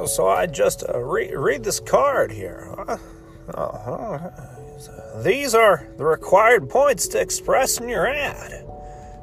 Uh, 0.00 0.06
so 0.06 0.28
I 0.28 0.46
just 0.46 0.84
uh, 0.88 0.98
re- 0.98 1.34
read 1.34 1.64
this 1.64 1.80
card 1.80 2.32
here. 2.32 2.74
Uh, 3.52 4.30
these 5.22 5.54
are 5.54 5.86
the 5.98 6.04
required 6.04 6.70
points 6.70 7.08
to 7.08 7.20
express 7.20 7.78
in 7.78 7.88
your 7.88 8.06
ad. 8.06 8.64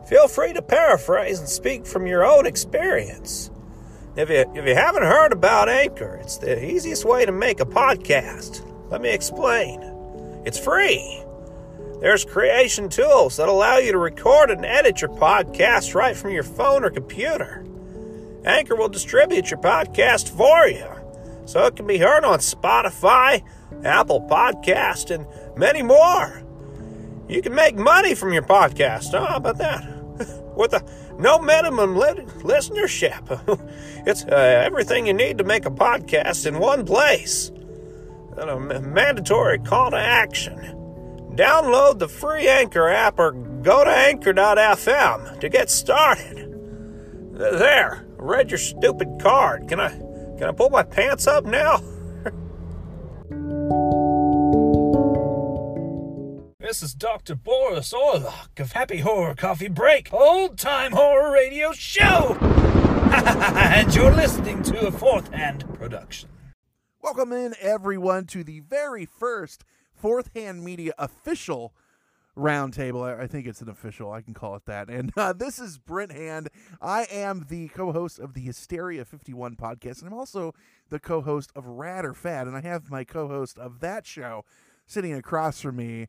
Feel 0.07 0.27
free 0.27 0.53
to 0.53 0.61
paraphrase 0.61 1.39
and 1.39 1.49
speak 1.49 1.85
from 1.85 2.05
your 2.05 2.25
own 2.25 2.45
experience. 2.45 3.49
If 4.15 4.29
you, 4.29 4.45
if 4.55 4.65
you 4.65 4.75
haven't 4.75 5.03
heard 5.03 5.31
about 5.31 5.69
Anchor, 5.69 6.19
it's 6.21 6.37
the 6.37 6.63
easiest 6.63 7.05
way 7.05 7.25
to 7.25 7.31
make 7.31 7.59
a 7.59 7.65
podcast. 7.65 8.63
Let 8.89 9.01
me 9.01 9.09
explain. 9.09 9.81
It's 10.45 10.59
free. 10.59 11.23
There's 12.01 12.23
creation 12.23 12.89
tools 12.89 13.37
that 13.37 13.49
allow 13.49 13.77
you 13.77 13.91
to 13.91 13.97
record 13.97 14.51
and 14.51 14.65
edit 14.65 15.01
your 15.01 15.09
podcast 15.11 15.95
right 15.95 16.15
from 16.15 16.31
your 16.31 16.43
phone 16.43 16.83
or 16.83 16.89
computer. 16.89 17.63
Anchor 18.47 18.77
will 18.77 18.87
distribute 18.87 19.51
your 19.51 19.59
podcast 19.59 20.29
for 20.29 20.67
you, 20.67 20.87
so 21.45 21.65
it 21.65 21.75
can 21.75 21.85
be 21.85 21.97
heard 21.97 22.23
on 22.23 22.39
Spotify, 22.39 23.43
Apple 23.83 24.21
Podcast, 24.21 25.11
and 25.13 25.27
many 25.57 25.81
more. 25.81 26.43
You 27.27 27.41
can 27.41 27.53
make 27.53 27.75
money 27.75 28.15
from 28.15 28.31
your 28.31 28.43
podcast. 28.43 29.13
Oh, 29.13 29.25
how 29.25 29.35
about 29.35 29.57
that? 29.57 29.83
With 30.55 30.71
a 30.71 30.81
no 31.19 31.39
minimum 31.39 31.97
li- 31.97 32.25
listenership. 32.39 33.21
it's 34.07 34.23
uh, 34.23 34.63
everything 34.65 35.07
you 35.07 35.13
need 35.13 35.37
to 35.39 35.43
make 35.43 35.65
a 35.65 35.71
podcast 35.71 36.45
in 36.45 36.59
one 36.59 36.85
place. 36.85 37.51
And 38.37 38.49
a 38.49 38.79
mandatory 38.79 39.59
call 39.59 39.91
to 39.91 39.97
action. 39.97 40.57
Download 41.35 41.99
the 41.99 42.07
free 42.07 42.47
Anchor 42.47 42.87
app 42.87 43.19
or 43.19 43.33
go 43.33 43.83
to 43.83 43.89
anchor.fm 43.89 45.39
to 45.41 45.49
get 45.49 45.69
started. 45.69 46.45
There, 47.33 48.06
read 48.17 48.51
your 48.51 48.57
stupid 48.57 49.19
card. 49.21 49.67
Can 49.67 49.79
I 49.79 49.89
can 50.37 50.43
I 50.43 50.51
pull 50.51 50.69
my 50.69 50.83
pants 50.83 51.27
up 51.27 51.45
now? 51.45 51.81
This 56.59 56.83
is 56.83 56.93
Dr. 56.93 57.35
Boris 57.35 57.93
Orlock 57.93 58.59
of 58.59 58.73
Happy 58.73 58.97
Horror 58.97 59.35
Coffee 59.35 59.69
Break, 59.69 60.11
old 60.11 60.57
time 60.57 60.91
horror 60.91 61.31
radio 61.31 61.71
show! 61.71 62.37
and 63.11 63.95
you're 63.95 64.11
listening 64.11 64.63
to 64.63 64.87
a 64.87 64.91
fourth 64.91 65.33
hand 65.33 65.63
production. 65.75 66.27
Welcome 67.01 67.31
in, 67.31 67.55
everyone, 67.61 68.25
to 68.25 68.43
the 68.43 68.59
very 68.59 69.05
first 69.05 69.63
Fourth 69.95 70.29
Hand 70.35 70.61
Media 70.61 70.91
official 70.97 71.73
roundtable. 72.37 73.03
I, 73.03 73.23
I 73.23 73.27
think 73.27 73.47
it's 73.47 73.61
an 73.61 73.69
official. 73.69 74.11
I 74.11 74.21
can 74.21 74.33
call 74.33 74.55
it 74.55 74.65
that. 74.65 74.89
And 74.89 75.11
uh, 75.17 75.33
this 75.33 75.59
is 75.59 75.77
Brent 75.77 76.11
Hand. 76.11 76.49
I 76.81 77.03
am 77.11 77.45
the 77.49 77.67
co-host 77.69 78.19
of 78.19 78.33
the 78.33 78.41
Hysteria 78.41 79.03
51 79.03 79.55
podcast, 79.55 79.99
and 80.01 80.07
I'm 80.11 80.17
also 80.17 80.53
the 80.89 80.99
co-host 80.99 81.51
of 81.55 81.65
Rad 81.65 82.05
or 82.05 82.13
Fad. 82.13 82.47
And 82.47 82.55
I 82.55 82.61
have 82.61 82.89
my 82.91 83.03
co-host 83.03 83.57
of 83.57 83.79
that 83.79 84.05
show 84.05 84.45
sitting 84.85 85.13
across 85.13 85.59
from 85.61 85.77
me, 85.77 86.07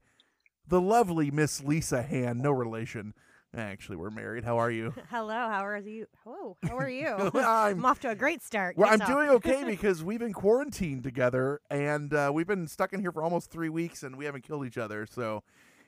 the 0.67 0.81
lovely 0.81 1.31
Miss 1.31 1.65
Lisa 1.65 2.03
Hand. 2.03 2.41
No 2.41 2.51
relation. 2.53 3.15
Actually, 3.57 3.97
we're 3.97 4.11
married. 4.11 4.45
How 4.45 4.59
are 4.59 4.71
you? 4.71 4.93
Hello, 5.11 5.33
how 5.33 5.65
are 5.65 5.79
you? 5.79 6.07
Hello, 6.23 6.59
how 6.63 6.77
are 6.77 6.89
you? 6.91 7.07
I'm- 7.35 7.79
I'm 7.79 7.87
off 7.87 7.99
to 8.01 8.11
a 8.11 8.15
great 8.15 8.43
start. 8.43 8.77
Well, 8.77 8.91
I'm 8.93 8.99
doing 8.99 9.31
okay 9.31 9.65
because 9.67 10.05
we've 10.05 10.19
been 10.19 10.35
quarantined 10.35 11.03
together, 11.03 11.63
and 11.71 12.13
uh, 12.13 12.31
we've 12.33 12.47
been 12.47 12.67
stuck 12.67 12.93
in 12.93 13.01
here 13.01 13.11
for 13.11 13.23
almost 13.23 13.51
three 13.51 13.71
weeks, 13.71 14.03
and 14.03 14.17
we 14.17 14.27
haven't 14.27 14.43
killed 14.43 14.67
each 14.67 14.77
other. 14.77 15.07
So 15.11 15.43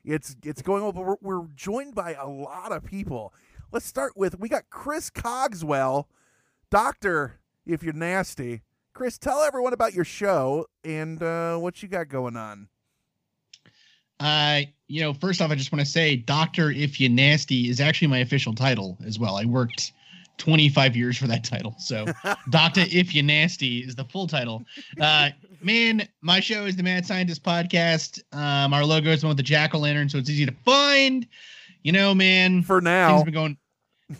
it's 0.04 0.36
it's 0.42 0.62
going 0.62 0.82
over. 0.82 1.00
We're, 1.00 1.16
we're 1.20 1.46
joined 1.54 1.94
by 1.94 2.14
a 2.14 2.28
lot 2.28 2.72
of 2.72 2.84
people. 2.84 3.32
Let's 3.72 3.86
start 3.86 4.16
with 4.16 4.38
we 4.38 4.48
got 4.48 4.70
Chris 4.70 5.10
Cogswell, 5.10 6.08
doctor. 6.70 7.40
If 7.66 7.82
you're 7.82 7.92
nasty, 7.92 8.62
Chris, 8.94 9.18
tell 9.18 9.42
everyone 9.42 9.72
about 9.72 9.94
your 9.94 10.04
show 10.04 10.66
and 10.82 11.22
uh, 11.22 11.56
what 11.58 11.82
you 11.82 11.88
got 11.88 12.08
going 12.08 12.36
on. 12.36 12.68
Uh, 14.18 14.62
you 14.88 15.00
know, 15.00 15.14
first 15.14 15.40
off, 15.40 15.50
I 15.50 15.54
just 15.54 15.72
want 15.72 15.80
to 15.84 15.90
say, 15.90 16.16
Doctor 16.16 16.70
If 16.70 17.00
You 17.00 17.08
Nasty 17.08 17.68
is 17.68 17.80
actually 17.80 18.08
my 18.08 18.18
official 18.18 18.54
title 18.54 18.98
as 19.06 19.18
well. 19.18 19.36
I 19.36 19.44
worked 19.46 19.92
25 20.40 20.96
years 20.96 21.18
for 21.18 21.26
that 21.28 21.44
title. 21.44 21.74
So, 21.78 22.06
Doctor 22.50 22.84
If 22.90 23.14
You 23.14 23.22
Nasty 23.22 23.80
is 23.80 23.94
the 23.94 24.04
full 24.04 24.26
title. 24.26 24.64
Uh, 25.00 25.30
man, 25.62 26.08
my 26.22 26.40
show 26.40 26.64
is 26.64 26.74
the 26.74 26.82
Mad 26.82 27.06
Scientist 27.06 27.44
Podcast. 27.44 28.20
Um, 28.32 28.74
our 28.74 28.84
logo 28.84 29.10
is 29.10 29.22
one 29.22 29.28
with 29.28 29.36
the 29.36 29.42
jack 29.44 29.74
o' 29.74 29.78
lantern, 29.78 30.08
so 30.08 30.18
it's 30.18 30.30
easy 30.30 30.46
to 30.46 30.54
find. 30.64 31.26
You 31.82 31.92
know, 31.92 32.14
man, 32.14 32.62
For 32.62 32.78
things 32.78 32.84
now, 32.84 33.16
have 33.18 33.24
been 33.24 33.34
going. 33.34 33.56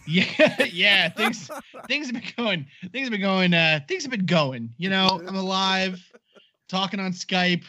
Yeah, 0.06 0.66
yeah, 0.70 1.08
things 1.08 1.50
things 1.88 2.06
have 2.06 2.14
been 2.14 2.32
going. 2.36 2.66
Things 2.92 3.06
have 3.06 3.10
been 3.10 3.20
going. 3.20 3.52
Uh, 3.52 3.80
things 3.88 4.04
have 4.04 4.12
been 4.12 4.24
going. 4.24 4.72
You 4.78 4.88
know, 4.88 5.20
I'm 5.26 5.34
alive, 5.34 6.00
talking 6.68 7.00
on 7.00 7.10
Skype. 7.10 7.64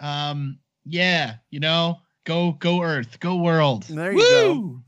Um, 0.00 0.58
yeah, 0.86 1.34
you 1.50 1.60
know, 1.60 2.00
go 2.24 2.52
go 2.52 2.80
Earth, 2.80 3.20
go 3.20 3.36
world. 3.36 3.82
There 3.82 4.12
you 4.12 4.18
go. 4.18 4.80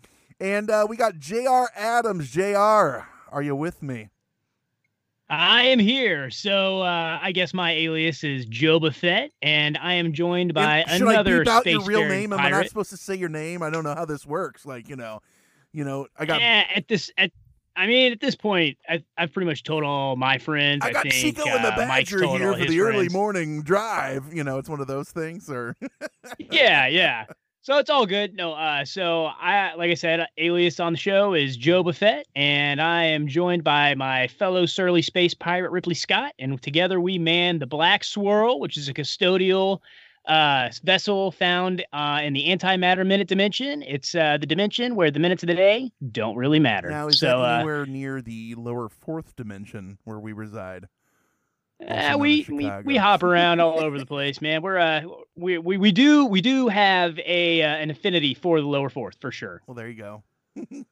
And 0.44 0.69
uh, 0.69 0.87
we 0.87 0.99
got 0.99 1.19
Jr. 1.19 1.65
Adams. 1.75 2.31
Jr. 2.31 3.06
Are 3.32 3.41
you 3.41 3.56
with 3.56 3.82
me? 3.82 4.10
I 5.31 5.62
am 5.62 5.78
here. 5.78 6.28
So 6.28 6.82
uh, 6.82 7.19
I 7.22 7.32
guess 7.32 7.55
my 7.55 7.72
alias 7.72 8.22
is 8.22 8.44
Joe 8.44 8.78
Buffett, 8.78 9.32
and 9.41 9.78
I 9.78 9.94
am 9.94 10.12
joined 10.12 10.53
by 10.53 10.81
And 10.81 10.99
should 10.99 11.09
another 11.09 11.37
I 11.37 11.44
beep 11.44 11.49
out 11.49 11.66
your 11.66 11.81
real 11.84 12.06
name? 12.06 12.34
Am 12.34 12.41
I 12.41 12.50
not 12.50 12.69
supposed 12.69 12.91
to 12.91 12.99
say 12.99 13.15
your 13.15 13.31
name? 13.31 13.62
I 13.62 13.71
don't 13.71 13.84
know 13.84 13.94
how 13.94 14.05
this 14.05 14.27
works. 14.27 14.66
Like 14.66 14.87
you 14.91 14.97
know, 14.97 15.21
you 15.72 15.82
know, 15.82 16.09
I 16.19 16.27
got 16.27 16.43
Yeah, 16.43 16.65
at 16.75 16.88
this, 16.88 17.11
at 17.16 17.32
I 17.75 17.87
mean, 17.87 18.12
at 18.12 18.21
this 18.21 18.37
point, 18.37 18.76
I, 18.87 19.03
I've 19.16 19.32
pretty 19.32 19.47
much 19.47 19.62
told 19.62 19.82
all 19.82 20.15
my 20.15 20.37
friends. 20.37 20.84
I 20.84 20.93
got 20.93 21.05
think, 21.05 21.15
Chico 21.15 21.49
and 21.49 21.65
the 21.65 21.72
uh, 21.72 21.76
Badger 21.76 22.22
here 22.26 22.55
for 22.55 22.66
the 22.66 22.81
early 22.81 23.09
morning 23.09 23.62
drive. 23.62 24.31
You 24.31 24.44
know, 24.44 24.59
it's 24.59 24.69
one 24.69 24.82
of 24.82 24.88
those 24.88 25.09
things. 25.09 25.49
Or 25.49 25.75
yeah, 26.38 26.87
yeah. 26.87 27.25
So 27.64 27.78
it's 27.78 27.88
all 27.88 28.04
good. 28.04 28.34
No, 28.34 28.52
uh, 28.52 28.84
so 28.84 29.25
I, 29.25 29.72
like 29.76 29.91
I 29.91 29.94
said, 29.94 30.26
alias 30.36 30.80
on 30.80 30.92
the 30.92 30.98
show 30.98 31.32
is 31.32 31.56
Joe 31.56 31.82
Buffett, 31.82 32.28
and 32.36 32.78
I 32.78 33.04
am 33.04 33.26
joined 33.26 33.64
by 33.64 33.94
my 33.94 34.28
fellow 34.28 34.66
surly 34.66 35.00
space 35.00 35.32
pirate 35.32 35.70
Ripley 35.70 35.94
Scott, 35.94 36.34
and 36.38 36.60
together 36.60 37.00
we 37.00 37.16
man 37.16 37.60
the 37.60 37.66
Black 37.66 38.04
Swirl, 38.04 38.60
which 38.60 38.76
is 38.76 38.91
a 38.91 38.92
custodial 38.92 39.80
uh, 40.26 40.69
vessel 40.82 41.32
found 41.32 41.82
uh, 41.94 42.20
in 42.22 42.34
the 42.34 42.48
antimatter 42.48 43.06
minute 43.06 43.28
dimension. 43.28 43.82
It's 43.82 44.14
uh, 44.14 44.36
the 44.38 44.46
dimension 44.46 44.94
where 44.94 45.10
the 45.10 45.19
minutes 45.19 45.42
of 45.42 45.46
the 45.46 45.54
day 45.54 45.91
don't 46.12 46.36
really 46.36 46.60
matter. 46.60 46.91
now 46.91 47.06
is 47.06 47.19
so 47.19 47.28
that 47.28 47.36
uh, 47.36 47.54
anywhere 47.60 47.86
near 47.86 48.20
the 48.20 48.56
lower 48.56 48.91
fourth 48.91 49.34
dimension 49.36 49.96
where 50.04 50.20
we 50.20 50.34
reside? 50.34 50.86
Also 51.88 52.14
Uh, 52.14 52.16
we, 52.18 52.46
we 52.50 52.70
we 52.84 52.96
hop 52.96 53.22
around 53.22 53.60
all 53.60 53.80
over 53.80 53.98
the 53.98 54.06
place, 54.06 54.40
man. 54.40 54.62
We're 54.62 54.78
uh 54.78 55.02
we 55.36 55.58
we, 55.58 55.76
we 55.76 55.92
do 55.92 56.26
we 56.26 56.40
do 56.40 56.68
have 56.68 57.18
a 57.18 57.62
uh, 57.62 57.66
an 57.66 57.90
affinity 57.90 58.34
for 58.34 58.60
the 58.60 58.66
lower 58.66 58.88
fourth 58.88 59.16
for 59.20 59.30
sure. 59.30 59.62
Well, 59.66 59.74
there 59.74 59.88
you 59.88 59.96
go. 59.96 60.22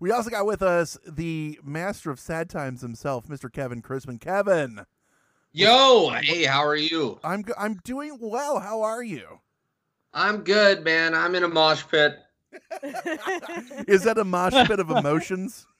we 0.00 0.10
also 0.10 0.30
got 0.30 0.46
with 0.46 0.62
us 0.62 0.96
the 1.06 1.58
master 1.62 2.10
of 2.10 2.20
sad 2.20 2.48
times 2.48 2.80
himself, 2.80 3.26
Mr. 3.26 3.52
Kevin 3.52 3.82
Crispin. 3.82 4.18
Kevin, 4.18 4.86
Yo, 5.52 6.10
hey, 6.20 6.44
how 6.44 6.64
are 6.64 6.74
you? 6.76 7.18
I'm 7.22 7.44
I'm 7.56 7.74
doing 7.84 8.18
well. 8.20 8.58
How 8.58 8.82
are 8.82 9.02
you? 9.02 9.40
I'm 10.12 10.38
good, 10.38 10.84
man. 10.84 11.14
I'm 11.14 11.34
in 11.34 11.44
a 11.44 11.48
mosh 11.48 11.84
pit. 11.88 12.18
Is 13.88 14.04
that 14.04 14.16
a 14.18 14.24
mosh 14.24 14.54
pit 14.66 14.80
of 14.80 14.90
emotions? 14.90 15.66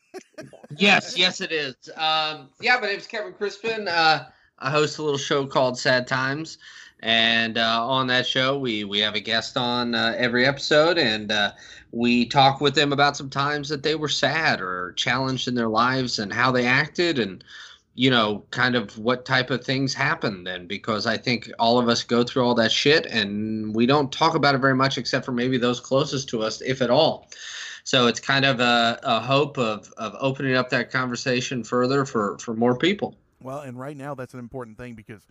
Yes, 0.77 1.17
yes, 1.17 1.41
it 1.41 1.53
is. 1.53 1.75
Um, 1.97 2.49
yeah, 2.61 2.79
my 2.81 2.89
name's 2.89 3.07
Kevin 3.07 3.33
Crispin. 3.33 3.89
Uh, 3.89 4.29
I 4.59 4.71
host 4.71 4.99
a 4.99 5.03
little 5.03 5.19
show 5.19 5.47
called 5.47 5.79
Sad 5.79 6.07
Times, 6.07 6.59
and 7.01 7.59
uh, 7.59 7.87
on 7.87 8.07
that 8.09 8.27
show, 8.27 8.59
we 8.59 8.85
we 8.85 8.99
have 9.01 9.15
a 9.15 9.21
guest 9.21 9.57
on 9.57 9.95
uh, 9.95 10.15
every 10.17 10.47
episode, 10.47 10.99
and 10.99 11.31
uh, 11.31 11.53
we 11.93 12.27
talk 12.27 12.61
with 12.61 12.75
them 12.75 12.93
about 12.93 13.17
some 13.17 13.31
times 13.31 13.69
that 13.69 13.83
they 13.83 13.94
were 13.94 14.09
sad 14.09 14.61
or 14.61 14.93
challenged 14.93 15.49
in 15.49 15.55
their 15.55 15.69
lives 15.69 16.19
and 16.19 16.33
how 16.33 16.50
they 16.50 16.67
acted, 16.67 17.19
and 17.19 17.44
you 17.94 18.11
know, 18.11 18.44
kind 18.50 18.75
of 18.75 18.99
what 18.99 19.25
type 19.25 19.50
of 19.50 19.65
things 19.65 19.94
happened 19.94 20.47
then. 20.47 20.67
Because 20.67 21.06
I 21.06 21.17
think 21.17 21.50
all 21.59 21.79
of 21.79 21.88
us 21.88 22.03
go 22.03 22.25
through 22.25 22.44
all 22.44 22.55
that 22.55 22.73
shit, 22.73 23.06
and 23.06 23.75
we 23.75 23.87
don't 23.87 24.11
talk 24.11 24.35
about 24.35 24.55
it 24.55 24.59
very 24.59 24.75
much, 24.75 24.99
except 24.99 25.25
for 25.25 25.33
maybe 25.33 25.59
those 25.59 25.79
closest 25.81 26.29
to 26.31 26.43
us, 26.43 26.61
if 26.62 26.81
at 26.83 26.91
all. 26.91 27.29
So 27.85 28.07
it's 28.07 28.19
kind 28.21 28.45
of 28.45 28.61
a, 28.61 28.99
a 29.03 29.21
hope 29.21 29.59
of, 29.59 29.93
of 29.99 30.17
opening 30.19 30.57
up 30.57 30.71
that 30.71 30.91
conversation 30.91 31.63
further 31.63 32.05
for, 32.07 32.39
for 32.39 32.55
more 32.55 32.77
people. 32.77 33.15
Well, 33.43 33.61
and 33.61 33.79
right 33.79 33.97
now 33.97 34.15
that's 34.15 34.33
an 34.33 34.41
important 34.41 34.79
thing 34.79 34.95
because 34.95 35.27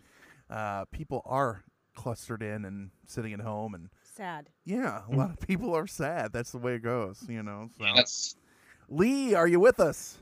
uh, 0.48 0.84
people 0.86 1.22
are 1.26 1.64
clustered 1.96 2.42
in 2.42 2.64
and 2.64 2.90
sitting 3.06 3.32
at 3.32 3.40
home, 3.40 3.74
and 3.74 3.88
Sad. 4.16 4.48
yeah, 4.64 5.02
a 5.10 5.16
lot 5.16 5.30
of 5.30 5.40
people 5.40 5.74
are 5.74 5.86
sad. 5.86 6.32
That's 6.32 6.52
the 6.52 6.58
way 6.58 6.74
it 6.74 6.82
goes, 6.82 7.24
you 7.28 7.42
know. 7.42 7.70
So, 7.76 7.84
That's 7.94 8.36
Lee, 8.88 9.34
are 9.34 9.48
you 9.48 9.58
with 9.58 9.80
us? 9.80 10.18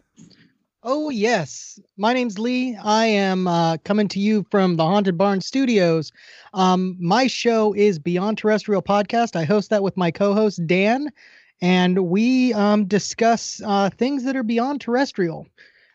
Oh, 0.84 1.11
yes. 1.11 1.79
My 1.96 2.12
name's 2.12 2.38
Lee. 2.38 2.76
I 2.82 3.06
am 3.06 3.46
uh, 3.46 3.76
coming 3.79 4.08
to 4.08 4.19
you 4.19 4.44
from 4.50 4.76
the 4.76 4.84
Haunted 4.84 5.17
Barn 5.17 5.40
Studios. 5.40 6.11
Um, 6.55 6.96
my 6.99 7.29
show 7.29 7.73
is 7.75 7.99
Beyond 7.99 8.38
Terrestrial 8.38 8.82
Podcast. 8.82 9.37
I 9.37 9.44
host 9.44 9.70
that 9.70 9.82
with 9.82 9.96
my 9.96 10.11
co 10.11 10.34
host, 10.34 10.67
Dan, 10.67 11.08
and 11.62 11.96
we 12.08 12.52
um, 12.52 12.84
discuss 12.84 13.62
uh, 13.64 13.88
things 13.88 14.24
that 14.24 14.36
are 14.36 14.42
beyond 14.42 14.80
terrestrial. 14.80 15.46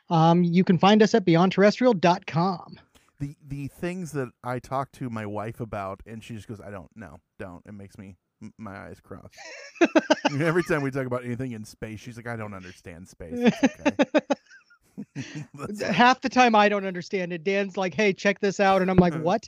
Um, 0.09 0.43
you 0.43 0.63
can 0.63 0.77
find 0.77 1.03
us 1.03 1.13
at 1.13 1.25
beyondterrestrial.com. 1.25 2.79
The 3.19 3.35
the 3.47 3.67
things 3.67 4.11
that 4.13 4.29
I 4.43 4.59
talk 4.59 4.91
to 4.93 5.09
my 5.09 5.25
wife 5.25 5.59
about, 5.59 6.01
and 6.05 6.23
she 6.23 6.35
just 6.35 6.47
goes, 6.47 6.61
"I 6.61 6.71
don't 6.71 6.89
know, 6.95 7.19
don't." 7.37 7.63
It 7.65 7.73
makes 7.73 7.97
me 7.97 8.15
my 8.57 8.87
eyes 8.87 8.99
cross. 9.01 9.31
Every 10.39 10.63
time 10.63 10.83
we 10.83 10.91
talk 10.91 11.07
about 11.07 11.25
anything 11.25 11.51
in 11.51 11.65
space, 11.65 11.99
she's 11.99 12.15
like, 12.15 12.27
"I 12.27 12.35
don't 12.35 12.53
understand 12.53 13.09
space." 13.09 13.51
Okay. 13.63 14.21
Half 15.91 16.21
the 16.21 16.29
time 16.29 16.55
I 16.55 16.69
don't 16.69 16.85
understand 16.85 17.33
it. 17.33 17.43
Dan's 17.43 17.75
like, 17.75 17.93
"Hey, 17.93 18.13
check 18.13 18.39
this 18.39 18.59
out," 18.59 18.81
and 18.81 18.89
I'm 18.89 18.97
like, 18.97 19.15
"What?" 19.15 19.47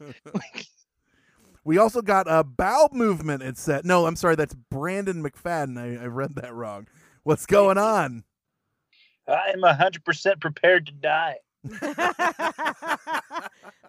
We 1.63 1.77
also 1.77 2.01
got 2.01 2.25
a 2.29 2.43
bowel 2.43 2.89
movement. 2.93 3.43
It 3.43 3.57
said, 3.57 3.85
no, 3.85 4.05
I'm 4.05 4.15
sorry, 4.15 4.35
that's 4.35 4.53
Brandon 4.53 5.23
McFadden. 5.23 5.77
I, 5.77 6.03
I 6.03 6.07
read 6.07 6.35
that 6.35 6.53
wrong. 6.53 6.87
What's 7.23 7.45
going 7.45 7.77
on? 7.77 8.23
I 9.27 9.51
am 9.53 9.61
hundred 9.61 10.03
percent 10.03 10.39
prepared 10.39 10.87
to 10.87 10.93
die. 10.93 11.35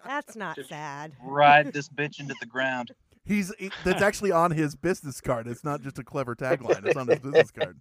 That's 0.05 0.35
not 0.35 0.55
Just 0.55 0.69
sad. 0.69 1.13
Ride 1.23 1.73
this 1.73 1.89
bitch 1.89 2.19
into 2.19 2.35
the 2.39 2.45
ground. 2.45 2.91
He's 3.23 3.53
he- 3.57 3.71
that's 3.83 4.01
actually 4.03 4.31
on 4.31 4.51
his 4.51 4.75
business 4.75 5.21
card. 5.21 5.47
It's 5.47 5.63
not 5.63 5.81
just 5.81 5.99
a 5.99 6.03
clever 6.03 6.35
tagline. 6.35 6.85
It's 6.85 6.97
on 6.97 7.07
his 7.07 7.19
business 7.19 7.51
card. 7.51 7.79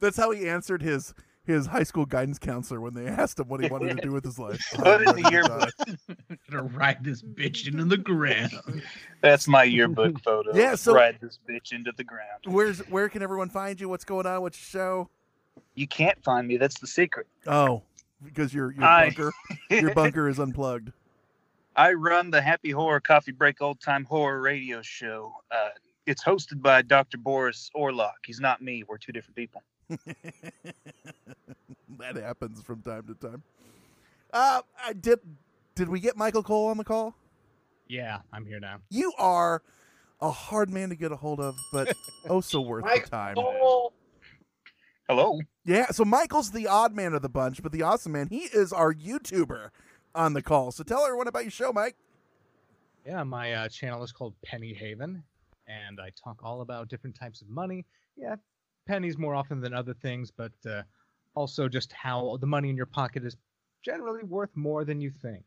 that's 0.00 0.16
how 0.16 0.30
he 0.30 0.48
answered 0.48 0.82
his 0.82 1.14
his 1.46 1.66
high 1.66 1.82
school 1.84 2.04
guidance 2.06 2.38
counselor 2.38 2.80
when 2.80 2.94
they 2.94 3.06
asked 3.06 3.38
him 3.38 3.48
what 3.48 3.62
he 3.62 3.68
wanted 3.68 3.96
to 3.96 4.02
do 4.02 4.12
with 4.12 4.24
his 4.24 4.38
life. 4.38 4.60
Put 4.74 5.02
in 5.02 5.22
the 5.22 5.30
yearbook. 5.30 5.70
Gonna 6.50 6.62
ride 6.64 7.02
this 7.04 7.22
bitch 7.22 7.68
into 7.68 7.84
the 7.84 7.96
ground. 7.96 8.52
That's 9.22 9.46
my 9.48 9.64
yearbook 9.64 10.20
photo. 10.22 10.54
Yeah, 10.54 10.74
so- 10.74 10.94
ride 10.94 11.18
this 11.20 11.38
bitch 11.48 11.72
into 11.72 11.92
the 11.96 12.04
ground. 12.04 12.42
Where's 12.46 12.80
where 12.88 13.08
can 13.08 13.22
everyone 13.22 13.48
find 13.48 13.80
you? 13.80 13.88
What's 13.88 14.04
going 14.04 14.26
on? 14.26 14.42
What's 14.42 14.58
your 14.58 14.80
show? 14.80 15.10
You 15.74 15.86
can't 15.86 16.22
find 16.22 16.46
me. 16.46 16.56
That's 16.56 16.78
the 16.80 16.86
secret. 16.86 17.26
Oh, 17.46 17.82
because 18.24 18.52
your 18.52 18.72
your 18.72 18.84
I- 18.84 19.06
bunker 19.10 19.32
your 19.70 19.94
bunker 19.94 20.28
is 20.28 20.38
unplugged. 20.38 20.92
I 21.76 21.92
run 21.92 22.30
the 22.30 22.40
Happy 22.40 22.70
Horror 22.70 23.00
Coffee 23.00 23.32
Break 23.32 23.60
Old 23.60 23.80
Time 23.80 24.04
Horror 24.04 24.40
Radio 24.40 24.80
Show. 24.80 25.34
Uh, 25.50 25.68
it's 26.06 26.24
hosted 26.24 26.62
by 26.62 26.80
Dr. 26.80 27.18
Boris 27.18 27.70
Orlock. 27.76 28.12
He's 28.24 28.40
not 28.40 28.62
me. 28.62 28.82
We're 28.88 28.96
two 28.96 29.12
different 29.12 29.36
people. 29.36 29.62
that 31.98 32.16
happens 32.16 32.62
from 32.62 32.82
time 32.82 33.04
to 33.06 33.14
time. 33.14 33.42
Uh, 34.32 34.62
I 34.84 34.92
did. 34.92 35.20
Did 35.74 35.88
we 35.88 36.00
get 36.00 36.16
Michael 36.16 36.42
Cole 36.42 36.68
on 36.68 36.78
the 36.78 36.84
call? 36.84 37.14
Yeah, 37.88 38.18
I'm 38.32 38.46
here 38.46 38.60
now. 38.60 38.78
You 38.90 39.12
are 39.18 39.62
a 40.20 40.30
hard 40.30 40.70
man 40.70 40.88
to 40.88 40.96
get 40.96 41.12
a 41.12 41.16
hold 41.16 41.40
of, 41.40 41.54
but 41.72 41.96
oh 42.28 42.40
so 42.40 42.60
worth 42.60 42.84
the 42.84 43.08
time. 43.08 43.36
Hello. 45.08 45.38
Yeah, 45.64 45.86
so 45.90 46.04
Michael's 46.04 46.50
the 46.50 46.66
odd 46.66 46.92
man 46.92 47.14
of 47.14 47.22
the 47.22 47.28
bunch, 47.28 47.62
but 47.62 47.70
the 47.70 47.82
awesome 47.82 48.12
man, 48.12 48.26
he 48.28 48.40
is 48.40 48.72
our 48.72 48.92
YouTuber 48.92 49.68
on 50.16 50.32
the 50.32 50.42
call. 50.42 50.72
So 50.72 50.82
tell 50.82 51.04
everyone 51.04 51.28
about 51.28 51.44
your 51.44 51.52
show, 51.52 51.72
Mike. 51.72 51.96
Yeah, 53.04 53.22
my 53.22 53.52
uh, 53.52 53.68
channel 53.68 54.02
is 54.02 54.10
called 54.10 54.34
Penny 54.44 54.74
Haven, 54.74 55.22
and 55.68 56.00
I 56.00 56.10
talk 56.22 56.40
all 56.42 56.60
about 56.60 56.88
different 56.88 57.14
types 57.16 57.40
of 57.40 57.48
money. 57.48 57.84
Yeah, 58.16 58.34
pennies 58.86 59.18
more 59.18 59.34
often 59.34 59.60
than 59.60 59.74
other 59.74 59.94
things, 59.94 60.30
but 60.30 60.52
uh, 60.68 60.82
also 61.34 61.68
just 61.68 61.92
how 61.92 62.38
the 62.40 62.46
money 62.46 62.70
in 62.70 62.76
your 62.76 62.86
pocket 62.86 63.24
is 63.24 63.36
generally 63.82 64.24
worth 64.24 64.50
more 64.56 64.84
than 64.84 65.00
you 65.00 65.10
think, 65.10 65.44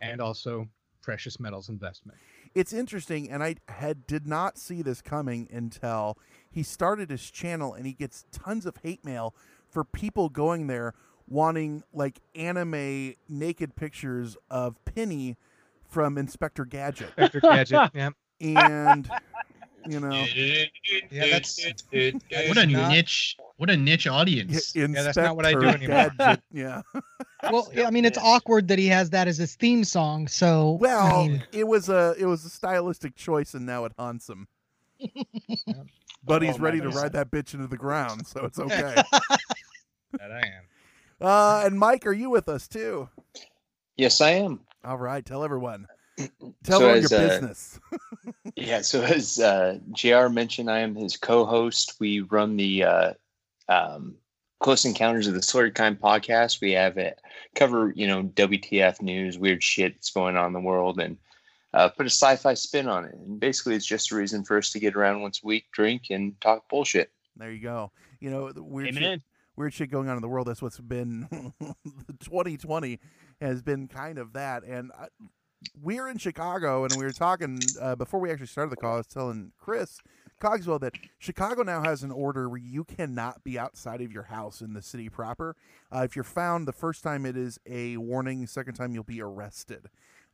and 0.00 0.20
also 0.20 0.68
precious 1.02 1.40
metals 1.40 1.68
investment. 1.68 2.18
It's 2.54 2.72
interesting, 2.72 3.30
and 3.30 3.42
I 3.42 3.56
had 3.68 4.06
did 4.06 4.26
not 4.26 4.58
see 4.58 4.82
this 4.82 5.00
coming 5.00 5.48
until 5.52 6.18
he 6.50 6.62
started 6.62 7.10
his 7.10 7.30
channel, 7.30 7.74
and 7.74 7.86
he 7.86 7.92
gets 7.92 8.24
tons 8.32 8.66
of 8.66 8.76
hate 8.82 9.04
mail 9.04 9.34
for 9.70 9.84
people 9.84 10.28
going 10.28 10.66
there 10.66 10.94
wanting 11.28 11.84
like 11.92 12.20
anime 12.34 13.14
naked 13.28 13.76
pictures 13.76 14.36
of 14.50 14.84
Penny 14.84 15.36
from 15.88 16.18
Inspector 16.18 16.64
Gadget, 16.66 17.08
Inspector 17.16 17.40
Gadget, 17.40 17.90
yeah. 17.94 18.10
and 18.40 19.08
you 19.88 20.00
know, 20.00 20.10
Yeah, 20.10 20.64
that's- 21.10 21.56
that 21.56 21.82
What 22.48 22.56
is 22.56 22.62
a 22.64 22.66
not- 22.66 22.90
niche! 22.90 23.36
What 23.56 23.68
a 23.70 23.76
niche 23.76 24.06
audience! 24.06 24.74
Inspector 24.74 25.02
that's 25.02 25.16
not 25.18 25.36
what 25.36 25.44
I 25.44 25.52
do 25.52 25.66
anymore. 25.66 26.10
Gadget. 26.18 26.42
Yeah. 26.52 26.80
well, 27.50 27.68
yeah, 27.74 27.86
I 27.86 27.90
mean, 27.90 28.04
it's 28.06 28.16
awkward 28.18 28.68
that 28.68 28.78
he 28.78 28.86
has 28.86 29.10
that 29.10 29.28
as 29.28 29.36
his 29.36 29.54
theme 29.54 29.84
song. 29.84 30.28
So, 30.28 30.76
I 30.78 30.80
Well, 30.80 31.26
mean, 31.28 31.44
it 31.52 31.66
was 31.68 31.88
a 31.90 32.14
it 32.18 32.24
was 32.24 32.44
a 32.44 32.50
stylistic 32.50 33.16
choice, 33.16 33.52
and 33.54 33.66
now 33.66 33.84
it 33.84 33.92
haunts 33.98 34.28
him. 34.28 34.48
But 36.22 36.42
he's 36.42 36.56
Oh, 36.56 36.58
ready 36.58 36.80
to 36.82 36.90
ride 36.90 37.12
that 37.14 37.30
bitch 37.30 37.54
into 37.54 37.66
the 37.66 37.78
ground, 37.78 38.26
so 38.26 38.44
it's 38.44 38.58
okay. 38.58 38.94
That 40.12 40.30
I 40.32 40.38
am. 40.40 40.64
uh, 41.20 41.62
and 41.64 41.78
Mike, 41.78 42.06
are 42.06 42.12
you 42.12 42.28
with 42.28 42.46
us 42.48 42.68
too? 42.68 43.08
Yes, 43.96 44.20
I 44.20 44.32
am. 44.32 44.60
All 44.84 44.98
right, 44.98 45.24
tell 45.24 45.42
everyone. 45.44 45.86
Tell 46.64 46.80
So 46.80 46.88
everyone 46.88 47.04
as, 47.04 47.10
your 47.10 47.20
uh, 47.20 47.28
business. 47.28 47.80
Yeah, 48.56 48.82
so 48.82 49.02
as 49.02 49.40
uh, 49.40 49.78
JR 49.92 50.28
mentioned, 50.28 50.70
I 50.70 50.80
am 50.80 50.94
his 50.94 51.16
co-host. 51.16 51.94
We 51.98 52.20
run 52.20 52.56
the 52.56 52.84
uh, 52.84 53.12
um, 53.68 54.16
Close 54.60 54.84
Encounters 54.84 55.26
of 55.26 55.34
the 55.34 55.42
Slaughtered 55.42 55.74
Kind 55.74 56.00
podcast. 56.00 56.60
We 56.60 56.72
have 56.72 56.98
it 56.98 57.20
cover, 57.54 57.92
you 57.96 58.06
know, 58.06 58.24
WTF 58.24 59.00
news, 59.00 59.38
weird 59.38 59.62
shit 59.62 59.94
that's 59.94 60.10
going 60.10 60.36
on 60.36 60.48
in 60.48 60.52
the 60.52 60.60
world, 60.60 61.00
and 61.00 61.16
uh, 61.72 61.88
put 61.88 62.06
a 62.06 62.10
sci-fi 62.10 62.54
spin 62.54 62.88
on 62.88 63.04
it. 63.04 63.14
And 63.14 63.40
basically, 63.40 63.74
it's 63.74 63.86
just 63.86 64.12
a 64.12 64.16
reason 64.16 64.44
for 64.44 64.58
us 64.58 64.70
to 64.72 64.80
get 64.80 64.96
around 64.96 65.22
once 65.22 65.40
a 65.42 65.46
week, 65.46 65.66
drink, 65.72 66.04
and 66.10 66.38
talk 66.40 66.68
bullshit. 66.68 67.10
There 67.36 67.50
you 67.50 67.62
go. 67.62 67.92
You 68.20 68.30
know, 68.30 68.52
weird 68.54 68.88
Amen. 68.88 69.02
shit, 69.02 69.22
weird 69.56 69.72
shit 69.72 69.90
going 69.90 70.08
on 70.08 70.16
in 70.16 70.22
the 70.22 70.28
world. 70.28 70.46
That's 70.46 70.60
what's 70.60 70.78
been 70.78 71.26
2020 72.20 72.98
has 73.40 73.62
been 73.62 73.88
kind 73.88 74.18
of 74.18 74.34
that. 74.34 74.64
And 74.64 74.92
I, 74.92 75.06
we're 75.82 76.08
in 76.08 76.18
Chicago, 76.18 76.84
and 76.84 76.94
we 76.96 77.04
were 77.04 77.12
talking 77.12 77.60
uh, 77.80 77.96
before 77.96 78.20
we 78.20 78.30
actually 78.30 78.46
started 78.46 78.70
the 78.70 78.76
call. 78.76 78.94
I 78.94 78.98
was 78.98 79.06
telling 79.06 79.52
Chris 79.58 79.98
Cogswell 80.40 80.78
that 80.80 80.94
Chicago 81.18 81.62
now 81.62 81.82
has 81.82 82.02
an 82.02 82.10
order 82.10 82.48
where 82.48 82.58
you 82.58 82.84
cannot 82.84 83.44
be 83.44 83.58
outside 83.58 84.00
of 84.00 84.10
your 84.10 84.24
house 84.24 84.60
in 84.62 84.72
the 84.72 84.82
city 84.82 85.08
proper. 85.08 85.54
Uh, 85.94 86.00
if 86.00 86.16
you're 86.16 86.24
found 86.24 86.66
the 86.66 86.72
first 86.72 87.02
time, 87.02 87.26
it 87.26 87.36
is 87.36 87.58
a 87.66 87.96
warning. 87.98 88.46
Second 88.46 88.74
time, 88.74 88.94
you'll 88.94 89.04
be 89.04 89.20
arrested. 89.20 89.90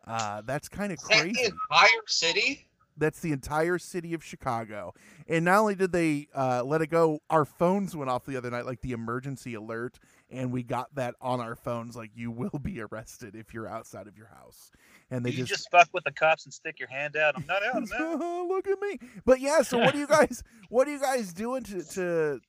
Uh, 0.07 0.43
that's 0.45 0.69
kind 0.69 0.93
of 0.93 0.99
that 1.09 1.21
crazy. 1.21 1.33
the 1.35 1.47
entire 1.47 2.03
city? 2.07 2.69
That's 2.97 3.21
the 3.21 3.33
entire 3.33 3.79
city 3.79 4.15
of 4.15 4.25
Chicago. 4.25 4.95
And 5.29 5.45
not 5.45 5.59
only 5.59 5.75
did 5.75 5.93
they 5.93 6.29
uh, 6.35 6.63
let 6.65 6.81
it 6.81 6.87
go, 6.87 7.21
our 7.29 7.45
phones 7.45 7.95
went 7.95 8.09
off 8.09 8.25
the 8.25 8.37
other 8.37 8.51
night, 8.51 8.65
like 8.65 8.81
the 8.81 8.93
emergency 8.93 9.55
alert, 9.55 9.99
and 10.31 10.53
we 10.53 10.63
got 10.63 10.95
that 10.95 11.15
on 11.21 11.41
our 11.41 11.55
phones, 11.55 11.97
like 11.97 12.11
you 12.15 12.31
will 12.31 12.59
be 12.61 12.81
arrested 12.81 13.35
if 13.35 13.55
you're 13.55 13.69
outside 13.69 14.07
of 14.07 14.17
your 14.17 14.29
house. 14.29 14.71
And 15.11 15.25
they 15.25 15.31
you 15.31 15.39
just, 15.39 15.51
just... 15.51 15.71
fuck 15.71 15.89
with 15.93 16.05
the 16.05 16.13
cops 16.13 16.45
and 16.45 16.53
stick 16.53 16.79
your 16.79 16.89
hand 16.89 17.17
out. 17.17 17.35
I'm 17.37 17.47
not 17.47 17.63
out, 17.65 17.77
I'm 17.77 17.85
out. 17.85 18.49
look 18.49 18.67
at 18.67 18.81
me. 18.81 18.99
But 19.25 19.41
yeah, 19.41 19.63
so 19.63 19.79
what 19.79 19.93
do 19.93 19.99
you 20.01 20.07
guys, 20.09 20.43
what 20.69 20.89
are 20.89 20.91
you 20.91 21.01
guys 21.01 21.33
doing 21.33 21.63
to, 21.65 21.83
to, 21.83 22.41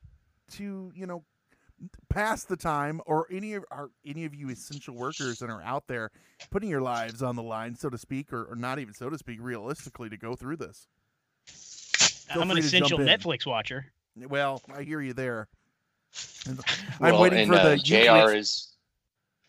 to 0.53 0.91
you 0.95 1.05
know, 1.05 1.23
pass 2.09 2.43
the 2.43 2.57
time, 2.57 3.01
or 3.05 3.27
any 3.31 3.53
of 3.53 3.63
are 3.71 3.89
any 4.05 4.25
of 4.25 4.33
you 4.33 4.49
essential 4.49 4.95
workers 4.95 5.37
that 5.39 5.49
are 5.49 5.61
out 5.61 5.87
there 5.87 6.09
putting 6.49 6.69
your 6.69 6.81
lives 6.81 7.21
on 7.21 7.35
the 7.35 7.43
line, 7.43 7.75
so 7.75 7.89
to 7.89 7.97
speak, 7.97 8.33
or, 8.33 8.45
or 8.45 8.55
not 8.55 8.79
even 8.79 8.93
so 8.93 9.09
to 9.09 9.17
speak, 9.17 9.37
realistically, 9.41 10.09
to 10.09 10.17
go 10.17 10.35
through 10.35 10.57
this? 10.57 10.87
Feel 11.45 12.41
I'm 12.41 12.51
an 12.51 12.57
essential. 12.57 12.97
Netflix 12.97 13.45
watcher. 13.45 13.85
Well, 14.15 14.61
I 14.73 14.83
hear 14.83 15.01
you 15.01 15.13
there. 15.13 15.47
And 16.47 16.59
I'm 17.01 17.11
Well, 17.13 17.21
waiting 17.21 17.39
and, 17.39 17.47
for 17.49 17.55
the 17.57 17.73
uh, 17.73 18.25
JR 18.27 18.33
is 18.35 18.73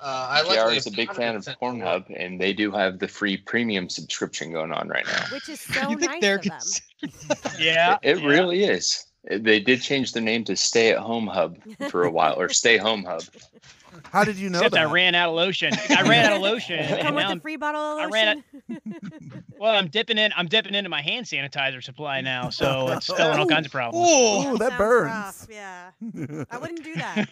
Uh, 0.01 0.29
I 0.31 0.43
like 0.43 0.59
JR 0.59 0.71
the 0.71 0.77
is 0.77 0.87
a 0.87 0.91
big 0.93 1.13
fan 1.13 1.35
of 1.37 1.45
100% 1.45 1.57
Pornhub, 1.59 2.05
and 2.17 2.41
they 2.41 2.53
do 2.53 2.71
have 2.71 2.99
the 3.01 3.09
free 3.09 3.37
premium 3.37 3.89
subscription 3.89 4.53
going 4.53 4.73
on 4.73 4.89
right 4.89 5.07
now. 5.07 5.25
Which 5.33 5.49
is 5.49 5.61
so 5.75 5.91
you 5.91 5.99
think 5.99 6.13
nice 6.13 6.21
they're 6.21 6.37
of 6.37 6.43
them. 6.43 6.53
cons- 6.53 6.81
Yeah. 7.59 7.99
It 8.03 8.21
yeah. 8.21 8.27
really 8.27 8.65
is. 8.65 9.05
They 9.31 9.61
did 9.61 9.83
change 9.83 10.13
their 10.13 10.23
name 10.23 10.45
to 10.45 10.57
Stay 10.57 10.91
at 10.91 10.99
Home 10.99 11.27
Hub 11.27 11.59
for 11.91 12.05
a 12.05 12.11
while, 12.11 12.35
or 12.39 12.49
Stay 12.49 12.79
Home 12.79 13.05
Hub. 13.05 13.23
How 14.11 14.25
did 14.25 14.37
you 14.37 14.49
know 14.49 14.59
Except 14.59 14.75
that? 14.75 14.87
I 14.87 14.93
ran 14.93 15.15
out 15.15 15.29
of 15.31 15.35
lotion. 15.35 15.73
I 15.91 16.03
ran 16.03 16.25
out 16.27 16.33
of 16.37 16.41
lotion. 16.43 16.79
Come 17.03 17.15
with 17.15 17.25
now 17.25 17.29
a 17.29 17.33
I'm, 17.33 17.41
free 17.41 17.57
bottle 17.57 17.81
of 17.81 17.99
I 17.99 18.05
lotion. 18.07 18.45
ran 18.69 18.81
well, 19.59 19.75
I'm 19.75 19.89
dipping 19.89 20.19
in. 20.19 20.33
I'm 20.37 20.47
dipping 20.47 20.75
into 20.75 20.89
my 20.89 21.03
hand 21.03 21.27
sanitizer 21.27 21.83
supply 21.83 22.21
now, 22.21 22.49
so 22.49 22.89
it's 22.93 23.07
spelling 23.07 23.39
all 23.39 23.47
kinds 23.47 23.67
of 23.67 23.73
problems. 23.73 24.09
Ooh, 24.09 24.57
that 24.59 24.69
Sounds 24.69 24.79
burns. 24.79 25.11
rough, 25.11 25.47
Yeah, 25.51 25.91
I 26.51 26.59
wouldn't 26.59 26.85
do 26.85 26.95
that. 26.95 27.29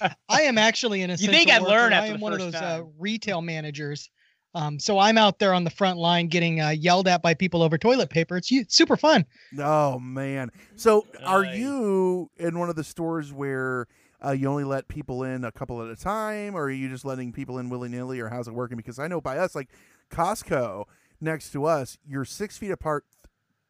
I 0.28 0.42
am 0.42 0.58
actually 0.58 1.02
an 1.02 1.10
You 1.10 1.16
think 1.28 1.50
I'd 1.50 1.62
worker. 1.62 1.72
learn 1.72 1.92
I 1.92 2.06
am 2.06 2.18
the 2.18 2.22
one 2.22 2.32
of 2.32 2.38
those 2.38 2.54
uh, 2.54 2.82
retail 2.98 3.40
managers. 3.42 4.10
Um, 4.58 4.80
so 4.80 4.98
I'm 4.98 5.16
out 5.16 5.38
there 5.38 5.54
on 5.54 5.62
the 5.62 5.70
front 5.70 6.00
line 6.00 6.26
getting 6.26 6.60
uh, 6.60 6.70
yelled 6.70 7.06
at 7.06 7.22
by 7.22 7.32
people 7.32 7.62
over 7.62 7.78
toilet 7.78 8.10
paper. 8.10 8.36
It's 8.36 8.50
u- 8.50 8.64
super 8.68 8.96
fun. 8.96 9.24
Oh 9.56 10.00
man! 10.00 10.50
So, 10.74 11.06
are 11.24 11.44
you 11.44 12.28
in 12.38 12.58
one 12.58 12.68
of 12.68 12.74
the 12.74 12.82
stores 12.82 13.32
where 13.32 13.86
uh, 14.24 14.32
you 14.32 14.48
only 14.48 14.64
let 14.64 14.88
people 14.88 15.22
in 15.22 15.44
a 15.44 15.52
couple 15.52 15.80
at 15.80 15.88
a 15.88 15.94
time, 15.94 16.56
or 16.56 16.64
are 16.64 16.70
you 16.70 16.88
just 16.88 17.04
letting 17.04 17.32
people 17.32 17.58
in 17.58 17.70
willy 17.70 17.88
nilly, 17.88 18.18
or 18.18 18.30
how's 18.30 18.48
it 18.48 18.54
working? 18.54 18.76
Because 18.76 18.98
I 18.98 19.06
know 19.06 19.20
by 19.20 19.38
us, 19.38 19.54
like 19.54 19.68
Costco 20.10 20.86
next 21.20 21.52
to 21.52 21.64
us, 21.64 21.96
you're 22.04 22.24
six 22.24 22.58
feet 22.58 22.72
apart 22.72 23.04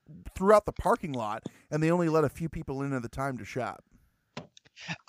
th- 0.07 0.19
throughout 0.35 0.65
the 0.65 0.73
parking 0.73 1.13
lot, 1.13 1.43
and 1.71 1.83
they 1.83 1.91
only 1.91 2.09
let 2.09 2.25
a 2.25 2.31
few 2.31 2.49
people 2.49 2.81
in 2.81 2.95
at 2.95 3.05
a 3.05 3.11
time 3.11 3.37
to 3.37 3.45
shop. 3.45 3.85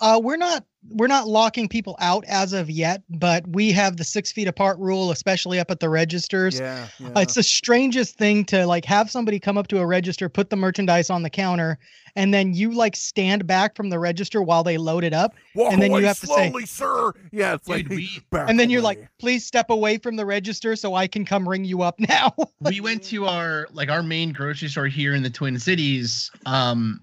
Uh, 0.00 0.20
we're 0.22 0.36
not 0.36 0.64
we're 0.92 1.06
not 1.06 1.28
locking 1.28 1.68
people 1.68 1.94
out 2.00 2.24
as 2.26 2.54
of 2.54 2.70
yet, 2.70 3.02
but 3.10 3.46
we 3.48 3.70
have 3.70 3.98
the 3.98 4.04
six 4.04 4.32
feet 4.32 4.48
apart 4.48 4.78
rule, 4.78 5.10
especially 5.10 5.58
up 5.60 5.70
at 5.70 5.78
the 5.78 5.90
registers. 5.90 6.58
Yeah, 6.58 6.88
yeah. 6.98 7.08
Uh, 7.08 7.20
It's 7.20 7.34
the 7.34 7.42
strangest 7.42 8.16
thing 8.16 8.46
to 8.46 8.66
like 8.66 8.86
have 8.86 9.10
somebody 9.10 9.38
come 9.38 9.58
up 9.58 9.68
to 9.68 9.78
a 9.78 9.86
register, 9.86 10.28
put 10.30 10.48
the 10.48 10.56
merchandise 10.56 11.10
on 11.10 11.22
the 11.22 11.28
counter, 11.28 11.78
and 12.16 12.32
then 12.32 12.54
you 12.54 12.72
like 12.72 12.96
stand 12.96 13.46
back 13.46 13.76
from 13.76 13.90
the 13.90 13.98
register 13.98 14.42
while 14.42 14.64
they 14.64 14.78
load 14.78 15.04
it 15.04 15.12
up, 15.12 15.34
Walk 15.54 15.72
and 15.74 15.82
then 15.82 15.90
away 15.90 16.00
you 16.00 16.06
have 16.06 16.16
slowly, 16.16 16.62
to 16.62 16.66
say, 16.66 16.84
sir. 16.84 17.12
Yeah, 17.30 17.54
it's 17.54 17.68
like 17.68 17.86
we- 17.90 18.08
and 18.32 18.58
then 18.58 18.70
you're 18.70 18.80
away. 18.80 18.96
like, 19.00 19.08
please 19.18 19.44
step 19.46 19.68
away 19.68 19.98
from 19.98 20.16
the 20.16 20.24
register 20.24 20.76
so 20.76 20.94
I 20.94 21.06
can 21.06 21.26
come 21.26 21.46
ring 21.46 21.64
you 21.66 21.82
up 21.82 22.00
now. 22.08 22.34
we 22.60 22.80
went 22.80 23.02
to 23.04 23.26
our 23.26 23.68
like 23.72 23.90
our 23.90 24.02
main 24.02 24.32
grocery 24.32 24.68
store 24.68 24.86
here 24.86 25.14
in 25.14 25.22
the 25.22 25.30
Twin 25.30 25.58
Cities. 25.58 26.30
Um, 26.46 27.00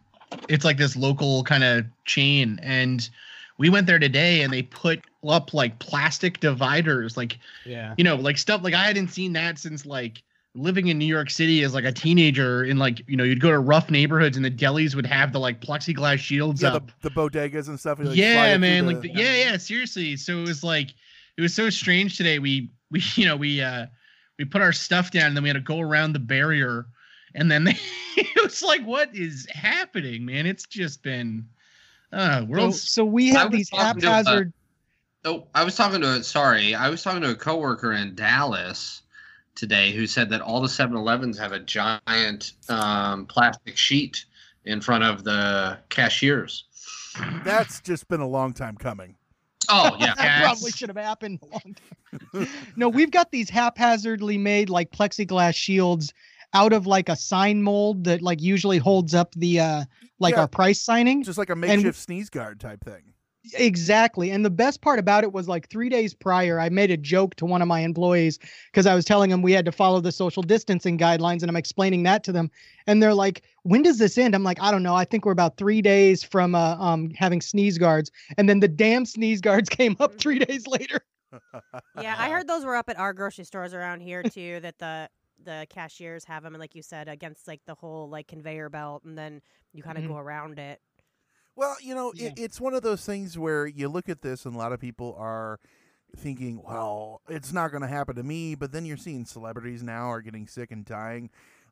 it's 0.49 0.65
like 0.65 0.77
this 0.77 0.95
local 0.95 1.43
kind 1.43 1.63
of 1.63 1.85
chain, 2.05 2.59
and 2.63 3.09
we 3.57 3.69
went 3.69 3.87
there 3.87 3.99
today, 3.99 4.41
and 4.41 4.51
they 4.53 4.61
put 4.63 4.99
up 5.27 5.53
like 5.53 5.79
plastic 5.79 6.39
dividers, 6.39 7.17
like 7.17 7.37
Yeah. 7.65 7.93
you 7.97 8.03
know, 8.03 8.15
like 8.15 8.37
stuff 8.37 8.61
like 8.63 8.73
I 8.73 8.83
hadn't 8.85 9.09
seen 9.09 9.33
that 9.33 9.57
since 9.57 9.85
like 9.85 10.21
living 10.55 10.87
in 10.87 10.97
New 10.97 11.05
York 11.05 11.29
City 11.29 11.63
as 11.63 11.73
like 11.73 11.83
a 11.85 11.91
teenager. 11.91 12.63
In 12.63 12.77
like 12.77 13.01
you 13.07 13.17
know, 13.17 13.23
you'd 13.23 13.41
go 13.41 13.51
to 13.51 13.59
rough 13.59 13.89
neighborhoods, 13.89 14.37
and 14.37 14.45
the 14.45 14.51
delis 14.51 14.95
would 14.95 15.05
have 15.05 15.31
the 15.33 15.39
like 15.39 15.61
plexiglass 15.61 16.19
shields 16.19 16.61
yeah, 16.61 16.75
up. 16.75 16.91
the, 17.01 17.09
the 17.09 17.15
bodegas 17.15 17.67
and 17.67 17.79
stuff. 17.79 17.99
like, 17.99 18.15
yeah, 18.15 18.57
man. 18.57 18.85
the- 18.85 18.93
like 18.93 19.01
the, 19.01 19.09
yeah, 19.09 19.35
yeah. 19.35 19.57
Seriously. 19.57 20.15
So 20.17 20.37
it 20.39 20.47
was 20.47 20.63
like 20.63 20.89
it 21.37 21.41
was 21.41 21.53
so 21.53 21.69
strange 21.69 22.17
today. 22.17 22.39
We 22.39 22.69
we 22.91 23.01
you 23.15 23.25
know 23.25 23.35
we 23.35 23.61
uh 23.61 23.87
we 24.37 24.45
put 24.45 24.61
our 24.61 24.73
stuff 24.73 25.09
down 25.11 25.27
and 25.27 25.35
then 25.35 25.43
we 25.43 25.49
had 25.49 25.55
to 25.55 25.61
go 25.61 25.79
around 25.79 26.13
the 26.13 26.19
barrier 26.19 26.85
and 27.35 27.51
then 27.51 27.63
they, 27.63 27.77
it 28.17 28.43
was 28.43 28.61
like 28.61 28.83
what 28.83 29.15
is 29.15 29.47
happening, 29.51 30.25
man? 30.25 30.45
It's 30.45 30.65
just 30.65 31.03
been 31.03 31.47
uh 32.11 32.45
so, 32.53 32.71
so 32.71 33.05
we 33.05 33.29
have 33.29 33.51
these 33.51 33.69
talking 33.69 34.01
to, 34.01 34.07
uh, 34.07 34.11
haphazard. 34.11 34.53
Oh, 35.25 35.47
I 35.53 35.63
was 35.63 35.75
talking 35.75 36.01
to 36.01 36.07
a, 36.07 36.23
sorry, 36.23 36.73
I 36.73 36.89
was 36.89 37.03
talking 37.03 37.21
to 37.21 37.31
a 37.31 37.35
coworker 37.35 37.93
in 37.93 38.15
Dallas 38.15 39.01
today 39.55 39.91
who 39.91 40.07
said 40.07 40.29
that 40.29 40.39
all 40.39 40.61
the 40.61 40.67
7-Elevens 40.67 41.37
have 41.37 41.51
a 41.51 41.59
giant 41.59 42.53
um, 42.69 43.25
plastic 43.25 43.75
sheet 43.75 44.23
in 44.63 44.79
front 44.79 45.03
of 45.03 45.23
the 45.23 45.77
cashiers. 45.89 46.65
That's 47.43 47.81
just 47.81 48.07
been 48.07 48.21
a 48.21 48.27
long 48.27 48.53
time 48.53 48.77
coming. 48.77 49.15
Oh 49.69 49.95
yeah, 49.99 50.13
that 50.15 50.43
probably 50.43 50.71
should 50.71 50.89
have 50.89 50.97
happened 50.97 51.39
a 51.41 51.45
long 51.45 51.75
time. 52.33 52.47
no, 52.75 52.87
we've 52.87 53.11
got 53.11 53.31
these 53.31 53.49
haphazardly 53.49 54.37
made 54.37 54.69
like 54.69 54.91
plexiglass 54.91 55.55
shields 55.55 56.13
out 56.53 56.73
of 56.73 56.87
like 56.87 57.09
a 57.09 57.15
sign 57.15 57.61
mold 57.61 58.03
that 58.05 58.21
like 58.21 58.41
usually 58.41 58.77
holds 58.77 59.13
up 59.13 59.33
the 59.35 59.59
uh 59.59 59.83
like 60.19 60.33
Yeah. 60.35 60.41
our 60.41 60.47
price 60.47 60.81
signing. 60.81 61.23
Just 61.23 61.37
like 61.37 61.49
a 61.49 61.53
And- 61.53 61.61
makeshift 61.61 61.99
sneeze 61.99 62.29
guard 62.29 62.59
type 62.59 62.83
thing. 62.83 63.13
Exactly. 63.53 64.29
And 64.31 64.43
the 64.43 64.49
best 64.49 64.81
part 64.81 64.99
about 64.99 65.23
it 65.23 65.31
was 65.31 65.47
like 65.47 65.69
three 65.69 65.87
days 65.87 66.13
prior, 66.13 66.59
I 66.59 66.67
made 66.67 66.91
a 66.91 66.97
joke 66.97 67.33
to 67.35 67.45
one 67.45 67.61
of 67.61 67.67
my 67.69 67.79
employees 67.79 68.39
because 68.71 68.85
I 68.85 68.93
was 68.93 69.05
telling 69.05 69.29
them 69.29 69.41
we 69.41 69.53
had 69.53 69.63
to 69.65 69.71
follow 69.71 70.01
the 70.01 70.11
social 70.11 70.43
distancing 70.43 70.97
guidelines 70.97 71.41
and 71.41 71.49
I'm 71.49 71.55
explaining 71.55 72.03
that 72.03 72.25
to 72.25 72.33
them. 72.33 72.51
And 72.87 73.01
they're 73.01 73.13
like, 73.13 73.43
when 73.63 73.83
does 73.83 73.99
this 73.99 74.17
end? 74.17 74.35
I'm 74.35 74.43
like, 74.43 74.61
I 74.61 74.69
don't 74.69 74.83
know. 74.83 74.95
I 74.95 75.05
think 75.05 75.25
we're 75.25 75.31
about 75.31 75.55
three 75.55 75.81
days 75.81 76.23
from 76.23 76.55
uh, 76.55 76.75
um, 76.77 77.09
having 77.11 77.39
sneeze 77.39 77.77
guards. 77.77 78.11
And 78.37 78.49
then 78.49 78.59
the 78.59 78.67
damn 78.67 79.05
sneeze 79.05 79.39
guards 79.39 79.69
came 79.79 79.95
up 80.01 80.17
three 80.17 80.39
days 80.39 80.67
later. 80.67 80.99
Yeah, 82.01 82.15
I 82.17 82.29
heard 82.29 82.47
those 82.47 82.65
were 82.65 82.75
up 82.75 82.89
at 82.89 82.99
our 82.99 83.13
grocery 83.13 83.45
stores 83.45 83.73
around 83.73 84.01
here 84.01 84.23
too. 84.23 84.59
that 84.61 84.77
the 84.79 85.09
the 85.43 85.65
cashiers 85.69 86.25
have 86.25 86.43
them, 86.43 86.53
and 86.55 86.59
like 86.61 86.75
you 86.75 86.81
said, 86.81 87.07
against 87.07 87.47
like 87.47 87.61
the 87.65 87.75
whole 87.75 88.09
like 88.09 88.27
conveyor 88.27 88.69
belt, 88.69 89.03
and 89.03 89.17
then 89.17 89.41
you 89.73 89.83
kind 89.83 89.97
of 89.97 90.03
Mhm. 90.03 90.07
go 90.09 90.17
around 90.17 90.59
it. 90.59 90.81
Well, 91.55 91.75
you 91.81 91.95
know, 91.95 92.11
it, 92.15 92.33
it's 92.37 92.61
one 92.61 92.73
of 92.75 92.83
those 92.83 93.05
things 93.05 93.37
where 93.37 93.65
you 93.65 93.87
look 93.89 94.09
at 94.09 94.21
this 94.21 94.45
and 94.45 94.53
a 94.55 94.57
lot 94.57 94.73
of 94.73 94.79
people 94.79 95.15
are 95.17 95.59
thinking, 96.15 96.61
well, 96.63 97.21
it's 97.27 97.51
not 97.51 97.71
going 97.71 97.81
to 97.81 97.87
happen 97.87 98.15
to 98.15 98.23
me. 98.23 98.53
But 98.55 98.71
then 98.71 98.85
you're 98.85 98.95
seeing 98.97 99.25
celebrities 99.25 99.81
now 99.81 100.11
are 100.11 100.21
getting 100.21 100.47
sick 100.47 100.71
and 100.71 100.85
dying. 100.85 101.29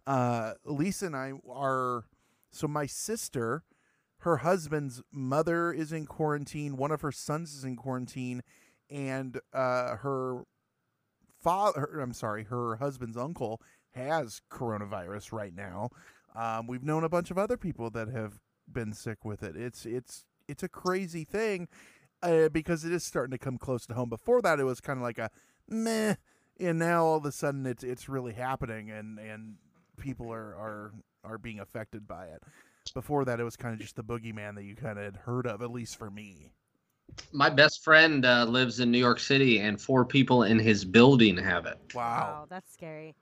Uh, 0.07 0.53
Lisa 0.65 1.05
and 1.07 1.15
I 1.15 1.33
are, 1.49 2.05
so 2.51 2.67
my 2.67 2.85
sister, 2.87 3.63
her 4.19 4.37
husband's 4.37 5.03
mother 5.11 5.71
is 5.71 5.91
in 5.91 6.05
quarantine, 6.07 6.77
one 6.77 6.91
of 6.91 7.01
her 7.01 7.11
sons 7.11 7.53
is 7.55 7.63
in 7.63 7.75
quarantine, 7.75 8.41
and 8.89 9.39
uh, 9.53 9.97
her 9.97 10.43
father, 11.45 11.99
I'm 12.01 12.11
sorry, 12.11 12.45
her 12.45 12.77
husband's 12.77 13.15
uncle 13.15 13.61
has 13.93 14.41
coronavirus 14.51 15.31
right 15.31 15.55
now. 15.55 15.89
Um, 16.35 16.65
we've 16.65 16.83
known 16.83 17.03
a 17.03 17.09
bunch 17.09 17.29
of 17.29 17.37
other 17.37 17.55
people 17.55 17.91
that 17.91 18.07
have 18.09 18.39
been 18.67 18.93
sick 18.93 19.23
with 19.23 19.43
it. 19.43 19.55
It's 19.55 19.85
it's 19.85 20.25
it's 20.47 20.63
a 20.63 20.67
crazy 20.67 21.23
thing 21.23 21.67
uh, 22.23 22.49
because 22.49 22.83
it 22.83 22.91
is 22.91 23.03
starting 23.03 23.31
to 23.31 23.37
come 23.37 23.59
close 23.59 23.85
to 23.85 23.93
home. 23.93 24.09
Before 24.09 24.41
that, 24.41 24.59
it 24.59 24.63
was 24.63 24.81
kind 24.81 24.97
of 24.97 25.03
like 25.03 25.19
a 25.19 25.29
meh, 25.69 26.15
and 26.59 26.79
now 26.79 27.05
all 27.05 27.17
of 27.17 27.25
a 27.25 27.31
sudden 27.31 27.67
it's 27.67 27.83
it's 27.83 28.09
really 28.09 28.33
happening, 28.33 28.89
and 28.89 29.19
and 29.19 29.57
people 29.97 30.33
are 30.33 30.55
are 30.55 30.93
are 31.23 31.37
being 31.37 31.59
affected 31.59 32.07
by 32.07 32.25
it. 32.25 32.41
Before 32.95 33.23
that, 33.23 33.39
it 33.39 33.43
was 33.43 33.55
kind 33.55 33.73
of 33.73 33.79
just 33.79 33.95
the 33.95 34.03
boogeyman 34.03 34.55
that 34.55 34.63
you 34.63 34.75
kind 34.75 34.97
of 34.97 35.05
had 35.05 35.17
heard 35.17 35.45
of, 35.45 35.61
at 35.61 35.71
least 35.71 35.97
for 35.97 36.09
me. 36.09 36.53
My 37.31 37.49
best 37.49 37.83
friend 37.83 38.25
uh, 38.25 38.45
lives 38.45 38.79
in 38.79 38.91
New 38.91 38.97
York 38.97 39.19
City, 39.19 39.59
and 39.59 39.79
four 39.79 40.05
people 40.05 40.43
in 40.43 40.59
his 40.59 40.85
building 40.85 41.37
have 41.37 41.65
it. 41.65 41.77
Wow, 41.93 42.41
Oh, 42.43 42.47
that's 42.49 42.71
scary. 42.73 43.15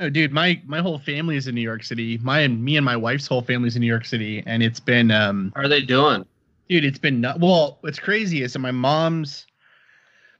Oh, 0.00 0.08
dude, 0.08 0.32
my 0.32 0.60
my 0.64 0.80
whole 0.80 0.98
family 0.98 1.36
is 1.36 1.48
in 1.48 1.54
New 1.54 1.60
York 1.60 1.82
City. 1.82 2.18
My 2.18 2.40
and 2.40 2.64
me 2.64 2.76
and 2.76 2.84
my 2.84 2.96
wife's 2.96 3.26
whole 3.26 3.42
family's 3.42 3.74
in 3.74 3.80
New 3.80 3.86
York 3.88 4.04
City, 4.04 4.42
and 4.46 4.62
it's 4.62 4.80
been 4.80 5.10
um. 5.10 5.52
How 5.56 5.62
are 5.62 5.68
they 5.68 5.82
doing? 5.82 6.24
Dude, 6.68 6.84
it's 6.84 6.98
been 6.98 7.20
nut- 7.20 7.40
well. 7.40 7.78
What's 7.80 7.98
crazy 7.98 8.42
is 8.42 8.52
that 8.52 8.60
my 8.60 8.70
mom's 8.70 9.46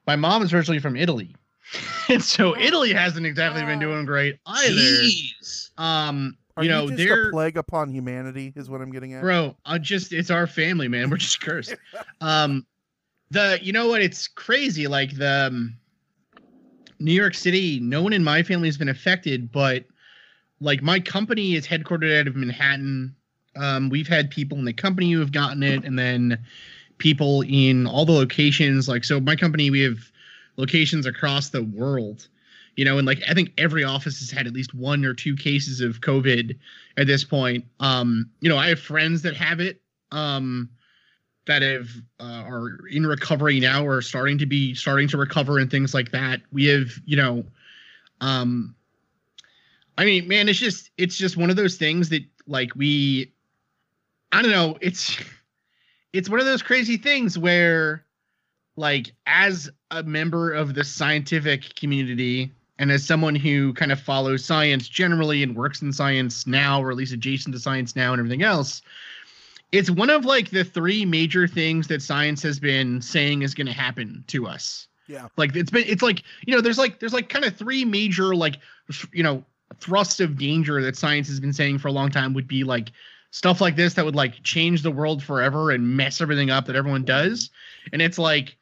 my 0.07 0.17
mom 0.17 0.43
is 0.43 0.52
originally 0.52 0.78
from 0.78 0.97
Italy, 0.97 1.35
and 2.09 2.23
so 2.23 2.57
Italy 2.57 2.93
hasn't 2.93 3.26
exactly 3.26 3.62
been 3.62 3.78
doing 3.78 4.05
great 4.05 4.38
either. 4.47 4.75
Jeez. 4.75 5.71
Um, 5.76 6.37
Are 6.57 6.62
you 6.62 6.71
know, 6.71 6.87
just 6.87 6.99
they're 6.99 7.28
a 7.28 7.31
plague 7.33 7.57
upon 7.57 7.90
humanity? 7.90 8.52
Is 8.55 8.71
what 8.71 8.81
I'm 8.81 8.93
getting 8.93 9.14
at. 9.14 9.23
bro. 9.23 9.57
I 9.64 9.78
just 9.78 10.12
it's 10.12 10.31
our 10.31 10.47
family, 10.47 10.87
man. 10.88 11.11
We're 11.11 11.17
just 11.17 11.40
cursed. 11.40 11.75
um, 12.21 12.64
the 13.30 13.58
you 13.62 13.73
know 13.73 13.88
what? 13.88 14.00
It's 14.00 14.28
crazy. 14.28 14.87
Like 14.87 15.16
the 15.16 15.49
um, 15.49 15.76
New 16.99 17.12
York 17.12 17.35
City, 17.35 17.80
no 17.80 18.02
one 18.02 18.12
in 18.12 18.25
my 18.25 18.42
family 18.42 18.68
has 18.68 18.76
been 18.76 18.88
affected, 18.88 19.52
but 19.52 19.85
like 20.61 20.82
my 20.82 20.99
company 20.99 21.54
is 21.54 21.66
headquartered 21.66 22.20
out 22.20 22.26
of 22.26 22.37
Manhattan. 22.37 23.14
Um, 23.56 23.88
we've 23.88 24.08
had 24.08 24.30
people 24.30 24.58
in 24.58 24.64
the 24.64 24.73
company 24.73 25.12
who 25.12 25.20
have 25.20 25.32
gotten 25.32 25.62
it, 25.62 25.85
and 25.85 25.99
then 25.99 26.38
people 26.99 27.42
in 27.42 27.87
all 27.87 28.04
the 28.04 28.12
locations. 28.12 28.88
Like, 28.88 29.04
so 29.04 29.20
my 29.20 29.37
company, 29.37 29.70
we 29.70 29.80
have 29.80 29.99
locations 30.56 31.06
across 31.06 31.50
the 31.50 31.62
world, 31.62 32.28
you 32.76 32.85
know, 32.85 32.99
and 32.99 33.06
like 33.06 33.20
I 33.28 33.35
think 33.35 33.52
every 33.58 33.85
office 33.85 34.18
has 34.20 34.30
had 34.30 34.47
at 34.47 34.52
least 34.52 34.75
one 34.75 35.04
or 35.04 35.14
two 35.14 35.37
cases 35.37 35.80
of 35.80 36.00
COVID 36.00 36.56
at 36.97 37.06
this 37.06 37.25
point. 37.25 37.64
Um, 37.80 38.30
you 38.40 38.49
know, 38.49 38.56
I 38.56 38.68
have 38.68 38.80
friends 38.80 39.23
that 39.23 39.37
have 39.37 39.61
it. 39.61 39.80
Um, 40.11 40.68
that 41.49 41.62
have 41.62 41.88
uh, 42.21 42.45
are 42.47 42.87
in 42.88 43.07
recovery 43.07 43.59
now 43.59 43.85
or 43.85 44.00
starting 44.00 44.38
to 44.38 44.47
be 44.47 44.75
starting 44.75 45.09
to 45.09 45.17
recover 45.17 45.59
and 45.59 45.71
things 45.71 45.95
like 45.95 46.12
that. 46.12 46.40
We 46.52 46.67
have, 46.67 46.90
you 47.07 47.17
know, 47.17 47.45
um, 48.21 48.76
I 49.97 50.05
mean, 50.05 50.28
man, 50.28 50.49
it's 50.49 50.59
just 50.59 50.90
it's 50.97 51.17
just 51.17 51.37
one 51.37 51.50
of 51.50 51.57
those 51.57 51.76
things 51.76 52.11
that 52.11 52.23
like 52.47 52.76
we, 52.76 53.33
I 54.31 54.43
don't 54.43 54.52
know, 54.52 54.76
it's 54.81 55.19
it's 56.12 56.28
one 56.28 56.38
of 56.38 56.47
those 56.47 56.62
crazy 56.62 56.99
things 56.99 57.38
where, 57.38 58.05
like, 58.76 59.12
as 59.26 59.71
a 59.90 60.02
member 60.02 60.52
of 60.52 60.75
the 60.75 60.85
scientific 60.85 61.75
community 61.75 62.52
and 62.78 62.93
as 62.93 63.05
someone 63.05 63.35
who 63.35 63.73
kind 63.73 63.90
of 63.90 63.99
follows 63.99 64.45
science 64.45 64.87
generally 64.87 65.43
and 65.43 65.57
works 65.57 65.81
in 65.81 65.93
science 65.93 66.47
now, 66.47 66.81
or 66.81 66.90
at 66.90 66.97
least 66.97 67.12
adjacent 67.12 67.55
to 67.55 67.61
science 67.61 67.97
now 67.97 68.12
and 68.12 68.21
everything 68.21 68.43
else, 68.43 68.83
it's 69.72 69.90
one 69.90 70.10
of 70.10 70.25
like 70.25 70.50
the 70.50 70.64
three 70.64 71.04
major 71.04 71.46
things 71.46 71.87
that 71.88 72.02
science 72.02 72.42
has 72.42 72.58
been 72.58 73.02
saying 73.02 73.42
is 73.42 73.54
going 73.54 73.66
to 73.66 73.72
happen 73.72 74.25
to 74.28 74.46
us 74.46 74.88
Yeah. 75.06 75.28
like 75.37 75.54
it's 75.56 75.70
been 75.70 75.84
it's 75.87 76.02
like 76.02 76.22
you 76.46 76.54
know 76.54 76.60
there's 76.60 76.78
like 76.78 76.98
there's 77.00 77.12
like 77.12 77.28
kind 77.28 77.44
of 77.44 77.56
three 77.56 77.84
major 77.84 78.34
like 78.34 78.56
you 79.12 79.22
know 79.22 79.44
thrusts 79.80 80.20
of 80.20 80.38
danger 80.38 80.80
that 80.82 80.96
science 80.96 81.28
has 81.28 81.40
been 81.40 81.52
saying 81.52 81.78
for 81.78 81.88
a 81.88 81.92
long 81.92 82.10
time 82.10 82.32
would 82.34 82.48
be 82.48 82.64
like 82.64 82.90
stuff 83.30 83.60
like 83.60 83.76
this 83.76 83.94
that 83.94 84.04
would 84.04 84.16
like 84.16 84.42
change 84.42 84.82
the 84.82 84.90
world 84.90 85.22
forever 85.22 85.70
and 85.70 85.96
mess 85.96 86.20
everything 86.20 86.50
up 86.50 86.64
that 86.66 86.76
everyone 86.76 87.04
does 87.04 87.50
and 87.92 88.00
it's 88.00 88.18
like 88.18 88.56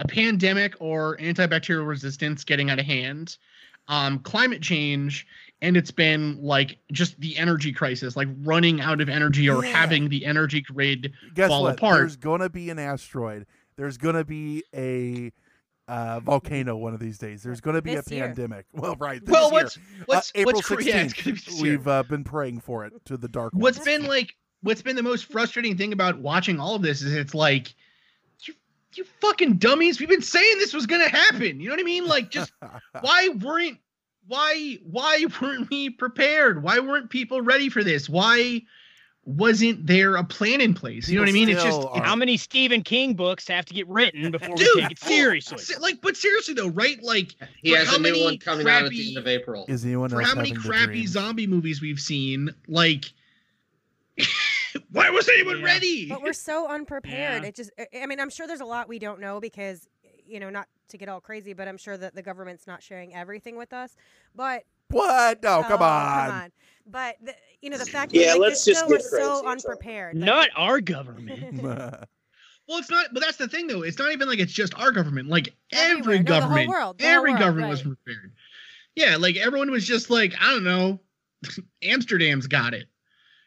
a 0.00 0.06
pandemic 0.08 0.74
or 0.80 1.16
antibacterial 1.18 1.86
resistance 1.86 2.42
getting 2.44 2.70
out 2.70 2.80
of 2.80 2.84
hand 2.84 3.36
um 3.86 4.18
climate 4.18 4.60
change 4.60 5.24
and 5.60 5.76
it's 5.76 5.90
been 5.90 6.40
like 6.42 6.78
just 6.92 7.18
the 7.20 7.36
energy 7.36 7.72
crisis 7.72 8.16
like 8.16 8.28
running 8.42 8.80
out 8.80 9.00
of 9.00 9.08
energy 9.08 9.48
or 9.48 9.64
Yeah. 9.64 9.70
having 9.72 10.08
the 10.08 10.24
energy 10.24 10.60
grid 10.60 11.12
Guess 11.34 11.48
fall 11.48 11.64
what? 11.64 11.74
apart 11.74 11.98
There's 11.98 12.16
gonna 12.16 12.48
be 12.48 12.70
an 12.70 12.78
asteroid. 12.78 13.46
There's 13.76 13.96
gonna 13.96 14.24
be 14.24 14.62
a 14.74 15.32
uh, 15.88 16.20
volcano 16.20 16.76
one 16.76 16.92
of 16.94 17.00
these 17.00 17.16
days. 17.18 17.42
There's 17.42 17.60
gonna 17.62 17.80
be 17.80 17.94
This 17.94 18.06
a 18.10 18.14
year. 18.14 18.26
pandemic. 18.26 18.66
Well, 18.72 18.94
right. 18.96 19.22
Well, 19.26 19.50
this 19.50 19.76
year. 19.76 19.84
what's- 20.04 20.06
what's- 20.06 20.30
uh, 20.36 20.40
April 20.40 20.54
what's 20.56 20.66
cra- 20.66 20.84
yeah, 20.84 20.96
it's 21.02 21.14
16th. 21.14 21.24
gonna 21.24 21.34
be 21.34 21.40
this. 21.52 21.60
We've 21.62 21.88
uh, 21.88 22.02
been 22.02 22.24
praying 22.24 22.60
for 22.60 22.84
it 22.84 22.92
to 23.06 23.16
the 23.16 23.28
dark. 23.28 23.52
What's 23.54 23.78
ones. 23.78 23.86
been 23.86 24.06
like 24.06 24.34
what's 24.62 24.82
been 24.82 24.96
the 24.96 25.02
most 25.02 25.24
frustrating 25.26 25.76
thing 25.76 25.92
about 25.92 26.18
watching 26.18 26.58
all 26.60 26.74
of 26.74 26.82
this 26.82 27.00
is 27.02 27.14
it's 27.14 27.32
like 27.34 27.74
you, 28.44 28.54
you 28.94 29.04
fucking 29.20 29.54
dummies. 29.54 29.98
We've 30.00 30.08
been 30.08 30.20
saying 30.20 30.58
this 30.58 30.74
was 30.74 30.86
gonna 30.86 31.08
happen. 31.08 31.60
You 31.60 31.68
know 31.68 31.74
what 31.74 31.80
I 31.80 31.84
mean? 31.84 32.06
Like, 32.06 32.30
just 32.30 32.52
why 33.00 33.28
weren't 33.40 33.78
why 34.28 34.78
why 34.84 35.24
weren't 35.42 35.68
we 35.70 35.90
prepared? 35.90 36.62
Why 36.62 36.78
weren't 36.78 37.10
people 37.10 37.40
ready 37.42 37.68
for 37.68 37.82
this? 37.82 38.08
Why 38.08 38.62
wasn't 39.24 39.86
there 39.86 40.16
a 40.16 40.24
plan 40.24 40.60
in 40.62 40.72
place? 40.72 41.06
You 41.08 41.16
know 41.16 41.22
what 41.22 41.28
I 41.28 41.32
mean? 41.32 41.50
It's 41.50 41.62
just 41.62 41.76
Still 41.80 41.92
it's 41.94 42.06
How 42.06 42.16
many 42.16 42.36
Stephen 42.38 42.82
King 42.82 43.12
books 43.14 43.46
have 43.48 43.66
to 43.66 43.74
get 43.74 43.86
written 43.88 44.30
before 44.30 44.56
Dude, 44.56 44.68
we 44.76 44.80
take 44.82 44.92
it 44.92 44.98
seriously? 45.00 45.58
se- 45.58 45.74
Like, 45.80 46.00
but 46.00 46.16
seriously 46.16 46.54
though, 46.54 46.68
right? 46.68 47.02
Like, 47.02 47.34
He 47.62 47.72
has 47.72 47.88
how 47.88 47.96
a 47.96 47.98
new 47.98 48.04
many 48.04 48.24
one 48.24 48.38
coming 48.38 48.66
out 48.66 48.84
at 48.84 48.88
the 48.90 48.96
crappy- 48.96 49.08
end 49.08 49.18
of 49.18 49.26
April. 49.26 49.66
Is 49.68 49.84
anyone 49.84 50.08
for 50.08 50.22
how 50.22 50.34
many 50.34 50.52
crappy 50.52 51.06
zombie 51.06 51.46
movies 51.46 51.82
we've 51.82 52.00
seen, 52.00 52.48
like, 52.68 53.12
why 54.92 55.10
wasn't 55.10 55.38
anyone 55.38 55.58
Yeah. 55.60 55.64
ready? 55.64 56.08
But 56.08 56.22
we're 56.22 56.32
so 56.32 56.66
unprepared. 56.70 57.42
Yeah. 57.42 57.48
It 57.48 57.54
just, 57.54 57.70
I- 57.78 58.02
I 58.02 58.06
mean, 58.06 58.20
I'm 58.20 58.30
sure 58.30 58.46
there's 58.46 58.60
a 58.60 58.64
lot 58.66 58.88
we 58.88 58.98
don't 58.98 59.20
know 59.20 59.40
because, 59.40 59.86
you 60.28 60.40
know, 60.40 60.50
not 60.50 60.68
to 60.88 60.98
get 60.98 61.08
all 61.08 61.20
crazy, 61.20 61.52
but 61.52 61.68
I'm 61.68 61.76
sure 61.78 61.96
that 61.96 62.14
the 62.14 62.22
government's 62.22 62.66
not 62.66 62.82
sharing 62.82 63.14
everything 63.14 63.56
with 63.56 63.72
us. 63.72 63.96
But 64.34 64.64
What? 64.90 65.42
No, 65.42 65.62
come 65.62 65.82
oh, 65.82 65.84
on. 65.84 66.52
But 66.86 67.16
the, 67.22 67.34
you 67.60 67.70
know, 67.70 67.78
the 67.78 67.86
fact 67.86 68.12
Yeah, 68.12 68.28
that 68.28 68.32
like, 68.32 68.40
let's 68.50 68.64
this 68.64 68.74
just 68.76 68.84
show 68.86 68.88
get 68.90 69.00
is 69.00 69.10
so 69.10 69.16
crazy, 69.16 69.28
it's 69.30 69.40
all- 69.42 69.48
unprepared. 69.48 70.16
Like, 70.16 70.26
Not 70.26 70.48
our 70.56 70.80
government. 70.80 71.62
Well, 72.68 72.78
it's 72.78 72.90
not, 72.90 73.06
but 73.14 73.22
that's 73.22 73.38
the 73.38 73.48
thing, 73.48 73.66
though. 73.66 73.80
It's 73.80 73.98
not 73.98 74.12
even 74.12 74.28
like 74.28 74.40
it's 74.40 74.52
just 74.52 74.74
our 74.78 74.92
government. 74.92 75.28
Like 75.30 75.54
Everywhere. 75.72 76.16
every 76.16 76.18
No, 76.18 76.22
the 76.24 76.32
whole 76.32 76.40
government, 76.42 76.68
world. 76.68 76.98
The 76.98 77.04
whole 77.06 77.14
every 77.14 77.30
world, 77.30 77.40
government 77.40 77.70
was 77.70 77.80
prepared. 77.82 78.34
Yeah, 78.94 79.16
like 79.16 79.36
everyone 79.36 79.70
was 79.70 79.86
just 79.86 80.10
like, 80.10 80.34
I 80.38 80.50
don't 80.50 80.64
know, 80.64 81.00
Amsterdam's 81.82 82.46
got 82.46 82.74
it. 82.74 82.88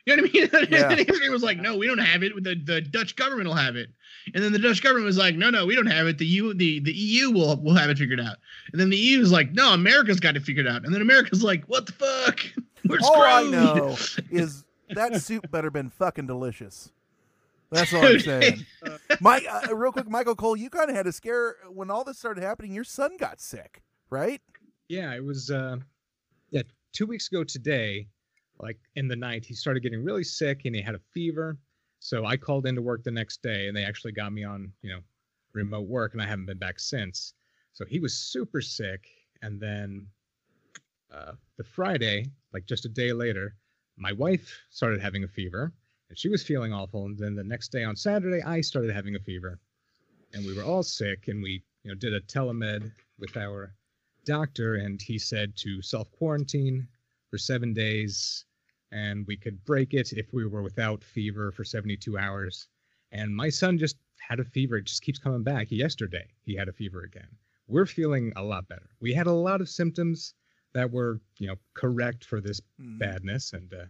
You 0.07 0.15
know 0.17 0.23
what 0.23 0.31
I 0.31 0.33
mean? 0.33 0.49
Yeah. 0.71 0.89
and 0.89 0.99
Amsterdam 1.01 1.31
was 1.31 1.43
like, 1.43 1.59
no, 1.59 1.77
we 1.77 1.85
don't 1.85 1.99
have 1.99 2.23
it. 2.23 2.33
The 2.43 2.55
the 2.55 2.81
Dutch 2.81 3.15
government 3.15 3.47
will 3.47 3.55
have 3.55 3.75
it. 3.75 3.89
And 4.33 4.43
then 4.43 4.51
the 4.51 4.59
Dutch 4.59 4.81
government 4.81 5.05
was 5.05 5.17
like, 5.17 5.35
no, 5.35 5.49
no, 5.49 5.65
we 5.65 5.75
don't 5.75 5.87
have 5.87 6.07
it. 6.07 6.17
The 6.17 6.25
EU, 6.25 6.53
the, 6.53 6.79
the 6.79 6.93
EU 6.93 7.31
will 7.31 7.57
will 7.57 7.75
have 7.75 7.89
it 7.89 7.97
figured 7.97 8.19
out. 8.19 8.37
And 8.71 8.79
then 8.79 8.89
the 8.89 8.97
EU 8.97 9.21
is 9.21 9.31
like, 9.31 9.51
no, 9.51 9.73
America's 9.73 10.19
got 10.19 10.35
it 10.35 10.43
figured 10.43 10.67
out. 10.67 10.85
And 10.85 10.93
then 10.93 11.01
America's 11.01 11.43
like, 11.43 11.65
what 11.65 11.85
the 11.85 11.93
fuck? 11.93 12.39
We're 12.87 12.99
screwed. 12.99 13.15
All 13.15 13.23
I 13.23 13.43
know 13.43 13.97
is 14.31 14.65
that 14.89 15.21
soup 15.21 15.49
better 15.51 15.69
been 15.69 15.89
fucking 15.89 16.27
delicious. 16.27 16.91
That's 17.69 17.93
all 17.93 18.05
I'm 18.05 18.19
saying. 18.21 18.65
Mike, 19.21 19.45
uh, 19.49 19.75
real 19.75 19.91
quick, 19.91 20.09
Michael 20.09 20.35
Cole, 20.35 20.57
you 20.57 20.69
kind 20.69 20.89
of 20.89 20.95
had 20.95 21.07
a 21.07 21.11
scare 21.11 21.55
when 21.69 21.89
all 21.89 22.03
this 22.03 22.17
started 22.17 22.43
happening. 22.43 22.73
Your 22.73 22.83
son 22.83 23.15
got 23.17 23.39
sick, 23.39 23.81
right? 24.09 24.41
Yeah, 24.89 25.13
it 25.15 25.23
was 25.23 25.49
uh 25.49 25.77
yeah, 26.49 26.63
two 26.91 27.05
weeks 27.05 27.29
ago 27.29 27.43
today, 27.43 28.07
like 28.59 28.77
in 28.95 29.07
the 29.07 29.15
night, 29.15 29.45
he 29.45 29.53
started 29.53 29.81
getting 29.81 30.03
really 30.03 30.23
sick 30.23 30.61
and 30.65 30.75
he 30.75 30.81
had 30.81 30.95
a 30.95 31.01
fever. 31.13 31.57
So 32.03 32.25
I 32.25 32.35
called 32.35 32.65
into 32.65 32.81
work 32.81 33.03
the 33.03 33.11
next 33.11 33.43
day 33.43 33.67
and 33.67 33.77
they 33.77 33.85
actually 33.85 34.11
got 34.11 34.33
me 34.33 34.43
on, 34.43 34.73
you 34.81 34.89
know, 34.89 35.01
remote 35.53 35.87
work 35.87 36.13
and 36.13 36.21
I 36.21 36.25
haven't 36.25 36.47
been 36.47 36.57
back 36.57 36.79
since. 36.79 37.35
So 37.73 37.85
he 37.85 37.99
was 37.99 38.17
super 38.17 38.59
sick. 38.59 39.07
And 39.43 39.59
then 39.59 40.07
uh 41.13 41.33
the 41.57 41.63
Friday, 41.63 42.25
like 42.53 42.65
just 42.65 42.85
a 42.85 42.89
day 42.89 43.13
later, 43.13 43.53
my 43.97 44.13
wife 44.13 44.59
started 44.71 44.99
having 44.99 45.23
a 45.23 45.27
fever 45.27 45.71
and 46.09 46.17
she 46.17 46.27
was 46.27 46.41
feeling 46.41 46.73
awful. 46.73 47.05
And 47.05 47.19
then 47.19 47.35
the 47.35 47.43
next 47.43 47.71
day 47.71 47.83
on 47.83 47.95
Saturday, 47.95 48.41
I 48.41 48.61
started 48.61 48.91
having 48.91 49.15
a 49.15 49.19
fever. 49.19 49.59
And 50.33 50.43
we 50.43 50.55
were 50.55 50.63
all 50.63 50.81
sick 50.81 51.27
and 51.27 51.43
we, 51.43 51.61
you 51.83 51.91
know, 51.91 51.95
did 51.95 52.15
a 52.15 52.21
telemed 52.21 52.91
with 53.19 53.37
our 53.37 53.75
doctor 54.25 54.75
and 54.75 54.99
he 54.99 55.19
said 55.19 55.55
to 55.57 55.83
self 55.83 56.11
quarantine 56.13 56.87
for 57.29 57.37
seven 57.37 57.75
days 57.75 58.45
and 58.91 59.25
we 59.27 59.37
could 59.37 59.63
break 59.65 59.93
it 59.93 60.11
if 60.13 60.33
we 60.33 60.45
were 60.45 60.61
without 60.63 61.03
fever 61.03 61.51
for 61.51 61.63
72 61.63 62.17
hours. 62.17 62.67
And 63.11 63.35
my 63.35 63.49
son 63.49 63.77
just 63.77 63.97
had 64.19 64.39
a 64.39 64.43
fever 64.43 64.77
it 64.77 64.85
just 64.85 65.01
keeps 65.01 65.19
coming 65.19 65.43
back. 65.43 65.67
Yesterday 65.71 66.27
he 66.43 66.55
had 66.55 66.67
a 66.69 66.73
fever 66.73 67.03
again. 67.03 67.27
We're 67.67 67.85
feeling 67.85 68.33
a 68.35 68.43
lot 68.43 68.67
better. 68.67 68.89
We 68.99 69.13
had 69.13 69.27
a 69.27 69.31
lot 69.31 69.61
of 69.61 69.69
symptoms 69.69 70.33
that 70.73 70.89
were 70.91 71.19
you 71.39 71.47
know 71.47 71.55
correct 71.73 72.25
for 72.25 72.39
this 72.41 72.61
Mm. 72.79 72.97
badness 72.99 73.53
and 73.53 73.73
uh 73.73 73.85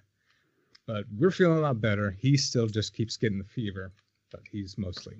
but 0.87 1.05
we're 1.17 1.31
feeling 1.31 1.57
a 1.59 1.61
lot 1.61 1.79
better. 1.79 2.11
He 2.19 2.35
still 2.37 2.67
just 2.67 2.93
keeps 2.93 3.17
getting 3.17 3.37
the 3.37 3.43
fever 3.45 3.91
but 4.31 4.41
he's 4.49 4.77
mostly 4.77 5.15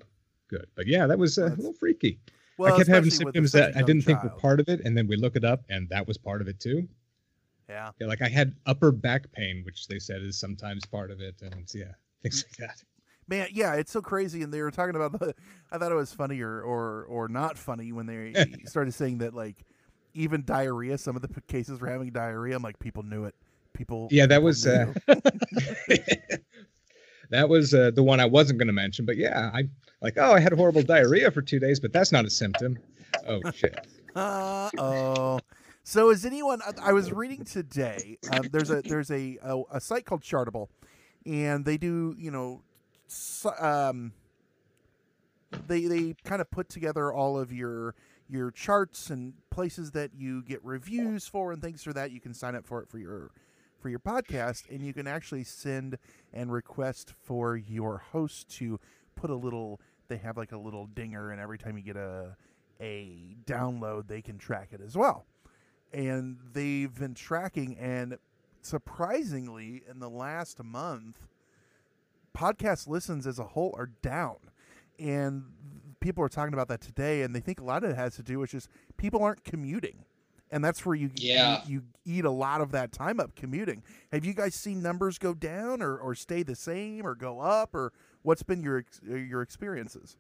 good. 0.47 0.65
But 0.75 0.87
yeah 0.87 1.07
that 1.07 1.19
was 1.19 1.37
uh, 1.37 1.47
a 1.47 1.55
little 1.55 1.73
freaky. 1.73 2.19
Well, 2.57 2.73
I 2.73 2.77
kept 2.77 2.89
having 2.89 3.09
symptoms 3.09 3.51
that 3.53 3.75
I 3.75 3.81
didn't 3.81 4.03
think 4.03 4.21
were 4.23 4.29
part 4.29 4.59
of 4.59 4.69
it, 4.69 4.81
and 4.81 4.95
then 4.95 5.07
we 5.07 5.15
look 5.15 5.35
it 5.35 5.43
up, 5.43 5.63
and 5.69 5.89
that 5.89 6.05
was 6.07 6.17
part 6.17 6.41
of 6.41 6.47
it 6.47 6.59
too. 6.59 6.87
Yeah. 7.71 7.91
Yeah, 7.99 8.07
like 8.07 8.21
I 8.21 8.27
had 8.27 8.53
upper 8.65 8.91
back 8.91 9.31
pain, 9.31 9.61
which 9.65 9.87
they 9.87 9.97
said 9.97 10.21
is 10.21 10.37
sometimes 10.37 10.85
part 10.85 11.09
of 11.09 11.21
it, 11.21 11.35
and 11.41 11.65
yeah, 11.73 11.93
things 12.21 12.43
like 12.45 12.57
that. 12.57 12.83
Man, 13.27 13.47
yeah, 13.53 13.75
it's 13.75 13.93
so 13.93 14.01
crazy. 14.01 14.41
And 14.41 14.53
they 14.53 14.61
were 14.61 14.71
talking 14.71 14.95
about 14.95 15.17
the. 15.17 15.33
I 15.71 15.77
thought 15.77 15.91
it 15.91 15.95
was 15.95 16.11
funny 16.11 16.41
or 16.41 16.61
or, 16.61 17.05
or 17.05 17.29
not 17.29 17.57
funny 17.57 17.93
when 17.93 18.05
they 18.07 18.33
started 18.65 18.93
saying 18.93 19.19
that 19.19 19.33
like 19.33 19.63
even 20.13 20.43
diarrhea. 20.43 20.97
Some 20.97 21.15
of 21.15 21.21
the 21.21 21.29
cases 21.47 21.79
were 21.79 21.87
having 21.87 22.11
diarrhea. 22.11 22.57
I'm 22.57 22.63
like, 22.63 22.77
people 22.79 23.03
knew 23.03 23.23
it. 23.23 23.35
People. 23.71 24.09
Yeah, 24.11 24.25
that 24.25 24.37
people 24.37 24.45
was 24.45 24.67
uh, 24.67 24.93
that 27.29 27.47
was 27.47 27.73
uh, 27.73 27.91
the 27.95 28.03
one 28.03 28.19
I 28.19 28.25
wasn't 28.25 28.59
going 28.59 28.67
to 28.67 28.73
mention, 28.73 29.05
but 29.05 29.15
yeah, 29.15 29.49
I 29.53 29.63
like 30.01 30.15
oh 30.17 30.33
I 30.33 30.41
had 30.41 30.51
horrible 30.51 30.83
diarrhea 30.83 31.31
for 31.31 31.41
two 31.41 31.59
days, 31.59 31.79
but 31.79 31.93
that's 31.93 32.11
not 32.11 32.25
a 32.25 32.29
symptom. 32.29 32.77
Oh 33.25 33.39
shit. 33.51 33.87
Uh 34.13 34.69
oh. 34.77 35.39
So 35.83 36.09
is 36.09 36.25
anyone? 36.25 36.61
I- 36.81 36.93
was 36.93 37.11
reading 37.11 37.43
today. 37.43 38.17
Um, 38.31 38.47
there's 38.51 38.69
a 38.69 38.81
there's 38.81 39.11
a, 39.11 39.37
a 39.41 39.61
a 39.73 39.81
site 39.81 40.05
called 40.05 40.21
Chartable, 40.21 40.67
and 41.25 41.65
they 41.65 41.77
do 41.77 42.15
you 42.17 42.31
know, 42.31 42.61
um, 43.59 44.13
they 45.67 45.85
they 45.85 46.15
kind 46.23 46.41
of 46.41 46.49
put 46.51 46.69
together 46.69 47.11
all 47.11 47.37
of 47.39 47.51
your 47.51 47.95
your 48.29 48.51
charts 48.51 49.09
and 49.09 49.33
places 49.49 49.91
that 49.91 50.11
you 50.15 50.41
get 50.43 50.63
reviews 50.63 51.27
for 51.27 51.51
and 51.51 51.61
things 51.61 51.83
for 51.83 51.93
that. 51.93 52.11
You 52.11 52.21
can 52.21 52.33
sign 52.33 52.55
up 52.55 52.65
for 52.65 52.81
it 52.81 52.87
for 52.89 52.99
your 52.99 53.31
for 53.79 53.89
your 53.89 53.99
podcast, 53.99 54.69
and 54.69 54.85
you 54.85 54.93
can 54.93 55.07
actually 55.07 55.43
send 55.43 55.97
and 56.31 56.51
request 56.51 57.13
for 57.23 57.57
your 57.57 57.97
host 58.11 58.49
to 58.57 58.79
put 59.15 59.29
a 59.29 59.35
little. 59.35 59.81
They 60.07 60.17
have 60.17 60.37
like 60.37 60.51
a 60.51 60.57
little 60.57 60.85
dinger, 60.87 61.31
and 61.31 61.41
every 61.41 61.57
time 61.57 61.75
you 61.77 61.83
get 61.83 61.97
a 61.97 62.35
a 62.79 63.35
download, 63.45 64.07
they 64.07 64.21
can 64.21 64.37
track 64.37 64.69
it 64.71 64.81
as 64.85 64.95
well. 64.95 65.25
And 65.93 66.37
they've 66.53 66.93
been 66.93 67.13
tracking, 67.13 67.77
and 67.77 68.17
surprisingly, 68.61 69.83
in 69.89 69.99
the 69.99 70.09
last 70.09 70.63
month, 70.63 71.17
podcast 72.35 72.87
listens 72.87 73.27
as 73.27 73.39
a 73.39 73.43
whole 73.43 73.73
are 73.77 73.89
down. 74.01 74.37
And 74.99 75.43
people 75.99 76.23
are 76.23 76.29
talking 76.29 76.53
about 76.53 76.67
that 76.69 76.81
today, 76.81 77.23
and 77.23 77.35
they 77.35 77.39
think 77.39 77.59
a 77.59 77.63
lot 77.63 77.83
of 77.83 77.89
it 77.91 77.95
has 77.95 78.15
to 78.15 78.23
do 78.23 78.39
with 78.39 78.51
just 78.51 78.69
people 78.97 79.23
aren't 79.23 79.43
commuting. 79.43 80.05
And 80.51 80.63
that's 80.63 80.85
where 80.85 80.95
you, 80.95 81.07
you- 81.15 81.29
Yeah. 81.33 81.61
you, 81.65 81.83
eat 82.03 82.25
a 82.25 82.31
lot 82.31 82.61
of 82.61 82.71
that 82.71 82.91
time 82.91 83.19
up 83.19 83.35
commuting. 83.35 83.83
Have 84.11 84.25
you 84.25 84.33
guys 84.33 84.55
seen 84.55 84.81
numbers 84.81 85.17
go 85.17 85.33
down 85.33 85.81
or, 85.81 85.95
or 85.97 86.15
stay 86.15 86.41
the 86.43 86.55
same 86.55 87.05
or 87.05 87.13
go 87.15 87.39
up 87.39 87.75
or 87.75 87.93
what's 88.23 88.41
been 88.43 88.63
your 88.63 88.83
uh, 89.09 89.15
your 89.15 89.41
experiences? 89.43 90.17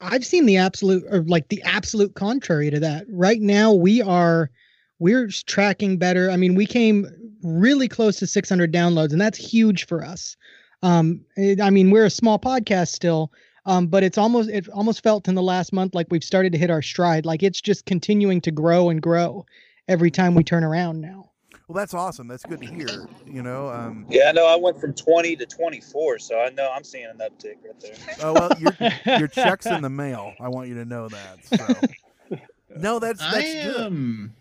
I've 0.00 0.24
seen 0.24 0.46
the 0.46 0.56
absolute 0.56 1.04
or 1.10 1.22
like 1.24 1.48
the 1.48 1.60
absolute 1.62 2.14
contrary 2.14 2.70
to 2.70 2.78
that. 2.80 3.06
Right 3.10 3.40
now 3.40 3.72
we 3.72 4.02
are 4.02 4.50
we're 4.98 5.28
tracking 5.46 5.98
better. 5.98 6.30
I 6.30 6.36
mean, 6.36 6.54
we 6.54 6.66
came 6.66 7.06
really 7.42 7.88
close 7.88 8.16
to 8.18 8.26
600 8.26 8.72
downloads 8.72 9.12
and 9.12 9.20
that's 9.20 9.38
huge 9.38 9.86
for 9.86 10.04
us. 10.04 10.36
Um 10.82 11.20
it- 11.36 11.60
I 11.60 11.70
mean, 11.70 11.90
we're 11.90 12.06
a 12.06 12.10
small 12.10 12.38
podcast 12.38 12.88
still, 12.88 13.32
um 13.66 13.86
but 13.86 14.02
it's 14.02 14.18
almost 14.18 14.48
it 14.50 14.68
almost 14.70 15.02
felt 15.02 15.28
in 15.28 15.34
the 15.34 15.42
last 15.42 15.72
month 15.72 15.94
like 15.94 16.06
we've 16.10 16.24
started 16.24 16.52
to 16.52 16.58
hit 16.58 16.70
our 16.70 16.82
stride. 16.82 17.26
Like 17.26 17.42
it's 17.42 17.60
just 17.60 17.86
continuing 17.86 18.40
to 18.42 18.50
grow 18.50 18.88
and 18.90 19.00
grow 19.02 19.44
every 19.88 20.10
time 20.10 20.34
we 20.34 20.44
turn 20.44 20.64
around 20.64 21.00
now. 21.00 21.30
Well, 21.68 21.76
that's 21.76 21.94
awesome. 21.94 22.28
That's 22.28 22.42
good 22.44 22.60
to 22.60 22.66
hear. 22.66 23.06
You 23.26 23.42
know, 23.42 23.68
um, 23.70 24.04
Yeah, 24.10 24.24
I 24.28 24.32
know. 24.32 24.46
I 24.46 24.54
went 24.56 24.78
from 24.78 24.92
20 24.92 25.34
to 25.36 25.46
24, 25.46 26.18
so 26.18 26.38
I 26.38 26.50
know 26.50 26.70
I'm 26.70 26.84
seeing 26.84 27.06
an 27.06 27.16
uptick 27.18 27.56
right 27.64 27.80
there. 27.80 27.94
oh 28.22 28.34
well, 28.34 28.50
your 28.58 29.18
your 29.18 29.28
check's 29.28 29.64
in 29.64 29.80
the 29.88 29.88
mail. 29.88 30.34
I 30.38 30.48
want 30.48 30.68
you 30.68 30.74
to 30.74 30.84
know 30.84 31.08
that. 31.08 31.44
So. 31.46 32.36
No, 32.76 32.98
that's 32.98 33.20
that's 33.20 33.36
I 33.36 33.62
good. 33.62 33.80
um, 33.82 34.34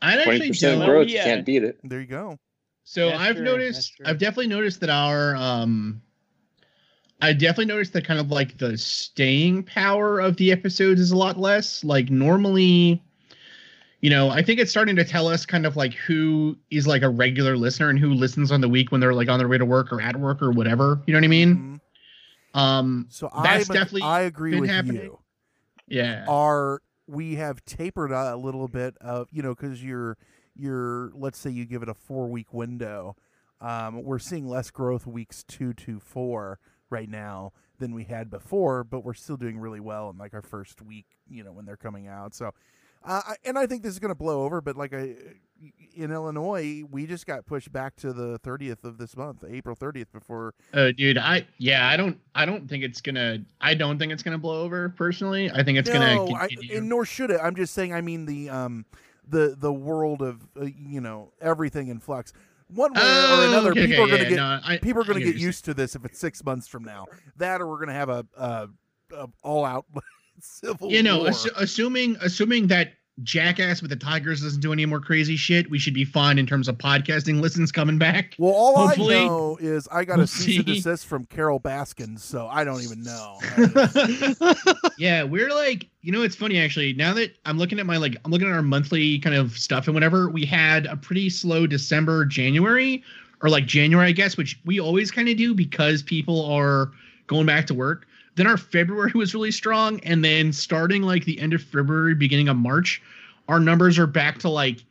I 0.00 0.14
Twenty 0.14 0.30
actually 0.32 0.48
percent 0.48 0.78
don't. 0.80 0.88
growth, 0.88 1.08
yeah. 1.08 1.18
you 1.18 1.24
can't 1.24 1.46
beat 1.46 1.64
it. 1.64 1.78
There 1.84 2.00
you 2.00 2.06
go. 2.06 2.38
So 2.84 3.08
That's 3.10 3.20
I've 3.20 3.36
true, 3.36 3.44
noticed. 3.44 3.92
I've 4.04 4.18
definitely 4.18 4.46
noticed 4.48 4.80
that 4.80 4.90
our, 4.90 5.34
um, 5.36 6.00
I 7.20 7.32
definitely 7.32 7.66
noticed 7.66 7.92
that 7.94 8.04
kind 8.04 8.20
of 8.20 8.30
like 8.30 8.58
the 8.58 8.78
staying 8.78 9.64
power 9.64 10.20
of 10.20 10.36
the 10.36 10.52
episodes 10.52 11.00
is 11.00 11.10
a 11.10 11.16
lot 11.16 11.36
less. 11.36 11.82
Like 11.84 12.10
normally, 12.10 13.02
you 14.00 14.08
know, 14.08 14.30
I 14.30 14.40
think 14.42 14.60
it's 14.60 14.70
starting 14.70 14.94
to 14.96 15.04
tell 15.04 15.26
us 15.26 15.44
kind 15.44 15.66
of 15.66 15.76
like 15.76 15.94
who 15.94 16.56
is 16.70 16.86
like 16.86 17.02
a 17.02 17.08
regular 17.08 17.56
listener 17.56 17.90
and 17.90 17.98
who 17.98 18.14
listens 18.14 18.52
on 18.52 18.60
the 18.60 18.68
week 18.68 18.92
when 18.92 19.00
they're 19.00 19.12
like 19.14 19.28
on 19.28 19.38
their 19.38 19.48
way 19.48 19.58
to 19.58 19.66
work 19.66 19.92
or 19.92 20.00
at 20.00 20.16
work 20.16 20.40
or 20.40 20.52
whatever. 20.52 21.02
You 21.06 21.12
know 21.12 21.18
what 21.18 21.24
I 21.24 21.28
mean? 21.28 21.80
Mhm. 22.54 22.58
Um, 22.58 23.06
So 23.10 23.28
That's 23.42 23.68
I 23.68 23.74
definitely 23.74 24.02
I 24.02 24.20
agree 24.22 24.58
with 24.60 24.70
happening. 24.70 25.02
you. 25.02 25.18
yeah. 25.88 26.24
Are 26.28 26.80
we 27.08 27.36
have 27.36 27.64
tapered 27.64 28.12
a 28.12 28.36
little 28.36 28.68
bit 28.68 28.96
of 29.00 29.28
you 29.32 29.42
know 29.42 29.54
because 29.54 29.82
you're 29.82 30.16
you're 30.54 31.10
let's 31.14 31.38
say 31.38 31.50
you 31.50 31.64
give 31.64 31.82
it 31.82 31.88
a 31.88 31.94
four 31.94 32.28
week 32.28 32.52
window 32.52 33.16
Um, 33.60 34.04
we're 34.04 34.18
seeing 34.20 34.46
less 34.48 34.70
growth 34.70 35.06
weeks 35.06 35.42
two 35.44 35.72
to 35.74 35.98
four 36.00 36.60
right 36.90 37.08
now 37.08 37.52
than 37.78 37.94
we 37.94 38.04
had 38.04 38.30
before, 38.30 38.84
but 38.84 39.04
we're 39.04 39.14
still 39.14 39.36
doing 39.36 39.58
really 39.58 39.80
well 39.80 40.10
in 40.10 40.18
like 40.18 40.34
our 40.34 40.42
first 40.42 40.82
week, 40.82 41.06
you 41.28 41.44
know, 41.44 41.52
when 41.52 41.64
they're 41.66 41.76
coming 41.76 42.08
out. 42.08 42.34
So, 42.34 42.52
uh, 43.04 43.22
and 43.44 43.58
I 43.58 43.66
think 43.66 43.82
this 43.82 43.92
is 43.92 43.98
going 44.00 44.10
to 44.10 44.14
blow 44.16 44.44
over. 44.44 44.60
But 44.60 44.76
like 44.76 44.92
I, 44.94 45.14
in 45.94 46.12
Illinois, 46.12 46.84
we 46.90 47.06
just 47.06 47.26
got 47.26 47.44
pushed 47.46 47.72
back 47.72 47.96
to 47.96 48.12
the 48.12 48.38
30th 48.40 48.84
of 48.84 48.98
this 48.98 49.16
month, 49.16 49.44
April 49.48 49.74
30th, 49.74 50.12
before. 50.12 50.54
Oh, 50.74 50.92
dude, 50.92 51.18
I 51.18 51.46
yeah, 51.58 51.88
I 51.88 51.96
don't, 51.96 52.18
I 52.34 52.44
don't 52.44 52.68
think 52.68 52.84
it's 52.84 53.00
gonna, 53.00 53.38
I 53.60 53.74
don't 53.74 53.98
think 53.98 54.12
it's 54.12 54.22
gonna 54.22 54.38
blow 54.38 54.62
over. 54.62 54.90
Personally, 54.90 55.50
I 55.50 55.62
think 55.64 55.78
it's 55.78 55.90
no, 55.90 55.94
gonna 55.98 56.34
I, 56.34 56.48
continue. 56.48 56.76
and 56.78 56.88
nor 56.88 57.04
should 57.04 57.30
it. 57.30 57.40
I'm 57.42 57.56
just 57.56 57.74
saying. 57.74 57.92
I 57.92 58.00
mean 58.00 58.26
the 58.26 58.48
um, 58.50 58.84
the 59.28 59.56
the 59.58 59.72
world 59.72 60.22
of 60.22 60.46
uh, 60.60 60.64
you 60.64 61.00
know 61.00 61.32
everything 61.40 61.88
in 61.88 61.98
flux. 61.98 62.32
One 62.68 62.92
way 62.92 63.00
or 63.00 63.04
Oh, 63.04 63.48
another, 63.48 63.70
okay, 63.70 63.86
people 63.86 64.04
okay, 64.04 64.12
are 64.12 64.16
going 64.16 64.18
to 64.18 64.24
yeah, 64.24 64.28
get 64.28 64.36
no, 64.36 64.60
I- 64.74 64.76
people 64.76 65.00
are 65.00 65.04
going 65.06 65.14
to 65.18 65.20
get 65.20 65.24
get 65.24 65.34
what 65.36 65.40
you're 65.40 65.48
used 65.48 65.64
to 65.64 65.74
this 65.74 65.96
if 65.96 66.04
it's 66.04 66.18
six 66.18 66.44
months 66.44 66.68
from 66.68 66.84
now. 66.84 67.06
That 67.38 67.62
or 67.62 67.66
we're 67.66 67.76
going 67.78 67.88
to 67.88 67.94
have 67.94 68.10
a, 68.10 68.26
a, 68.36 68.68
a 69.16 69.26
all 69.42 69.64
out 69.64 69.86
civil 70.40 70.90
you 70.92 71.02
know, 71.02 71.20
assu- 71.22 71.50
assuming 71.56 72.16
assuming 72.20 72.66
that 72.66 72.92
Jackass 73.22 73.82
with 73.82 73.90
the 73.90 73.96
Tigers 73.96 74.42
doesn't 74.42 74.60
do 74.60 74.72
any 74.72 74.86
more 74.86 75.00
crazy 75.00 75.36
shit, 75.36 75.68
we 75.70 75.78
should 75.78 75.94
be 75.94 76.04
fine 76.04 76.38
in 76.38 76.46
terms 76.46 76.68
of 76.68 76.76
podcasting 76.78 77.40
listens 77.40 77.72
coming 77.72 77.98
back. 77.98 78.34
well, 78.38 78.52
all 78.52 78.86
Hopefully- 78.86 79.16
I 79.16 79.26
know 79.26 79.58
is 79.60 79.88
I 79.90 80.04
got 80.04 80.14
a 80.14 80.18
We'll 80.18 80.26
cease 80.26 80.58
and 80.58 80.66
desist 80.66 81.06
from 81.06 81.24
Carole 81.26 81.58
Baskins, 81.58 82.22
so 82.22 82.46
I 82.46 82.64
don't 82.64 82.82
even 82.82 83.02
know. 83.02 83.38
yeah, 84.98 85.24
we're 85.24 85.50
like, 85.52 85.88
you 86.02 86.12
know, 86.12 86.22
it's 86.22 86.36
funny 86.36 86.58
actually. 86.58 86.92
Now 86.92 87.12
that 87.14 87.36
I'm 87.44 87.58
looking 87.58 87.78
at 87.78 87.86
my 87.86 87.96
like, 87.96 88.16
I'm 88.24 88.30
looking 88.30 88.48
at 88.48 88.54
our 88.54 88.62
monthly 88.62 89.18
kind 89.18 89.34
of 89.36 89.58
stuff 89.58 89.86
and 89.86 89.94
whatever. 89.94 90.28
We 90.30 90.44
had 90.44 90.86
a 90.86 90.96
pretty 90.96 91.30
slow 91.30 91.66
December, 91.66 92.24
January, 92.24 93.02
or 93.42 93.48
like 93.50 93.66
January, 93.66 94.08
I 94.08 94.12
guess, 94.12 94.36
which 94.36 94.58
we 94.64 94.80
always 94.80 95.10
kind 95.10 95.28
of 95.28 95.36
do 95.36 95.54
because 95.54 96.02
people 96.02 96.44
are 96.46 96.90
going 97.26 97.46
back 97.46 97.66
to 97.68 97.74
work. 97.74 98.06
Then 98.38 98.46
our 98.46 98.56
February 98.56 99.12
was 99.14 99.34
really 99.34 99.50
strong, 99.50 100.00
and 100.00 100.24
then 100.24 100.52
starting 100.52 101.02
like 101.02 101.24
the 101.24 101.38
end 101.40 101.52
of 101.54 101.62
February, 101.62 102.14
beginning 102.14 102.48
of 102.48 102.56
March, 102.56 103.02
our 103.48 103.60
numbers 103.60 103.98
are 103.98 104.06
back 104.06 104.38
to 104.38 104.48
like 104.48 104.84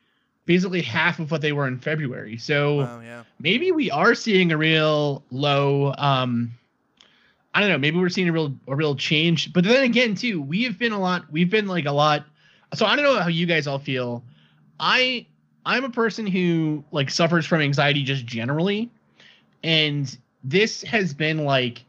basically 0.45 0.81
half 0.81 1.19
of 1.19 1.31
what 1.31 1.41
they 1.41 1.53
were 1.53 1.67
in 1.67 1.79
February. 1.79 2.37
So 2.37 2.81
Oh 2.81 2.99
yeah. 3.01 3.23
maybe 3.39 3.71
we 3.71 3.89
are 3.89 4.13
seeing 4.15 4.51
a 4.51 4.57
real 4.57 5.23
low 5.31 5.93
um 5.97 6.51
i 7.53 7.59
don't 7.59 7.69
know 7.69 7.77
maybe 7.77 7.97
we're 7.97 8.09
seeing 8.09 8.29
a 8.29 8.31
real 8.31 8.53
a 8.67 8.75
real 8.75 8.95
change 8.95 9.51
but 9.53 9.63
then 9.63 9.83
again 9.83 10.13
too 10.13 10.41
we 10.41 10.63
have 10.63 10.77
been 10.77 10.91
a 10.91 10.99
lot 10.99 11.23
we've 11.31 11.49
been 11.49 11.67
like 11.67 11.85
a 11.85 11.91
lot 11.91 12.25
so 12.75 12.85
i 12.85 12.95
don't 12.95 13.03
know 13.05 13.19
how 13.19 13.27
you 13.29 13.45
guys 13.45 13.65
all 13.67 13.79
feel 13.79 14.23
i 14.79 15.25
i'm 15.65 15.83
a 15.83 15.89
person 15.89 16.27
who 16.27 16.83
like 16.91 17.09
suffers 17.09 17.45
from 17.45 17.61
anxiety 17.61 18.03
just 18.03 18.25
generally 18.25 18.89
and 19.63 20.17
this 20.43 20.83
has 20.83 21.13
been 21.13 21.45
like 21.45 21.83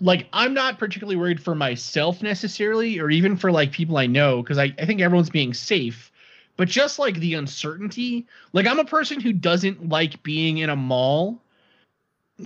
like 0.00 0.26
i'm 0.32 0.54
not 0.54 0.78
particularly 0.78 1.16
worried 1.16 1.42
for 1.42 1.54
myself 1.54 2.22
necessarily 2.22 2.98
or 2.98 3.10
even 3.10 3.36
for 3.36 3.52
like 3.52 3.72
people 3.72 3.96
i 3.96 4.06
know 4.06 4.42
because 4.42 4.58
I, 4.58 4.74
I 4.78 4.86
think 4.86 5.00
everyone's 5.00 5.30
being 5.30 5.54
safe 5.54 6.10
but 6.56 6.68
just 6.68 6.98
like 6.98 7.16
the 7.16 7.34
uncertainty 7.34 8.26
like 8.52 8.66
i'm 8.66 8.78
a 8.78 8.84
person 8.84 9.20
who 9.20 9.32
doesn't 9.32 9.88
like 9.88 10.22
being 10.22 10.58
in 10.58 10.70
a 10.70 10.76
mall 10.76 11.40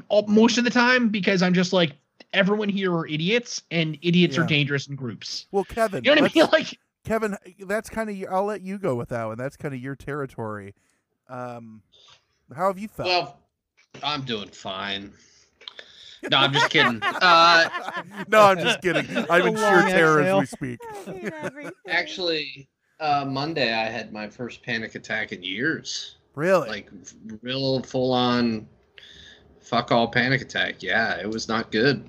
all, 0.09 0.27
most 0.27 0.59
of 0.59 0.65
the 0.65 0.71
time 0.71 1.09
because 1.09 1.43
i'm 1.43 1.55
just 1.55 1.73
like 1.73 1.93
everyone 2.33 2.69
here 2.69 2.93
are 2.93 3.07
idiots 3.07 3.63
and 3.71 3.97
idiots 4.03 4.37
are 4.37 4.45
dangerous 4.45 4.89
in 4.89 4.97
groups 4.97 5.47
Well, 5.53 5.65
Kevin, 5.65 6.05
you 6.05 6.15
know 6.15 6.23
what 6.23 6.31
i 6.31 6.41
mean 6.41 6.49
like 6.53 6.79
Kevin, 7.05 7.37
that's 7.61 7.91
kind 7.91 8.09
of 8.09 8.33
I'll 8.33 8.47
let 8.47 8.63
you 8.63 8.79
go 8.79 8.95
with 8.95 9.11
that 9.11 9.27
one. 9.27 9.37
That's 9.37 9.57
kind 9.57 9.75
of 9.75 9.81
your 9.81 9.95
territory. 9.95 10.75
Um, 11.29 11.83
how 12.55 12.69
have 12.69 12.79
you 12.79 12.89
felt? 12.89 13.09
Well, 13.09 13.39
I'm 14.03 14.23
doing 14.23 14.49
fine. 14.49 15.13
No, 16.31 16.37
I'm 16.39 16.53
just 16.53 16.71
kidding. 16.71 17.01
Uh, 17.21 17.69
no, 18.29 18.41
I'm 18.43 18.59
just 18.59 18.81
kidding. 18.83 19.07
I'm 19.31 19.47
in 19.47 19.57
sheer 19.57 19.83
terror 19.89 20.21
exhale. 20.21 20.41
as 20.41 20.41
we 20.41 20.47
speak. 20.47 21.73
actually, 21.89 22.69
uh, 23.01 23.25
Monday 23.27 23.73
I 23.73 23.85
had 23.91 24.13
my 24.13 24.29
first 24.29 24.63
panic 24.63 24.95
attack 24.95 25.33
in 25.33 25.43
years. 25.43 26.17
Really? 26.35 26.69
Like 26.69 26.91
real 27.43 27.83
full 27.83 28.13
on 28.13 28.67
fuck 29.61 29.93
all 29.93 30.09
panic 30.09 30.43
attack. 30.43 30.83
Yeah, 30.83 31.17
it 31.19 31.29
was 31.29 31.49
not 31.49 31.71
good. 31.71 32.05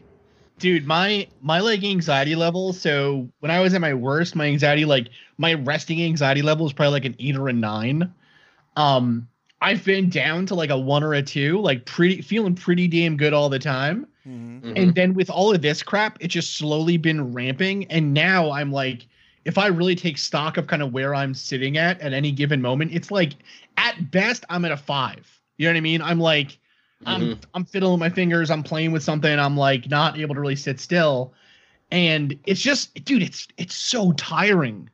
dude 0.59 0.85
my 0.87 1.27
my 1.41 1.59
like 1.59 1.83
anxiety 1.83 2.33
level 2.33 2.71
so 2.71 3.27
when 3.41 3.51
i 3.51 3.59
was 3.59 3.73
at 3.73 3.81
my 3.81 3.93
worst 3.93 4.37
my 4.37 4.45
anxiety 4.45 4.85
like 4.85 5.09
my 5.37 5.53
resting 5.53 6.01
anxiety 6.01 6.41
level 6.41 6.63
was 6.63 6.71
probably 6.71 6.93
like 6.93 7.03
an 7.03 7.13
eight 7.19 7.35
or 7.35 7.49
a 7.49 7.53
nine 7.53 8.13
um 8.77 9.27
i've 9.61 9.83
been 9.85 10.09
down 10.09 10.45
to 10.45 10.55
like 10.55 10.69
a 10.69 10.77
one 10.77 11.03
or 11.03 11.13
a 11.13 11.21
two 11.21 11.59
like 11.61 11.85
pretty 11.85 12.21
feeling 12.21 12.55
pretty 12.55 12.87
damn 12.87 13.17
good 13.17 13.33
all 13.33 13.49
the 13.49 13.59
time 13.59 14.07
Mm-hmm. 14.27 14.73
and 14.75 14.95
then 14.95 15.13
with 15.13 15.29
all 15.29 15.53
of 15.53 15.61
this 15.61 15.83
crap 15.83 16.17
it's 16.19 16.33
just 16.33 16.57
slowly 16.57 16.97
been 16.97 17.31
ramping 17.31 17.85
and 17.91 18.11
now 18.11 18.49
i'm 18.51 18.71
like 18.71 19.05
if 19.45 19.59
i 19.59 19.67
really 19.67 19.93
take 19.95 20.17
stock 20.17 20.57
of 20.57 20.65
kind 20.65 20.81
of 20.81 20.91
where 20.91 21.13
i'm 21.13 21.35
sitting 21.35 21.77
at 21.77 22.01
at 22.01 22.11
any 22.11 22.31
given 22.31 22.59
moment 22.59 22.91
it's 22.91 23.11
like 23.11 23.33
at 23.77 24.09
best 24.09 24.43
i'm 24.49 24.65
at 24.65 24.71
a 24.71 24.77
five 24.77 25.39
you 25.57 25.67
know 25.67 25.73
what 25.73 25.77
i 25.77 25.81
mean 25.81 26.01
i'm 26.01 26.19
like 26.19 26.57
I'm 27.05 27.21
Mhm. 27.21 27.37
I'm 27.53 27.65
fiddling 27.65 27.99
my 27.99 28.09
fingers. 28.09 28.49
I'm 28.49 28.63
playing 28.63 28.91
with 28.91 29.03
something. 29.03 29.37
I'm 29.37 29.55
like 29.55 29.87
not 29.91 30.17
able 30.17 30.33
to 30.33 30.41
really 30.41 30.55
sit 30.55 30.79
still, 30.79 31.33
and 31.91 32.35
it's 32.45 32.61
just, 32.61 32.95
dude, 33.05 33.21
it's 33.21 33.47
it's 33.57 33.75
so 33.75 34.11
tiring 34.13 34.89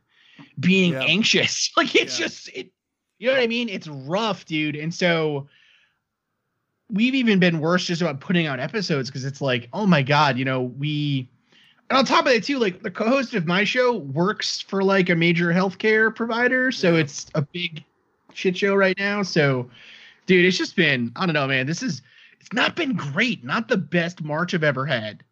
being 0.60 0.92
Yeah. 0.92 1.04
anxious. 1.04 1.70
Like 1.76 1.94
it's 1.94 2.18
Yeah. 2.18 2.26
just, 2.26 2.48
it, 2.48 2.70
you 3.22 3.28
know 3.28 3.34
what 3.34 3.42
I 3.42 3.46
mean? 3.46 3.68
It's 3.68 3.88
rough, 3.88 4.44
dude. 4.46 4.76
And 4.76 4.92
so 4.92 5.48
we've 6.90 7.14
even 7.14 7.38
been 7.38 7.60
worse 7.60 7.84
just 7.84 8.02
about 8.02 8.20
putting 8.20 8.46
out 8.46 8.60
episodes 8.60 9.08
because 9.08 9.24
it's 9.24 9.40
like, 9.40 9.68
oh 9.72 9.86
my 9.86 10.02
god, 10.02 10.38
you 10.38 10.44
know, 10.44 10.62
we. 10.62 11.28
And 11.90 11.98
on 11.98 12.04
top 12.04 12.26
of 12.26 12.32
that 12.32 12.44
too, 12.44 12.58
like 12.58 12.82
the 12.82 12.90
co-host 12.90 13.34
of 13.34 13.46
my 13.46 13.64
show 13.64 13.96
works 13.96 14.60
for 14.60 14.82
like 14.82 15.10
a 15.10 15.14
major 15.14 15.48
healthcare 15.48 16.14
provider, 16.14 16.72
so 16.72 16.94
it's 16.96 17.26
a 17.34 17.42
big 17.42 17.84
shit 18.32 18.56
show 18.56 18.74
right 18.74 18.96
now. 18.98 19.22
So 19.22 19.68
dude 20.26 20.44
it's 20.44 20.56
just 20.56 20.76
been 20.76 21.10
i 21.16 21.26
don't 21.26 21.34
know 21.34 21.46
man 21.46 21.66
this 21.66 21.82
is 21.82 22.02
it's 22.40 22.52
not 22.52 22.76
been 22.76 22.94
great 22.94 23.44
not 23.44 23.68
the 23.68 23.76
best 23.76 24.22
march 24.22 24.54
i've 24.54 24.64
ever 24.64 24.86
had 24.86 25.24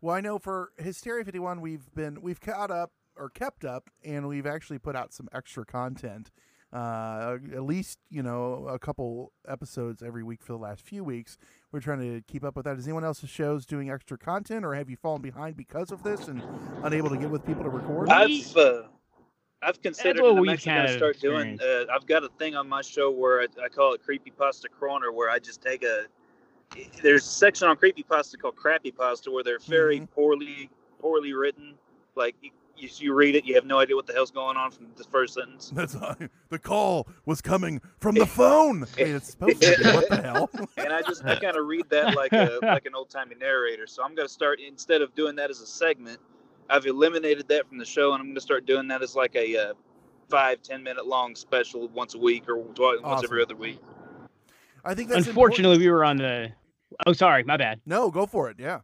Well, 0.00 0.14
I 0.14 0.20
know 0.20 0.38
for 0.38 0.72
Hysteria 0.76 1.24
51, 1.24 1.60
we've 1.60 1.92
been 1.94 2.20
we've 2.20 2.40
caught 2.40 2.70
up 2.70 2.92
or 3.16 3.30
kept 3.30 3.64
up, 3.64 3.90
and 4.04 4.28
we've 4.28 4.46
actually 4.46 4.78
put 4.78 4.94
out 4.94 5.12
some 5.12 5.28
extra 5.32 5.64
content. 5.64 6.30
Uh, 6.72 7.38
at 7.54 7.62
least 7.62 7.98
you 8.10 8.22
know 8.22 8.66
a 8.68 8.78
couple 8.78 9.32
episodes 9.48 10.02
every 10.02 10.22
week 10.22 10.42
for 10.42 10.52
the 10.52 10.58
last 10.58 10.82
few 10.82 11.04
weeks. 11.04 11.38
We're 11.72 11.80
trying 11.80 12.00
to 12.00 12.22
keep 12.26 12.44
up 12.44 12.56
with 12.56 12.64
that. 12.64 12.76
Is 12.76 12.86
anyone 12.86 13.04
else's 13.04 13.30
shows 13.30 13.66
doing 13.66 13.90
extra 13.90 14.18
content, 14.18 14.64
or 14.64 14.74
have 14.74 14.90
you 14.90 14.96
fallen 14.96 15.22
behind 15.22 15.56
because 15.56 15.92
of 15.92 16.02
this 16.02 16.28
and 16.28 16.42
unable 16.82 17.08
to 17.10 17.16
get 17.16 17.30
with 17.30 17.46
people 17.46 17.62
to 17.62 17.70
record? 17.70 18.10
I've 18.10 18.56
uh, 18.56 18.82
I've 19.62 19.80
considered 19.80 20.22
what 20.22 20.30
and 20.30 20.38
I'm 20.38 20.42
we've 20.42 20.50
actually 20.52 20.72
going 20.72 20.86
to 20.86 20.92
of 20.92 20.98
start 20.98 21.20
doing. 21.20 21.60
Uh, 21.60 21.84
I've 21.92 22.06
got 22.06 22.24
a 22.24 22.28
thing 22.38 22.56
on 22.56 22.68
my 22.68 22.82
show 22.82 23.10
where 23.10 23.40
I, 23.40 23.46
I 23.64 23.68
call 23.68 23.94
it 23.94 24.02
Creepy 24.02 24.30
Pasta 24.30 24.68
Corner, 24.68 25.12
where 25.12 25.30
I 25.30 25.38
just 25.38 25.62
take 25.62 25.82
a. 25.82 26.04
There's 27.00 27.24
a 27.24 27.28
section 27.28 27.68
on 27.68 27.76
Creepy 27.76 28.02
Pasta 28.02 28.36
called 28.36 28.56
Crappy 28.56 28.90
Pasta, 28.90 29.30
where 29.30 29.44
they're 29.44 29.60
very 29.60 30.00
poorly 30.14 30.68
poorly 31.00 31.32
written. 31.32 31.74
Like 32.16 32.34
you, 32.76 32.88
you, 32.88 32.88
you 32.98 33.14
read 33.14 33.36
it, 33.36 33.44
you 33.44 33.54
have 33.54 33.64
no 33.64 33.78
idea 33.78 33.96
what 33.96 34.06
the 34.06 34.12
hell's 34.12 34.30
going 34.30 34.56
on 34.56 34.70
from 34.70 34.86
the 34.96 35.04
first 35.04 35.34
sentence. 35.34 35.70
That's 35.74 35.94
the 36.48 36.58
call 36.58 37.08
was 37.24 37.40
coming 37.40 37.80
from 37.98 38.14
the 38.16 38.26
phone. 38.26 38.84
I 38.98 39.02
it's 39.02 39.30
supposed 39.30 39.62
to 39.62 39.76
be. 39.76 39.90
What 39.90 40.08
the 40.08 40.22
hell? 40.22 40.50
and 40.76 40.92
I 40.92 41.02
just 41.02 41.24
I 41.24 41.36
kind 41.36 41.56
of 41.56 41.66
read 41.66 41.88
that 41.90 42.14
like 42.14 42.32
a 42.32 42.58
like 42.62 42.86
an 42.86 42.94
old 42.94 43.10
timey 43.10 43.34
narrator. 43.34 43.86
So 43.86 44.02
I'm 44.02 44.14
gonna 44.14 44.28
start 44.28 44.60
instead 44.60 45.02
of 45.02 45.14
doing 45.14 45.36
that 45.36 45.50
as 45.50 45.60
a 45.60 45.66
segment, 45.66 46.18
I've 46.68 46.86
eliminated 46.86 47.48
that 47.48 47.68
from 47.68 47.78
the 47.78 47.84
show, 47.84 48.12
and 48.12 48.20
I'm 48.20 48.28
gonna 48.28 48.40
start 48.40 48.66
doing 48.66 48.88
that 48.88 49.02
as 49.02 49.14
like 49.14 49.34
a 49.36 49.56
uh, 49.56 49.74
five 50.28 50.62
ten 50.62 50.82
minute 50.82 51.06
long 51.06 51.34
special 51.34 51.88
once 51.88 52.14
a 52.14 52.18
week 52.18 52.48
or 52.48 52.62
twice, 52.74 52.98
once 53.02 53.24
every 53.24 53.42
other 53.42 53.56
week. 53.56 53.80
I 54.84 54.94
think 54.94 55.08
that's 55.08 55.26
Unfortunately, 55.26 55.78
we 55.78 55.90
were 55.90 56.04
on 56.04 56.16
the. 56.18 56.52
Oh, 57.06 57.12
sorry, 57.12 57.42
my 57.42 57.56
bad. 57.56 57.80
No, 57.84 58.10
go 58.10 58.26
for 58.26 58.48
it. 58.48 58.56
Yeah. 58.58 58.80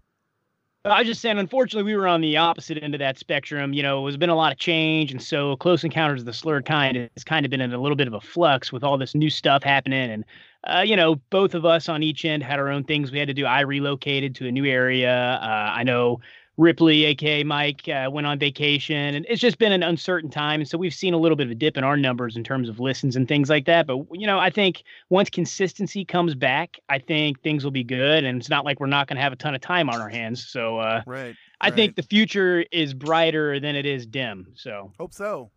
I 0.84 0.98
was 0.98 1.06
just 1.06 1.20
saying, 1.20 1.38
unfortunately, 1.38 1.84
we 1.92 1.96
were 1.96 2.08
on 2.08 2.20
the 2.20 2.36
opposite 2.38 2.82
end 2.82 2.92
of 2.92 2.98
that 2.98 3.16
spectrum. 3.16 3.72
You 3.72 3.84
know, 3.84 4.02
there's 4.02 4.16
been 4.16 4.30
a 4.30 4.34
lot 4.34 4.50
of 4.50 4.58
change, 4.58 5.12
and 5.12 5.22
so 5.22 5.54
Close 5.56 5.84
Encounters 5.84 6.22
of 6.22 6.26
the 6.26 6.32
Slurred 6.32 6.66
Kind 6.66 6.96
has 6.96 7.22
kind 7.22 7.46
of 7.46 7.50
been 7.50 7.60
in 7.60 7.72
a 7.72 7.80
little 7.80 7.94
bit 7.94 8.08
of 8.08 8.14
a 8.14 8.20
flux 8.20 8.72
with 8.72 8.82
all 8.82 8.98
this 8.98 9.14
new 9.14 9.30
stuff 9.30 9.62
happening. 9.62 10.10
And, 10.10 10.24
uh, 10.64 10.82
you 10.84 10.96
know, 10.96 11.14
both 11.30 11.54
of 11.54 11.64
us 11.64 11.88
on 11.88 12.02
each 12.02 12.24
end 12.24 12.42
had 12.42 12.58
our 12.58 12.68
own 12.68 12.82
things 12.82 13.12
we 13.12 13.20
had 13.20 13.28
to 13.28 13.34
do. 13.34 13.46
I 13.46 13.60
relocated 13.60 14.34
to 14.36 14.48
a 14.48 14.50
new 14.50 14.64
area. 14.64 15.38
Uh, 15.40 15.72
I 15.72 15.84
know 15.84 16.18
Ripley, 16.58 17.04
aka 17.04 17.42
Mike, 17.44 17.88
uh, 17.88 18.10
went 18.12 18.26
on 18.26 18.38
vacation, 18.38 19.14
and 19.14 19.26
it's 19.28 19.40
just 19.40 19.58
been 19.58 19.72
an 19.72 19.82
uncertain 19.82 20.30
time. 20.30 20.64
So 20.64 20.76
we've 20.76 20.92
seen 20.92 21.14
a 21.14 21.16
little 21.16 21.36
bit 21.36 21.46
of 21.46 21.50
a 21.50 21.54
dip 21.54 21.76
in 21.76 21.84
our 21.84 21.96
numbers 21.96 22.36
in 22.36 22.44
terms 22.44 22.68
of 22.68 22.78
listens 22.78 23.16
and 23.16 23.26
things 23.26 23.48
like 23.48 23.64
that. 23.66 23.86
But 23.86 24.04
you 24.12 24.26
know, 24.26 24.38
I 24.38 24.50
think 24.50 24.84
once 25.08 25.30
consistency 25.30 26.04
comes 26.04 26.34
back, 26.34 26.78
I 26.88 26.98
think 26.98 27.40
things 27.42 27.64
will 27.64 27.70
be 27.70 27.84
good, 27.84 28.24
and 28.24 28.38
it's 28.38 28.50
not 28.50 28.64
like 28.64 28.80
we're 28.80 28.86
not 28.86 29.06
going 29.08 29.16
to 29.16 29.22
have 29.22 29.32
a 29.32 29.36
ton 29.36 29.54
of 29.54 29.60
time 29.60 29.88
on 29.88 30.00
our 30.00 30.10
hands. 30.10 30.46
So 30.46 30.78
uh, 30.78 31.02
Right. 31.06 31.34
I 31.60 31.70
think 31.70 31.96
the 31.96 32.02
future 32.02 32.64
is 32.72 32.92
brighter 32.92 33.58
than 33.60 33.76
it 33.76 33.86
is 33.86 34.04
dim. 34.06 34.52
So 34.54 34.92
Hope 34.98 35.14
so. 35.14 35.50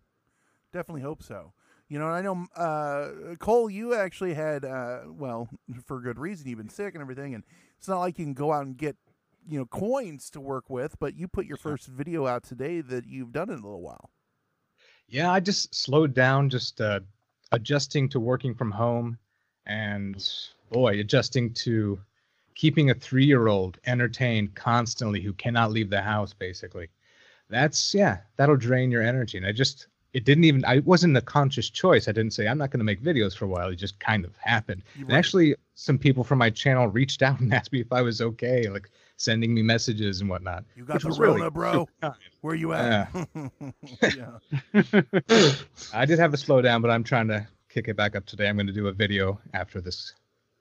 Definitely 0.72 1.02
hope 1.02 1.24
so. 1.24 1.52
You 1.88 2.00
know, 2.00 2.08
I 2.08 2.22
know 2.22 2.48
uh, 2.56 3.36
Cole, 3.38 3.70
you 3.70 3.94
actually 3.94 4.34
had, 4.34 4.66
uh, 4.66 5.02
well, 5.08 5.48
for 5.86 6.02
good 6.02 6.18
reason, 6.18 6.48
you've 6.48 6.58
been 6.58 6.70
sick 6.70 6.96
and 6.96 7.02
everything, 7.02 7.36
and 7.36 7.44
it's 7.78 7.88
not 7.88 8.00
like 8.00 8.18
you 8.18 8.26
can 8.26 8.34
go 8.34 8.52
out 8.52 8.66
and 8.66 8.76
get, 8.76 8.96
you 9.48 9.60
know, 9.60 9.66
coins 9.66 10.30
to 10.32 10.42
work 10.42 10.70
with. 10.70 10.98
But 11.00 11.16
you 11.16 11.28
put 11.28 11.46
your 11.46 11.58
first 11.58 11.88
video 11.88 12.28
out 12.28 12.44
today 12.44 12.82
that 12.82 13.06
you've 13.06 13.32
done 13.32 13.50
in 13.50 13.60
a 13.60 13.64
little 13.64 13.82
while. 13.82 14.10
Yeah, 15.08 15.32
I 15.32 15.40
just 15.40 15.74
slowed 15.76 16.14
down, 16.14 16.50
just 16.50 16.82
uh, 16.82 17.02
adjusting 17.52 18.10
to 18.10 18.20
working 18.20 18.56
from 18.56 18.72
home, 18.72 19.18
and 19.66 20.28
boy, 20.72 21.00
adjusting 21.00 21.54
to 21.54 22.00
keeping 22.56 22.90
a 22.90 22.96
three-year-old 22.96 23.78
entertained 23.86 24.56
constantly 24.56 25.22
who 25.22 25.34
cannot 25.34 25.72
leave 25.72 25.90
the 25.90 26.02
house. 26.02 26.34
Basically, 26.34 26.90
that's 27.50 27.94
yeah, 27.94 28.18
that'll 28.38 28.58
drain 28.58 28.92
your 28.92 29.04
energy. 29.04 29.38
And 29.38 29.46
I 29.46 29.52
just 29.52 29.88
it 30.14 30.24
didn't 30.24 30.46
even 30.46 30.66
I 30.66 30.80
wasn't 30.80 31.18
a 31.18 31.22
conscious 31.22 31.70
choice. 31.70 32.08
I 32.08 32.12
didn't 32.12 32.34
say 32.34 32.48
I'm 32.48 32.58
not 32.58 32.72
going 32.72 32.80
to 32.80 32.86
make 32.86 33.04
videos 33.04 33.36
for 33.36 33.46
a 33.46 33.50
while. 33.50 33.70
It 33.70 33.76
just 33.76 34.00
kind 34.00 34.26
of 34.26 34.36
happened. 34.38 34.82
And 34.98 35.12
actually, 35.12 35.56
some 35.76 36.00
people 36.00 36.24
from 36.24 36.40
my 36.40 36.50
channel 36.50 36.88
reached 36.88 37.22
out 37.22 37.40
and 37.42 37.54
asked 37.54 37.74
me 37.74 37.82
if 37.82 37.92
I 37.92 38.02
was 38.02 38.22
okay, 38.22 38.70
like 38.70 38.90
sending 39.18 39.54
me 39.54 39.62
messages 39.62 40.22
and 40.22 40.30
whatnot. 40.30 40.64
You 40.76 40.86
got 40.86 40.96
which 40.96 41.04
the 41.04 41.08
was 41.10 41.20
really 41.20 41.50
bro. 41.50 41.88
Where 42.42 42.56
you 42.56 42.74
at? 42.74 43.10
yeah. 44.02 44.38
I 45.94 46.06
did 46.06 46.20
have 46.20 46.34
a 46.34 46.38
slow 46.38 46.62
down, 46.62 46.82
but 46.82 46.92
I'm 46.92 47.04
trying 47.04 47.28
to 47.30 47.48
kick 47.70 47.88
it 47.88 47.96
back 47.96 48.16
up 48.16 48.26
today. 48.26 48.48
I'm 48.48 48.56
going 48.56 48.68
to 48.68 48.74
do 48.74 48.88
a 48.88 48.92
video 48.94 49.40
after 49.54 49.82
this. 49.82 50.14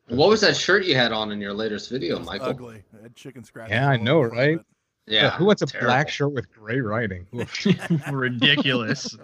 What 0.08 0.28
was 0.28 0.40
that 0.42 0.54
shirt 0.56 0.84
you 0.84 0.94
had 0.94 1.12
on 1.12 1.32
in 1.32 1.40
your 1.40 1.54
latest 1.54 1.90
video, 1.90 2.18
It's 2.18 2.26
Michael? 2.26 2.48
ugly. 2.48 2.84
It 2.94 3.02
had 3.02 3.14
chicken 3.16 3.42
scratch. 3.42 3.70
Yeah, 3.70 3.88
I 3.88 3.96
know, 3.96 4.18
over 4.18 4.28
the 4.28 4.34
front 4.34 4.50
of 4.50 4.56
right? 4.56 4.60
it. 4.60 4.66
Yeah. 5.06 5.30
who 5.32 5.44
wants 5.46 5.62
a 5.62 5.66
terrible. 5.66 5.88
black 5.88 6.08
shirt 6.08 6.32
with 6.32 6.50
gray 6.52 6.80
writing? 6.80 7.26
Ridiculous. 8.12 9.16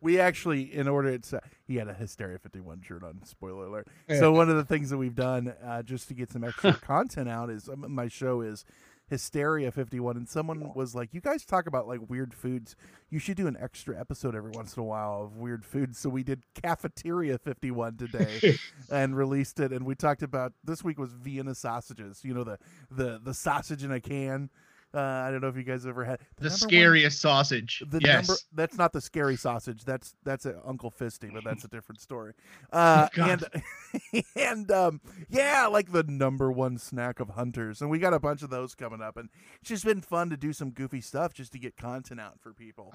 We 0.00 0.18
actually, 0.20 0.74
in 0.74 0.88
order, 0.88 1.08
it's 1.08 1.32
uh, 1.32 1.40
he 1.66 1.76
had 1.76 1.88
a 1.88 1.94
Hysteria 1.94 2.38
51 2.38 2.82
shirt 2.82 3.02
on. 3.02 3.20
Spoiler 3.24 3.66
alert. 3.66 3.88
Yeah. 4.08 4.18
So 4.18 4.32
one 4.32 4.48
of 4.48 4.56
the 4.56 4.64
things 4.64 4.90
that 4.90 4.98
we've 4.98 5.14
done 5.14 5.54
uh, 5.64 5.82
just 5.82 6.08
to 6.08 6.14
get 6.14 6.30
some 6.30 6.44
extra 6.44 6.72
content 6.80 7.28
out 7.28 7.50
is 7.50 7.68
um, 7.68 7.84
my 7.88 8.08
show 8.08 8.40
is 8.40 8.64
Hysteria 9.08 9.72
51, 9.72 10.16
and 10.16 10.28
someone 10.28 10.72
was 10.74 10.94
like, 10.94 11.14
"You 11.14 11.20
guys 11.20 11.44
talk 11.44 11.66
about 11.66 11.88
like 11.88 12.00
weird 12.08 12.34
foods. 12.34 12.76
You 13.10 13.18
should 13.18 13.36
do 13.36 13.46
an 13.46 13.56
extra 13.58 13.98
episode 13.98 14.34
every 14.34 14.50
once 14.50 14.76
in 14.76 14.82
a 14.82 14.84
while 14.84 15.22
of 15.22 15.36
weird 15.36 15.64
foods." 15.64 15.98
So 15.98 16.10
we 16.10 16.22
did 16.22 16.42
Cafeteria 16.54 17.38
51 17.38 17.96
today 17.96 18.58
and 18.92 19.16
released 19.16 19.60
it, 19.60 19.72
and 19.72 19.86
we 19.86 19.94
talked 19.94 20.22
about 20.22 20.52
this 20.62 20.84
week 20.84 20.98
was 20.98 21.12
Vienna 21.12 21.54
sausages. 21.54 22.20
You 22.22 22.34
know 22.34 22.44
the 22.44 22.58
the 22.90 23.18
the 23.22 23.34
sausage 23.34 23.82
in 23.82 23.92
a 23.92 24.00
can. 24.00 24.50
Uh, 24.94 25.00
I 25.00 25.30
don't 25.30 25.42
know 25.42 25.48
if 25.48 25.56
you 25.56 25.64
guys 25.64 25.86
ever 25.86 26.02
had 26.04 26.18
The 26.38 26.44
number 26.44 26.50
one- 26.50 26.58
scariest 26.58 27.20
sausage. 27.20 27.82
the 27.90 28.00
yes. 28.02 28.26
number 28.28 28.38
that's 28.54 28.78
not 28.78 28.92
the 28.94 29.00
scary 29.02 29.36
sausage. 29.36 29.84
That's 29.84 30.14
that's 30.24 30.46
a 30.46 30.60
Uncle 30.66 30.90
Fisty, 30.90 31.28
but 31.32 31.44
that's 31.44 31.64
a 31.64 31.68
different 31.68 32.00
story. 32.00 32.32
Uh, 32.72 33.08
and 33.16 33.44
and 34.36 34.70
um, 34.70 35.00
yeah, 35.28 35.66
like 35.66 35.92
the 35.92 36.02
number 36.04 36.50
one 36.52 36.78
snack 36.78 37.20
of 37.20 37.30
hunters, 37.30 37.80
and 37.80 37.90
we 37.90 37.98
got 37.98 38.12
a 38.14 38.18
bunch 38.20 38.42
of 38.42 38.50
those 38.50 38.74
coming 38.74 39.00
up, 39.02 39.16
and 39.16 39.28
it's 39.60 39.68
just 39.68 39.84
been 39.84 40.00
fun 40.00 40.30
to 40.30 40.36
do 40.36 40.52
some 40.52 40.70
goofy 40.70 41.00
stuff 41.00 41.32
just 41.34 41.52
to 41.52 41.58
get 41.58 41.76
content 41.76 42.20
out 42.20 42.40
for 42.40 42.52
people. 42.52 42.92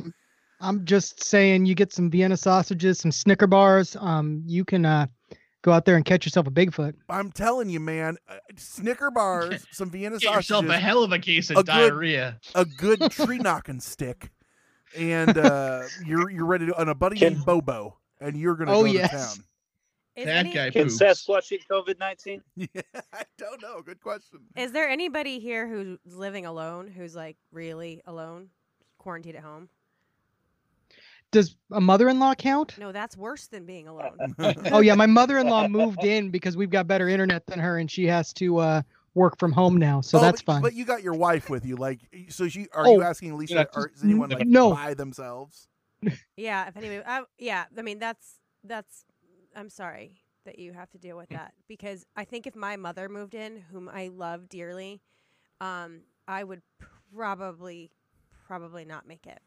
I'm 0.62 0.86
just 0.86 1.24
saying, 1.24 1.66
you 1.66 1.76
get 1.76 1.92
some 1.92 2.10
Vienna 2.10 2.38
sausages, 2.38 3.00
some 3.00 3.12
Snicker 3.12 3.48
bars. 3.48 3.98
Um, 4.00 4.44
you 4.46 4.64
can 4.64 4.86
uh, 4.86 5.08
go 5.64 5.72
out 5.72 5.86
there 5.86 5.96
and 5.96 6.06
catch 6.06 6.26
yourself 6.28 6.46
a 6.46 6.52
Bigfoot. 6.52 6.94
I'm 7.10 7.32
telling 7.32 7.70
you, 7.70 7.80
man, 7.80 8.18
uh, 8.30 8.36
Snicker 8.56 9.10
bars, 9.10 9.66
some 9.72 9.90
Vienna 9.90 10.20
Get 10.20 10.36
yourself 10.36 10.66
sausages, 10.66 10.76
a 10.76 10.80
hell 10.80 11.04
of 11.04 11.12
a 11.12 11.18
case 11.20 11.50
of 11.50 11.58
a 11.58 11.60
good- 11.64 11.66
diarrhea. 11.66 12.40
a 12.54 12.66
good 12.66 13.00
tree 13.12 13.40
knocking 13.40 13.80
stick, 13.80 14.30
and 14.96 15.36
uh, 15.38 15.82
you're 16.06 16.30
you're 16.30 16.46
ready 16.46 16.68
to 16.68 16.80
and 16.80 16.90
a 16.90 16.96
buddy 16.96 17.18
Can- 17.18 17.34
named 17.34 17.46
Bobo, 17.46 17.98
and 18.22 18.38
you're 18.38 18.56
gonna 18.56 18.72
Oh, 18.72 18.82
go 18.84 18.86
yes. 18.92 19.10
to 19.10 19.18
town. 19.40 19.46
Is, 20.16 20.26
That 20.28 20.36
any- 20.46 20.54
guy 20.54 20.70
Can 20.70 20.84
poops. 20.84 21.02
Sasquatch 21.02 21.52
eat 21.52 21.64
COVID 21.72 21.98
nineteen? 22.00 22.44
Yeah, 22.56 22.68
I 23.12 23.24
don't 23.40 23.60
know. 23.62 23.82
Good 23.82 24.00
question. 24.00 24.42
is 24.56 24.72
there 24.72 24.88
anybody 24.88 25.40
here 25.40 25.68
who's 25.68 25.98
living 26.06 26.46
alone 26.46 26.88
who's 26.88 27.16
like 27.16 27.36
really 27.52 28.04
alone, 28.06 28.50
quarantined 29.00 29.38
at 29.38 29.44
home? 29.44 29.70
Does 31.34 31.58
a 31.72 31.82
mother-in-law 31.82 32.36
count? 32.36 32.78
No, 32.78 32.92
that's 32.92 33.18
worse 33.18 33.48
than 33.48 33.66
being 33.66 33.88
alone. 33.88 34.36
oh 34.72 34.80
yeah, 34.80 34.96
my 34.96 35.08
mother-in-law 35.08 35.68
moved 35.68 36.04
in 36.04 36.30
because 36.30 36.56
we've 36.56 36.70
got 36.70 36.88
better 36.88 37.10
internet 37.10 37.46
than 37.48 37.60
her, 37.60 37.78
and 37.78 37.92
she 37.92 38.06
has 38.08 38.32
to 38.34 38.60
uh, 38.60 38.82
work 39.16 39.38
from 39.38 39.52
home 39.52 39.78
now, 39.78 40.00
so 40.00 40.18
Oh, 40.18 40.22
that's 40.22 40.42
but, 40.42 40.54
fine. 40.54 40.62
But 40.62 40.74
you 40.74 40.86
got 40.86 41.04
your 41.04 41.14
wife 41.14 41.50
with 41.50 41.66
you, 41.66 41.76
like, 41.76 42.00
so 42.30 42.48
she 42.48 42.68
are 42.74 42.88
Oh, 42.88 42.94
you 42.94 43.04
asking 43.04 43.36
Lisa? 43.38 43.56
yeah, 43.56 43.66
or 43.76 43.92
is 43.94 44.04
anyone 44.04 44.30
like 44.30 44.48
no. 44.48 44.74
by 44.74 44.94
themselves? 44.94 45.68
yeah, 46.38 46.68
if 46.68 46.78
anybody, 46.78 47.02
uh, 47.06 47.24
yeah, 47.38 47.66
I 47.78 47.82
mean 47.82 48.00
that's 48.00 48.40
that's. 48.64 49.06
I'm 49.56 49.70
sorry 49.70 50.22
that 50.46 50.58
you 50.60 50.74
have 50.74 50.90
to 50.92 50.98
deal 50.98 51.16
with 51.16 51.30
that 51.30 51.54
because 51.68 52.06
I 52.16 52.26
think 52.26 52.48
if 52.48 52.56
my 52.56 52.76
mother 52.76 53.08
moved 53.08 53.36
in, 53.36 53.64
whom 53.72 53.88
I 53.88 54.10
love 54.10 54.50
dearly, 54.50 55.02
um, 55.62 56.02
I 56.28 56.44
would 56.44 56.62
probably 57.16 57.92
probably 58.48 58.86
not 58.86 59.08
make 59.08 59.26
it. 59.26 59.40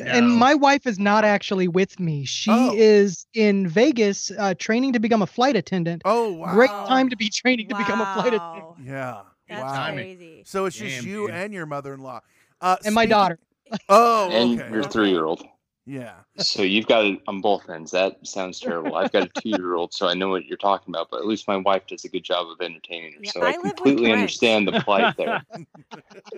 And 0.00 0.32
my 0.32 0.54
wife 0.54 0.86
is 0.86 0.98
not 0.98 1.24
actually 1.24 1.68
with 1.68 1.98
me. 2.00 2.24
She 2.24 2.50
Oh. 2.50 2.72
is 2.74 3.26
in 3.32 3.68
Vegas 3.68 4.30
uh, 4.36 4.54
training 4.58 4.92
to 4.94 5.00
become 5.00 5.22
a 5.22 5.26
flight 5.26 5.56
attendant. 5.56 6.02
Oh 6.04 6.32
wow! 6.32 6.52
Great 6.52 6.70
time 6.86 7.08
to 7.10 7.16
be 7.16 7.28
training 7.28 7.68
to 7.68 7.74
become 7.76 8.00
a 8.00 8.12
flight 8.12 8.34
attendant. 8.34 8.66
Yeah. 8.84 9.22
That's 9.48 9.62
wow. 9.62 9.92
crazy. 9.92 10.42
So 10.44 10.66
it's 10.66 10.76
just 10.76 11.04
you 11.04 11.26
dude. 11.26 11.30
and 11.34 11.52
your 11.54 11.66
mother-in-law, 11.66 12.20
uh, 12.60 12.76
And 12.84 12.94
my 12.94 13.06
daughter. 13.06 13.38
Oh, 13.90 14.30
and 14.30 14.74
your 14.74 14.84
three 14.84 15.10
year 15.10 15.26
old. 15.26 15.44
Yeah. 15.88 16.16
So 16.36 16.60
you've 16.60 16.86
got 16.86 17.06
it 17.06 17.18
on 17.26 17.40
both 17.40 17.70
ends. 17.70 17.92
That 17.92 18.18
sounds 18.26 18.60
terrible. 18.60 18.94
I've 18.94 19.10
got 19.10 19.22
a 19.22 19.28
two 19.40 19.48
year 19.48 19.74
old, 19.74 19.94
so 19.94 20.06
I 20.06 20.12
know 20.12 20.28
what 20.28 20.44
you're 20.44 20.58
talking 20.58 20.94
about, 20.94 21.08
but 21.10 21.20
at 21.20 21.26
least 21.26 21.48
my 21.48 21.56
wife 21.56 21.86
does 21.86 22.04
a 22.04 22.10
good 22.10 22.24
job 22.24 22.46
of 22.46 22.60
entertaining 22.60 23.14
her. 23.14 23.20
Yeah, 23.22 23.30
so 23.30 23.42
I 23.42 23.52
I, 23.52 23.56
completely 23.56 24.12
understand 24.12 24.68
the 24.68 24.80
plight 24.82 25.16
there. 25.16 25.42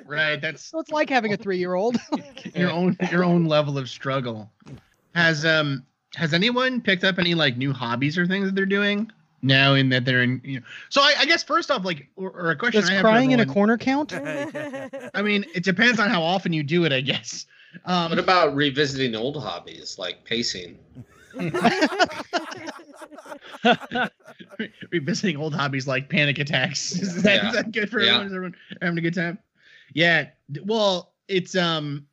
Right. 0.07 0.41
That's 0.41 0.65
So 0.65 0.79
it's 0.79 0.91
like 0.91 1.11
having 1.11 1.33
a 1.33 1.37
three-year-old. 1.37 1.97
your 2.55 2.71
own 2.71 2.97
your 3.11 3.25
own 3.25 3.47
level 3.47 3.77
of 3.77 3.89
struggle. 3.89 4.51
Has 5.15 5.45
um 5.45 5.85
has 6.15 6.33
anyone 6.33 6.81
picked 6.81 7.03
up 7.03 7.19
any 7.19 7.35
like 7.35 7.57
new 7.57 7.73
hobbies 7.73 8.17
or 8.17 8.27
things 8.27 8.47
that 8.47 8.55
they're 8.55 8.67
doing 8.67 9.11
now 9.43 9.75
in 9.75 9.89
that 9.89 10.05
they're 10.05 10.23
in 10.23 10.41
you 10.45 10.61
know 10.61 10.67
so 10.91 11.01
I, 11.01 11.15
I 11.21 11.27
guess 11.27 11.43
first 11.43 11.71
off 11.71 11.85
like 11.85 12.09
or, 12.17 12.31
or 12.31 12.51
a 12.51 12.57
question 12.57 12.81
Does 12.81 12.91
I 12.91 12.95
have 12.95 13.03
for 13.03 13.09
crying 13.09 13.31
in 13.33 13.41
a 13.41 13.47
corner 13.47 13.79
count? 13.79 14.13
I 14.13 15.23
mean 15.23 15.45
it 15.55 15.65
depends 15.65 15.99
on 15.99 16.09
how 16.09 16.23
often 16.23 16.53
you 16.53 16.63
do 16.63 16.85
it 16.85 16.93
I 16.93 17.01
guess. 17.01 17.47
Um 17.85 18.11
What 18.11 18.19
about 18.19 18.55
revisiting 18.55 19.15
old 19.15 19.43
hobbies 19.43 19.99
like 19.99 20.25
pacing? 20.25 20.79
revisiting 24.91 25.37
old 25.37 25.55
hobbies 25.55 25.87
like 25.87 26.09
panic 26.09 26.39
attacks. 26.39 26.93
Is 27.01 27.23
that, 27.23 27.37
is 27.37 27.43
Yeah. 27.45 27.53
that 27.53 27.73
good 27.73 27.91
for 27.91 28.01
Yeah. 28.01 28.07
everyone? 28.17 28.27
Is 28.27 28.33
everyone 28.33 28.57
having 28.83 28.99
a 28.99 29.01
good 29.01 29.15
time? 29.15 29.39
Yeah. 29.93 30.29
Well, 30.65 31.13
it's 31.29 31.55
um, 31.57 32.07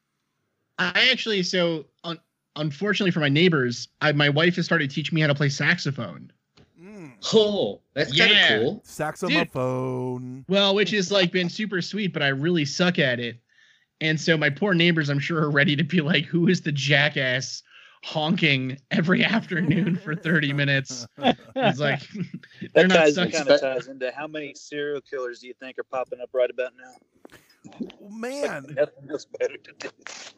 I 0.80 1.10
actually 1.12 1.44
so 1.44 1.86
un- 2.04 2.20
unfortunately 2.56 3.12
for 3.12 3.20
my 3.20 3.30
neighbors, 3.30 3.88
I 4.02 4.12
my 4.12 4.30
wife 4.30 4.56
has 4.58 4.66
started 4.66 4.92
teaching 4.92 5.16
me 5.16 5.22
how 5.22 5.28
to 5.28 5.36
play 5.36 5.50
saxophone. 5.50 6.32
Mm. 6.80 7.12
Oh, 7.34 7.82
that's 7.94 8.16
kind 8.18 8.32
of 8.32 8.38
Yeah. 8.38 8.58
cool. 8.60 8.82
Saxophone. 8.86 10.46
Well, 10.48 10.76
which 10.76 10.92
has 10.92 11.12
like 11.12 11.32
been 11.32 11.50
super 11.50 11.82
sweet, 11.82 12.14
but 12.14 12.22
I 12.22 12.28
really 12.30 12.66
suck 12.66 13.00
at 13.00 13.20
it. 13.20 13.40
And 14.02 14.20
so 14.20 14.38
my 14.38 14.50
poor 14.50 14.74
neighbors, 14.74 15.10
I'm 15.10 15.20
sure, 15.20 15.42
are 15.42 15.50
ready 15.50 15.76
to 15.76 15.84
be 15.84 16.02
like, 16.02 16.26
"Who 16.26 16.48
is 16.48 16.62
the 16.62 16.72
jackass 16.72 17.64
honking 18.04 18.78
every 18.92 19.24
afternoon 19.24 19.96
for 19.98 20.16
30 20.16 20.54
minutes?" 20.54 21.08
It's 21.56 21.80
like 21.80 22.02
they're 22.74 22.88
That 22.88 22.90
not 22.90 22.96
ties 22.96 23.16
kind 23.16 23.50
of 23.50 23.60
ties 23.62 23.88
into 23.88 24.12
how 24.12 24.28
many 24.28 24.54
serial 24.54 25.02
killers 25.02 25.40
do 25.40 25.48
you 25.48 25.54
think 25.60 25.80
are 25.80 25.84
popping 25.84 26.20
up 26.22 26.30
right 26.34 26.50
about 26.50 26.74
now? 26.78 26.94
Oh, 28.02 28.10
man, 28.10 28.66
Nothing 28.70 29.10
else 29.10 29.26
better 29.40 29.58
to 29.58 29.74
do. 29.80 29.90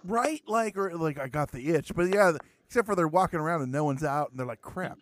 right? 0.03 0.41
Like, 0.47 0.77
or 0.77 0.95
like 0.95 1.19
I 1.19 1.27
got 1.27 1.51
the 1.51 1.69
itch, 1.69 1.93
but 1.93 2.03
yeah, 2.13 2.31
except 2.65 2.87
for 2.87 2.95
they're 2.95 3.07
walking 3.07 3.39
around 3.39 3.61
and 3.61 3.71
no 3.71 3.83
one's 3.83 4.03
out, 4.03 4.31
and 4.31 4.39
they're 4.39 4.47
like, 4.47 4.61
crap. 4.61 4.97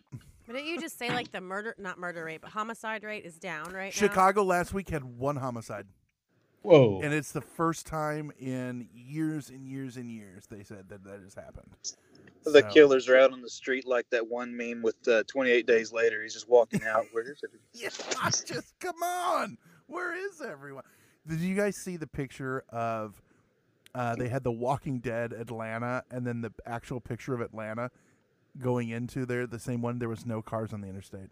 But 0.46 0.54
didn't 0.54 0.68
you 0.68 0.80
just 0.80 0.98
say 0.98 1.10
like 1.10 1.30
the 1.30 1.40
murder, 1.40 1.74
not 1.78 1.98
murder 1.98 2.24
rate, 2.24 2.40
but 2.40 2.50
homicide 2.50 3.04
rate 3.04 3.24
is 3.24 3.38
down 3.38 3.72
right 3.72 3.94
now? 3.94 4.00
Chicago 4.00 4.42
last 4.42 4.72
week 4.74 4.88
had 4.88 5.04
one 5.04 5.36
homicide, 5.36 5.86
Whoa. 6.62 7.00
and 7.02 7.14
it's 7.14 7.32
the 7.32 7.40
first 7.40 7.86
time 7.86 8.32
in 8.38 8.88
years 8.94 9.48
and 9.50 9.66
years 9.66 9.96
and 9.96 10.10
years 10.10 10.44
they 10.50 10.62
said 10.62 10.88
that 10.88 11.04
that 11.04 11.20
has 11.22 11.34
happened. 11.34 11.70
The 12.44 12.60
So- 12.62 12.70
killers 12.70 13.08
are 13.08 13.16
out 13.16 13.32
on 13.32 13.42
the 13.42 13.50
street 13.50 13.86
like 13.86 14.08
that 14.10 14.26
one 14.26 14.56
meme 14.56 14.82
with 14.82 14.96
uh, 15.08 15.22
28 15.28 15.66
days 15.66 15.92
later. 15.92 16.22
He's 16.22 16.34
just 16.34 16.48
walking 16.48 16.82
out. 16.84 17.06
Where 17.12 17.24
is 17.30 17.40
it? 17.42 17.50
Yeah, 17.72 17.90
just 18.30 18.74
come 18.80 19.02
on. 19.02 19.56
Where 19.86 20.14
is 20.14 20.40
everyone? 20.40 20.84
Did 21.26 21.40
you 21.40 21.54
guys 21.54 21.76
see 21.76 21.96
the 21.96 22.06
picture 22.06 22.64
of? 22.70 23.20
Uh, 23.94 24.14
they 24.16 24.28
had 24.28 24.44
the 24.44 24.52
Walking 24.52 24.98
Dead 25.00 25.32
Atlanta, 25.32 26.04
and 26.10 26.26
then 26.26 26.40
the 26.42 26.52
actual 26.66 27.00
picture 27.00 27.34
of 27.34 27.40
Atlanta 27.40 27.90
going 28.60 28.90
into 28.90 29.24
there. 29.26 29.46
The 29.46 29.58
same 29.58 29.80
one. 29.82 29.98
There 29.98 30.08
was 30.08 30.26
no 30.26 30.42
cars 30.42 30.72
on 30.72 30.80
the 30.82 30.88
interstate. 30.88 31.30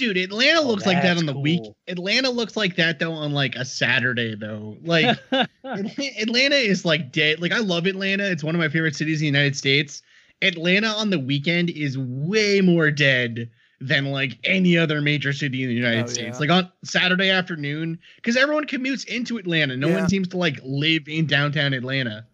Dude, 0.00 0.16
Atlanta 0.16 0.60
Oh, 0.60 0.66
looks 0.66 0.86
like 0.86 1.02
that 1.02 1.16
on 1.18 1.26
the 1.26 1.38
week. 1.38 1.62
Atlanta 1.86 2.30
looks 2.30 2.56
like 2.56 2.76
that 2.76 2.98
though 2.98 3.12
on 3.12 3.32
like 3.32 3.54
a 3.54 3.64
Saturday 3.64 4.34
though. 4.34 4.76
Like 4.82 5.18
Atlanta 5.64 6.56
is 6.56 6.84
like 6.84 7.12
dead. 7.12 7.40
Like 7.40 7.52
I 7.52 7.58
love 7.58 7.86
Atlanta. 7.86 8.28
It's 8.30 8.42
one 8.42 8.54
of 8.54 8.58
my 8.58 8.68
favorite 8.68 8.96
cities 8.96 9.20
in 9.20 9.24
the 9.32 9.38
United 9.38 9.56
States. 9.56 10.02
Atlanta 10.42 10.88
on 10.88 11.10
the 11.10 11.18
weekend 11.18 11.68
is 11.70 11.98
way 11.98 12.60
more 12.62 12.90
dead 12.90 13.50
than 13.82 14.06
like 14.06 14.38
any 14.44 14.76
other 14.76 15.00
major 15.02 15.32
city 15.32 15.62
in 15.62 15.68
the 15.68 15.74
United 15.74 16.04
Oh, 16.04 16.08
States. 16.08 16.36
yeah. 16.36 16.38
Like 16.38 16.50
on 16.50 16.70
Saturday 16.84 17.30
afternoon, 17.30 17.98
because 18.16 18.36
everyone 18.36 18.66
commutes 18.66 19.06
into 19.06 19.36
Atlanta. 19.38 19.76
No 19.76 19.88
Yeah. 19.88 20.00
one 20.00 20.08
seems 20.08 20.28
to 20.28 20.36
like 20.38 20.58
live 20.64 21.08
in 21.08 21.26
downtown 21.26 21.72
Atlanta. 21.74 22.26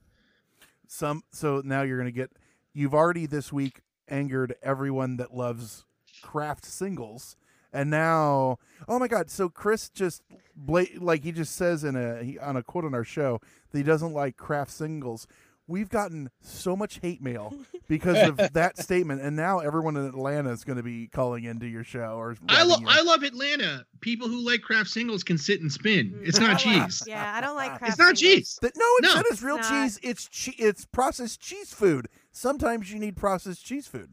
Some 0.89 1.23
so 1.33 1.63
now 1.65 1.83
you're 1.83 1.99
gonna 1.99 2.11
get. 2.13 2.31
You've 2.73 2.95
already 2.95 3.27
this 3.27 3.53
week 3.53 3.81
angered 4.09 4.55
everyone 4.63 5.17
that 5.17 5.35
loves 5.35 5.85
Kraft 6.23 6.65
Singles, 6.65 7.37
and 7.73 7.91
now 7.91 8.59
oh 8.89 8.99
my 8.99 9.09
god! 9.09 9.31
So 9.31 9.49
Chris 9.49 9.89
just 9.89 10.23
bla- 10.55 10.85
like 10.99 11.23
he 11.25 11.33
just 11.33 11.57
says 11.57 11.85
in 11.85 11.97
a 11.97 12.23
he, 12.23 12.39
on 12.39 12.57
a 12.57 12.63
quote 12.63 12.85
on 12.85 12.95
our 12.95 13.05
show 13.05 13.41
that 13.71 13.79
he 13.79 13.85
doesn't 13.85 14.13
like 14.13 14.37
Kraft 14.37 14.71
Singles. 14.71 15.27
We've 15.69 15.89
gotten 15.89 16.31
so 16.41 16.77
much 16.77 17.01
hate 17.01 17.21
mail 17.21 17.53
because 17.89 18.17
of 18.29 18.53
that 18.53 18.79
statement, 18.79 19.21
and 19.21 19.35
now 19.35 19.59
everyone 19.59 19.97
in 19.97 20.05
Atlanta 20.07 20.51
is 20.53 20.63
going 20.63 20.77
to 20.77 20.83
be 20.85 21.09
calling 21.09 21.43
into 21.43 21.67
your 21.67 21.83
show. 21.83 22.15
Or 22.17 22.37
I 22.49 22.59
writing 22.63 22.69
love. 22.71 22.83
I 22.87 23.03
love 23.03 23.23
Atlanta. 23.25 23.85
People 24.01 24.29
who 24.29 24.47
like 24.47 24.61
Kraft 24.63 24.89
Singles 24.89 25.25
can 25.25 25.37
sit 25.37 25.61
and 25.63 25.73
spin. 25.73 26.13
Mm. 26.13 26.29
It's 26.29 26.39
not 26.39 26.61
cheese. 26.61 27.03
Yeah, 27.05 27.35
I 27.35 27.41
don't 27.41 27.57
like 27.57 27.71
Kraft 27.79 27.89
It's 27.89 27.99
not 27.99 28.17
singles. 28.17 28.21
cheese. 28.21 28.59
That- 28.63 28.77
no, 28.77 28.85
it's 28.99 29.09
No. 29.09 29.15
not 29.17 29.25
as 29.33 29.43
real 29.43 29.57
It's 29.57 29.69
not. 29.69 29.83
cheese. 29.83 29.99
It's 30.05 30.29
che- 30.29 30.55
it's 30.57 30.85
processed 30.85 31.41
cheese 31.41 31.75
food. 31.75 32.07
Sometimes 32.31 32.93
you 32.93 33.01
need 33.01 33.17
processed 33.17 33.67
cheese 33.67 33.89
food. 33.89 34.11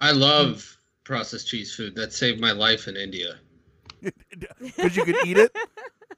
I 0.00 0.12
love 0.12 0.78
processed 1.04 1.48
cheese 1.48 1.74
food. 1.74 1.94
That 1.94 2.12
saved 2.12 2.40
my 2.40 2.52
life 2.52 2.88
in 2.88 2.96
India. 2.96 3.38
because 4.60 4.96
you 4.96 5.04
could 5.04 5.26
eat 5.26 5.38
it 5.38 5.56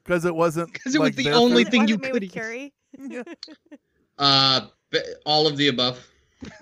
because 0.03 0.25
it 0.25 0.35
wasn't. 0.35 0.71
Because 0.73 0.95
it 0.95 1.01
was 1.01 1.15
the 1.15 1.23
their 1.23 1.33
only 1.33 1.63
food? 1.63 1.67
It- 1.67 1.71
thing 1.71 1.87
you 1.87 1.97
could 1.97 2.13
with 2.13 2.23
eat. 2.23 2.33
curry. 2.33 2.73
Uh, 4.17 4.67
all 5.25 5.45
of 5.45 5.57
the 5.57 5.67
above. 5.67 5.99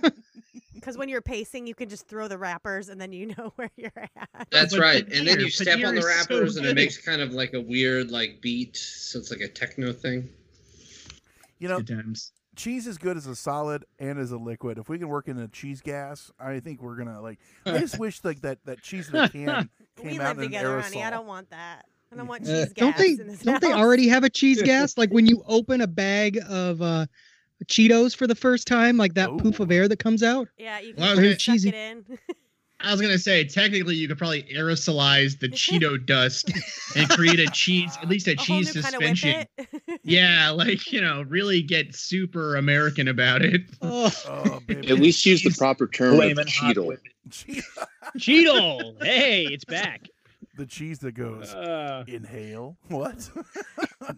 Because 0.73 0.97
when 0.97 1.07
you're 1.07 1.21
pacing, 1.21 1.65
you 1.65 1.75
can 1.75 1.87
just 1.87 2.09
throw 2.09 2.27
the 2.27 2.37
wrappers 2.37 2.89
and 2.89 2.99
then 2.99 3.13
you 3.13 3.27
know 3.37 3.53
where 3.55 3.69
you're 3.77 3.91
at. 3.95 4.47
That's 4.51 4.73
but 4.73 4.81
right. 4.81 5.13
And 5.13 5.25
then 5.25 5.39
you 5.39 5.49
step 5.49 5.75
on 5.75 5.95
the 5.95 5.99
is 5.99 6.03
so 6.03 6.09
wrappers, 6.09 6.57
and 6.57 6.65
it 6.65 6.75
makes 6.75 6.97
kind 6.97 7.21
of 7.21 7.31
like 7.31 7.53
a 7.53 7.61
weird 7.61 8.11
like 8.11 8.41
beat. 8.41 8.75
So 8.75 9.17
it's 9.17 9.31
like 9.31 9.39
a 9.39 9.47
techno 9.47 9.93
thing. 9.93 10.27
You 11.59 11.69
know, 11.69 11.77
Good 11.77 12.03
times. 12.03 12.33
Cheese 12.55 12.87
is 12.87 12.97
good 12.97 13.17
as 13.17 13.27
a 13.27 13.35
solid 13.35 13.85
and 13.99 14.19
as 14.19 14.31
a 14.31 14.37
liquid. 14.37 14.77
If 14.77 14.89
we 14.89 14.97
can 14.99 15.07
work 15.09 15.27
in 15.27 15.37
a 15.39 15.47
cheese 15.47 15.81
gas, 15.81 16.31
I 16.39 16.59
think 16.59 16.81
we're 16.81 16.95
gonna 16.95 17.21
like. 17.21 17.39
I 17.65 17.77
just 17.79 17.99
wish 17.99 18.23
like 18.23 18.41
that 18.41 18.59
that 18.65 18.81
cheese 18.81 19.09
in 19.09 19.15
a 19.15 19.29
can 19.29 19.69
came 19.97 20.11
we 20.11 20.19
out 20.19 20.37
live 20.37 20.37
in 20.37 20.43
an 20.43 20.45
together, 20.45 20.69
aerosol. 20.79 20.83
honey. 20.83 21.03
I 21.03 21.09
don't 21.09 21.27
want 21.27 21.49
that. 21.51 21.83
I 22.11 22.15
don't 22.15 22.27
want 22.27 22.43
Uh, 22.43 22.45
cheese 22.65 22.73
gas 22.73 22.75
Don't 22.75 22.97
they? 22.97 23.21
in 23.23 23.27
this 23.27 23.39
Don't 23.39 23.61
they 23.61 23.73
already 23.73 24.07
have 24.07 24.23
a 24.23 24.29
cheese 24.29 24.61
gas? 24.63 24.97
Like 24.97 25.09
when 25.11 25.25
you 25.25 25.43
open 25.47 25.81
a 25.81 25.87
bag 25.87 26.39
of 26.47 26.81
uh, 26.81 27.05
Cheetos 27.65 28.15
for 28.15 28.27
the 28.27 28.35
first 28.35 28.67
time, 28.67 28.97
like 28.97 29.13
that 29.15 29.29
poof 29.37 29.59
of 29.59 29.71
air 29.71 29.87
that 29.87 29.97
comes 29.99 30.21
out. 30.21 30.47
Yeah, 30.57 30.79
you 30.79 30.93
can 30.93 31.01
was 31.03 31.15
gonna- 31.15 31.29
suck 31.31 31.39
cheesy. 31.39 31.69
it 31.69 31.75
in. 31.75 32.05
I 32.83 32.91
was 32.91 33.01
gonna 33.01 33.17
say 33.17 33.43
technically 33.45 33.95
you 33.95 34.07
could 34.07 34.17
probably 34.17 34.43
aerosolize 34.43 35.39
the 35.39 35.47
Cheeto 35.49 36.03
dust 36.05 36.51
and 36.95 37.09
create 37.09 37.39
a 37.39 37.47
cheese, 37.47 37.97
at 38.01 38.09
least 38.09 38.27
a, 38.27 38.33
a 38.33 38.35
whole 38.35 38.45
cheese 38.45 38.75
new 38.75 38.81
kind 38.81 38.95
of 38.95 39.01
suspension. 39.17 39.45
Yeah, 40.03 40.49
like 40.49 40.91
you 40.91 40.99
know, 41.01 41.21
really 41.29 41.61
get 41.61 41.95
super 41.95 42.55
American 42.57 43.07
about 43.07 43.41
it. 43.41 43.61
Oh, 43.81 44.11
Oh. 44.27 44.59
At 44.69 44.99
least 44.99 45.25
use 45.25 45.43
the 45.43 45.51
proper 45.57 45.87
term 45.87 46.13
of 46.13 46.17
Flamin' 46.19 46.47
hot 46.47 46.75
Cheetle. 46.75 46.85
whip. 46.87 47.01
Che- 47.31 47.61
Cheetle. 48.17 49.01
hey, 49.03 49.43
it's 49.45 49.63
back. 49.65 50.07
The 50.55 50.65
cheese 50.65 50.99
that 50.99 51.13
goes 51.13 51.53
Uh, 51.53 52.03
inhale. 52.07 52.77
What? 52.89 53.29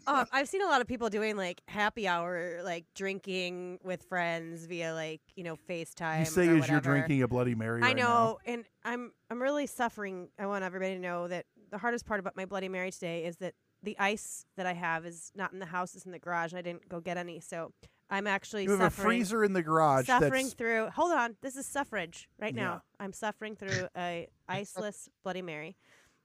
Um, 0.07 0.25
I've 0.31 0.47
seen 0.49 0.63
a 0.63 0.65
lot 0.65 0.81
of 0.81 0.87
people 0.87 1.09
doing 1.09 1.37
like 1.37 1.61
happy 1.67 2.07
hour, 2.07 2.61
like 2.63 2.85
drinking 2.95 3.77
with 3.83 4.01
friends 4.03 4.65
via 4.65 4.95
like 4.95 5.21
you 5.35 5.43
know 5.43 5.55
FaceTime. 5.69 6.19
you 6.21 6.25
say 6.25 6.47
or 6.47 6.57
as 6.57 6.67
you're 6.67 6.79
drinking 6.79 7.21
a 7.21 7.27
Bloody 7.27 7.53
Mary. 7.53 7.83
I 7.83 7.87
right 7.87 7.95
now. 7.95 8.03
know, 8.03 8.39
and 8.47 8.65
I'm 8.83 9.11
I'm 9.29 9.39
really 9.39 9.67
suffering. 9.67 10.29
I 10.39 10.47
want 10.47 10.63
everybody 10.63 10.95
to 10.95 10.99
know 10.99 11.27
that 11.27 11.45
the 11.69 11.77
hardest 11.77 12.07
part 12.07 12.19
about 12.19 12.35
my 12.35 12.45
Bloody 12.45 12.67
Mary 12.67 12.89
today 12.91 13.25
is 13.25 13.37
that 13.37 13.53
the 13.83 13.95
ice 13.99 14.47
that 14.57 14.65
I 14.65 14.73
have 14.73 15.05
is 15.05 15.31
not 15.35 15.53
in 15.53 15.59
the 15.59 15.67
house; 15.67 15.93
it's 15.93 16.05
in 16.05 16.11
the 16.11 16.19
garage, 16.19 16.51
and 16.51 16.57
I 16.57 16.63
didn't 16.63 16.89
go 16.89 16.99
get 16.99 17.17
any. 17.17 17.39
So 17.39 17.71
I'm 18.09 18.25
actually 18.25 18.63
You 18.63 18.71
have 18.71 18.79
a 18.81 18.83
suffering. 18.85 19.05
freezer 19.19 19.43
in 19.43 19.53
the 19.53 19.61
garage. 19.61 20.07
suffering 20.07 20.45
that's 20.45 20.53
through. 20.55 20.87
Hold 20.95 21.11
on, 21.11 21.35
this 21.43 21.55
is 21.55 21.67
suffrage 21.67 22.27
right 22.39 22.55
Yeah. 22.55 22.63
now. 22.63 22.81
I'm 22.99 23.13
suffering 23.13 23.55
through 23.55 23.87
a 23.95 24.27
iceless 24.49 25.09
Bloody 25.23 25.43
Mary, 25.43 25.75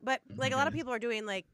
but 0.03 0.21
like 0.37 0.53
a 0.53 0.57
lot 0.57 0.67
of 0.67 0.73
people 0.75 0.93
are 0.93 0.99
doing 0.99 1.27
like 1.27 1.47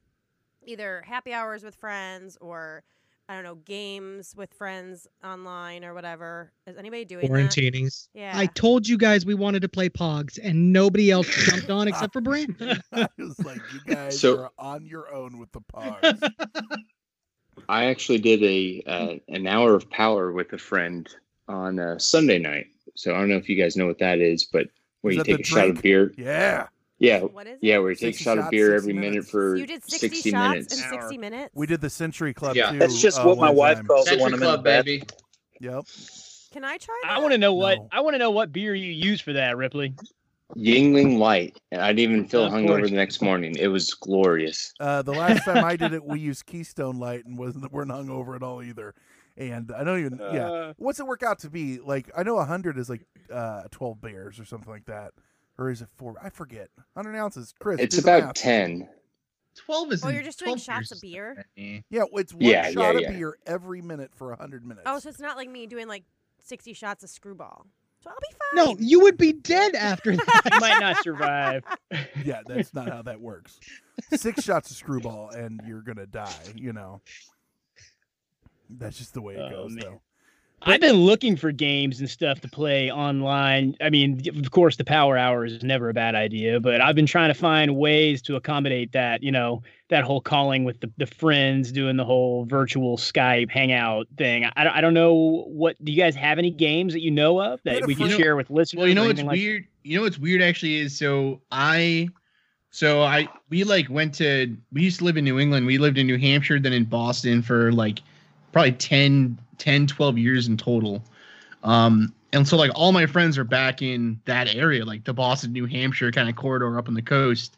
either 0.67 1.03
happy 1.07 1.33
hours 1.33 1.63
with 1.63 1.75
friends 1.77 2.37
or 2.41 2.83
I 3.29 3.35
don't 3.35 3.43
know 3.43 3.57
games 3.57 4.35
with 4.37 4.55
friends 4.55 5.09
online 5.25 5.85
or 5.85 5.95
whatever. 5.95 6.53
Is 6.69 6.77
anybody 6.77 7.05
doing 7.05 7.23
that? 7.27 7.31
Quarantinis. 7.33 8.09
Yeah. 8.15 8.33
I 8.35 8.47
told 8.47 8.87
you 8.87 8.97
guys 8.97 9.27
we 9.27 9.35
wanted 9.35 9.63
to 9.63 9.69
play 9.69 9.89
Pogs, 9.89 10.39
and 10.41 10.73
nobody 10.73 11.11
else 11.11 11.27
jumped 11.27 11.69
on 11.69 11.89
except 11.89 12.13
for 12.13 12.21
Brandon. 12.21 12.81
I 12.93 13.09
was 13.19 13.37
like, 13.45 13.61
you 13.73 13.81
guys 13.95 14.21
So- 14.21 14.39
are 14.43 14.51
on 14.59 14.87
your 14.87 15.13
own 15.13 15.39
with 15.39 15.51
the 15.51 15.61
Pogs. 15.61 16.33
I 17.69 17.87
actually 17.87 18.19
did 18.19 18.43
a 18.45 18.83
uh, 18.87 19.15
an 19.29 19.47
hour 19.47 19.75
of 19.75 19.91
power 19.91 20.31
with 20.31 20.53
a 20.53 20.59
friend 20.59 21.09
on 21.49 21.81
uh, 21.81 21.99
Sunday 21.99 22.39
night. 22.39 22.67
So 22.95 23.15
I 23.15 23.19
don't 23.19 23.29
know 23.29 23.37
if 23.39 23.49
you 23.49 23.57
guys 23.61 23.77
know 23.77 23.87
what 23.87 23.99
that 23.99 24.21
is, 24.21 24.45
but 24.45 24.69
where 25.01 25.13
Is 25.13 25.17
you 25.19 25.25
take 25.25 25.41
a 25.41 25.45
shot 25.45 25.71
of 25.71 25.83
beer. 25.83 26.13
yeah, 26.17 26.67
Yeah, 26.99 27.21
what 27.21 27.47
is 27.47 27.55
it? 27.55 27.59
yeah, 27.63 27.79
where 27.79 27.91
you 27.91 27.97
take 27.97 28.15
a 28.15 28.19
60 28.19 28.25
shot 28.25 28.39
of 28.39 28.45
shots, 28.45 28.51
beer 28.51 28.71
60 28.79 28.91
every 28.91 29.01
minute 29.01 29.27
for 29.27 29.57
you 29.57 29.67
did 29.67 29.83
60, 29.89 30.09
60 30.09 30.31
shots 30.31 30.49
minutes. 30.55 30.75
in 30.83 30.91
60 30.91 31.19
minutes. 31.19 31.51
we 31.55 31.67
did 31.67 31.81
the 31.83 31.91
Century 31.91 32.33
Club 32.33 32.57
Yeah. 32.57 32.71
too. 32.73 32.79
That's 32.79 33.01
just 33.01 33.21
uh, 33.21 33.25
what 33.25 33.37
my 33.39 33.49
one 33.49 33.57
wife 33.57 33.77
time. 33.79 33.87
calls 33.87 34.07
it 34.07 34.11
Century 34.19 34.23
when 34.25 34.33
I'm 34.33 34.35
in 34.35 34.41
the 34.41 34.47
Club, 34.47 34.65
bath. 34.65 34.85
baby. 34.87 35.05
Yep. 35.61 35.85
Can 36.53 36.65
I 36.65 36.77
try 36.79 36.99
that? 37.05 37.11
I 37.13 37.19
want 37.19 37.33
to 37.33 37.39
know 37.39 37.53
what 37.55 37.79
No. 37.79 37.89
I 37.93 38.01
want 38.01 38.15
to 38.15 38.19
know 38.19 38.31
what 38.31 38.51
beer 38.53 38.75
you 38.75 38.91
use 38.93 39.21
for 39.21 39.35
that, 39.35 39.57
Ripley. 39.59 39.95
Yuengling 40.57 41.19
Light, 41.19 41.59
and 41.73 41.83
I 41.83 41.93
didn't 41.93 42.13
even 42.15 42.29
feel 42.29 42.45
Of 42.45 42.53
hungover 42.53 42.79
course. 42.79 42.91
the 42.91 42.97
next 42.97 43.21
morning. 43.21 43.57
It 43.59 43.67
was 43.67 43.93
glorious. 43.95 44.73
Uh, 44.79 45.03
the 45.03 45.13
last 45.13 45.45
time 45.45 45.65
I 45.65 45.77
did 45.77 45.93
it, 45.93 46.05
we 46.05 46.21
used 46.21 46.47
Keystone 46.47 46.99
Light 46.99 47.25
and 47.27 47.37
wasn't 47.37 47.71
weren't 47.73 47.91
hungover 47.91 48.37
at 48.37 48.43
all 48.43 48.63
either. 48.63 48.95
And 49.37 49.71
I 49.77 49.85
don't 49.85 49.99
even 49.99 50.19
yeah. 50.33 50.49
Uh, 50.51 50.73
What's 50.79 50.99
it 51.01 51.07
work 51.07 51.23
out 51.23 51.41
to 51.41 51.51
be? 51.51 51.79
Like 51.81 52.11
I 52.17 52.23
know 52.23 52.43
hundred 52.43 52.79
is 52.79 52.89
like 52.89 53.03
uh, 53.31 53.65
twelve 53.71 54.01
bears 54.01 54.39
or 54.41 54.45
something 54.47 54.73
like 54.73 54.87
that, 54.87 55.13
or 55.59 55.71
is 55.71 55.83
it 55.83 55.89
four? 55.97 56.15
I 56.23 56.31
forget. 56.31 56.69
Hundred 56.97 57.17
ounces, 57.17 57.55
Chris. 57.59 57.81
It's 57.81 57.99
about 57.99 58.23
math. 58.25 58.35
ten. 58.35 58.89
Twelve 59.55 59.91
is. 59.93 60.05
Oh, 60.05 60.09
you're 60.11 60.23
just 60.23 60.39
doing 60.39 60.59
shots 60.59 60.91
of 60.93 60.97
of 60.99 61.03
beer. 61.03 61.47
Yeah, 61.57 62.05
it's 62.13 62.35
one 62.35 62.43
Yeah, 62.43 62.71
shot 62.71 62.75
yeah, 62.75 62.91
of 62.91 63.01
yeah. 63.01 63.11
beer 63.13 63.39
every 63.47 63.81
minute 63.81 64.11
for 64.15 64.35
hundred 64.37 64.65
minutes. 64.67 64.85
Oh, 64.87 64.99
so 64.99 65.09
it's 65.09 65.21
not 65.21 65.37
like 65.37 65.49
me 65.49 65.67
doing 65.67 65.89
like 65.89 66.05
60 66.43 66.75
shots 66.75 67.03
of 67.03 67.11
Skrewball. 67.11 67.65
So 68.05 68.11
I'll 68.11 68.17
be 68.21 68.37
fine. 68.55 68.67
No, 68.67 68.77
you 68.79 69.01
would 69.01 69.17
be 69.17 69.33
dead 69.33 69.75
after 69.75 70.15
that. 70.15 70.43
you 70.53 70.61
might 70.61 70.79
not 70.79 71.03
survive. 71.03 71.65
yeah, 72.25 72.43
that's 72.47 72.75
not 72.75 72.89
how 72.91 73.01
that 73.03 73.21
works. 73.21 73.59
Six 74.13 74.45
shots 74.45 74.71
of 74.71 74.77
Skrewball 74.77 75.35
and 75.35 75.61
you're 75.67 75.81
gonna 75.83 76.07
die. 76.07 76.31
You 76.55 76.75
know, 76.75 77.01
that's 78.69 78.99
just 78.99 79.15
the 79.15 79.23
way 79.23 79.35
it 79.37 79.41
Oh, 79.41 79.51
goes, 79.51 79.71
man. 79.73 79.85
though. 79.85 80.01
I've 80.63 80.81
been 80.81 80.97
looking 80.97 81.37
for 81.37 81.53
games 81.53 82.01
and 82.01 82.09
stuff 82.11 82.41
to 82.41 82.49
play 82.49 82.91
online. 82.91 83.77
I 83.81 83.91
mean, 83.91 84.21
of 84.43 84.51
course, 84.51 84.77
the 84.77 84.85
power 84.85 85.17
hour 85.17 85.45
is 85.45 85.63
never 85.63 85.89
a 85.91 85.95
bad 85.95 86.15
idea, 86.15 86.59
but 86.61 86.81
I've 86.81 86.97
been 86.97 87.07
trying 87.07 87.29
to 87.29 87.35
find 87.39 87.77
ways 87.77 88.21
to 88.23 88.37
accommodate 88.37 88.93
that. 88.93 89.23
You 89.23 89.31
know, 89.31 89.63
that 89.91 90.03
whole 90.03 90.21
calling 90.21 90.65
with 90.65 90.81
the, 90.81 90.91
the 90.97 91.07
friends, 91.07 91.71
doing 91.71 91.97
the 91.97 92.05
whole 92.05 92.47
virtual 92.47 92.97
Skype 92.97 93.51
hangout 93.51 94.07
thing. 94.17 94.45
I, 94.57 94.65
don't- 94.65 94.73
I 94.73 94.81
don't 94.81 94.95
know 94.95 95.45
what. 95.47 95.77
Do 95.85 95.93
you 95.93 95.99
guys 95.99 96.17
have 96.17 96.39
any 96.39 96.51
games 96.51 96.95
that 96.95 97.01
you 97.01 97.11
know 97.11 97.41
of 97.41 97.61
that 97.65 97.87
we 97.87 97.95
can 97.95 98.09
share 98.09 98.35
with 98.35 98.51
listeners? 98.51 98.79
Well, 98.81 98.89
you 98.89 98.95
know 98.95 99.05
or 99.05 99.09
what's 99.09 99.23
like- 99.23 99.37
weird? 99.37 99.67
You 99.85 99.97
know 99.99 100.03
what's 100.03 100.19
weird 100.19 100.43
actually 100.43 100.77
is 100.77 100.99
so 100.99 101.41
I, 101.53 102.09
so 102.71 103.03
I 103.03 103.29
we 103.51 103.63
like 103.63 103.89
went 103.89 104.15
to 104.15 104.57
we 104.73 104.83
used 104.83 104.99
to 104.99 105.05
live 105.05 105.17
in 105.17 105.25
New 105.25 105.39
England. 105.39 105.65
We 105.67 105.79
lived 105.79 105.97
in 105.99 106.09
New 106.09 106.19
Hampshire, 106.19 106.59
then 106.59 106.73
in 106.73 106.85
Boston 106.85 107.41
for 107.43 107.71
like 107.73 108.01
probably 108.51 108.73
10, 108.73 109.39
10 109.59 109.87
12 109.87 110.19
years 110.19 110.49
in 110.49 110.57
total. 110.57 111.03
Um, 111.63 112.13
and 112.33 112.47
so 112.47 112.57
like 112.57 112.71
all 112.75 112.93
my 112.93 113.07
friends 113.07 113.39
are 113.39 113.45
back 113.45 113.83
in 113.83 114.21
that 114.25 114.55
area, 114.55 114.85
like 114.85 115.05
the 115.05 115.15
Boston, 115.15 115.53
New 115.53 115.67
Hampshire 115.67 116.11
kind 116.13 116.29
of 116.29 116.37
corridor 116.37 116.79
up 116.79 116.89
on 116.89 116.95
the 116.95 117.03
coast. 117.03 117.57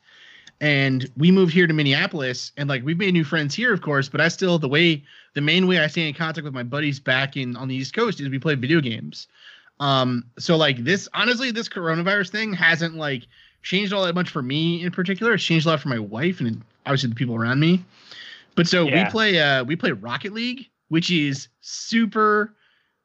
And 0.61 1.09
we 1.17 1.31
moved 1.31 1.53
here 1.53 1.69
to 1.69 1.73
Minneapolis, 1.73 2.51
and 2.57 2.69
like 2.69 2.85
we've 2.85 2.99
made 2.99 3.13
new 3.13 3.23
friends 3.23 3.55
here, 3.55 3.73
of 3.73 3.81
course. 3.81 4.09
But 4.09 4.21
I 4.21 4.27
still 4.29 4.59
the 4.59 4.69
way 4.69 5.05
the 5.35 5.41
main 5.41 5.69
way 5.69 5.79
I 5.79 5.87
stay 5.87 6.09
in 6.09 6.15
contact 6.15 6.45
with 6.45 6.55
my 6.55 6.65
buddies 6.65 6.99
back 6.99 7.37
in 7.37 7.55
on 7.55 7.69
the 7.69 7.77
East 7.77 7.95
Coast 7.95 8.21
is 8.21 8.29
we 8.29 8.41
play 8.41 8.57
video 8.57 8.81
games. 8.81 9.29
Um, 9.79 10.25
so 10.39 10.57
like 10.57 10.83
this, 10.83 11.09
honestly, 11.15 11.53
this 11.53 11.69
coronavirus 11.69 12.31
thing 12.31 12.53
hasn't 12.53 12.97
like 12.97 13.25
changed 13.63 13.93
all 13.93 14.05
that 14.05 14.15
much 14.17 14.31
for 14.31 14.43
me 14.43 14.83
in 14.83 14.91
particular. 14.91 15.35
It's 15.35 15.45
changed 15.45 15.67
a 15.67 15.71
lot 15.71 15.81
for 15.81 15.89
my 15.89 15.99
wife 16.01 16.41
and 16.41 16.61
obviously 16.87 17.11
the 17.11 17.15
people 17.15 17.37
around 17.37 17.61
me. 17.61 17.85
But 18.57 18.67
so 18.67 18.89
Yeah. 18.89 19.05
we 19.05 19.11
play 19.11 19.39
uh 19.39 19.63
we 19.63 19.77
play 19.77 19.93
Rocket 19.93 20.33
League, 20.33 20.69
which 20.89 21.11
is 21.11 21.49
super 21.61 22.55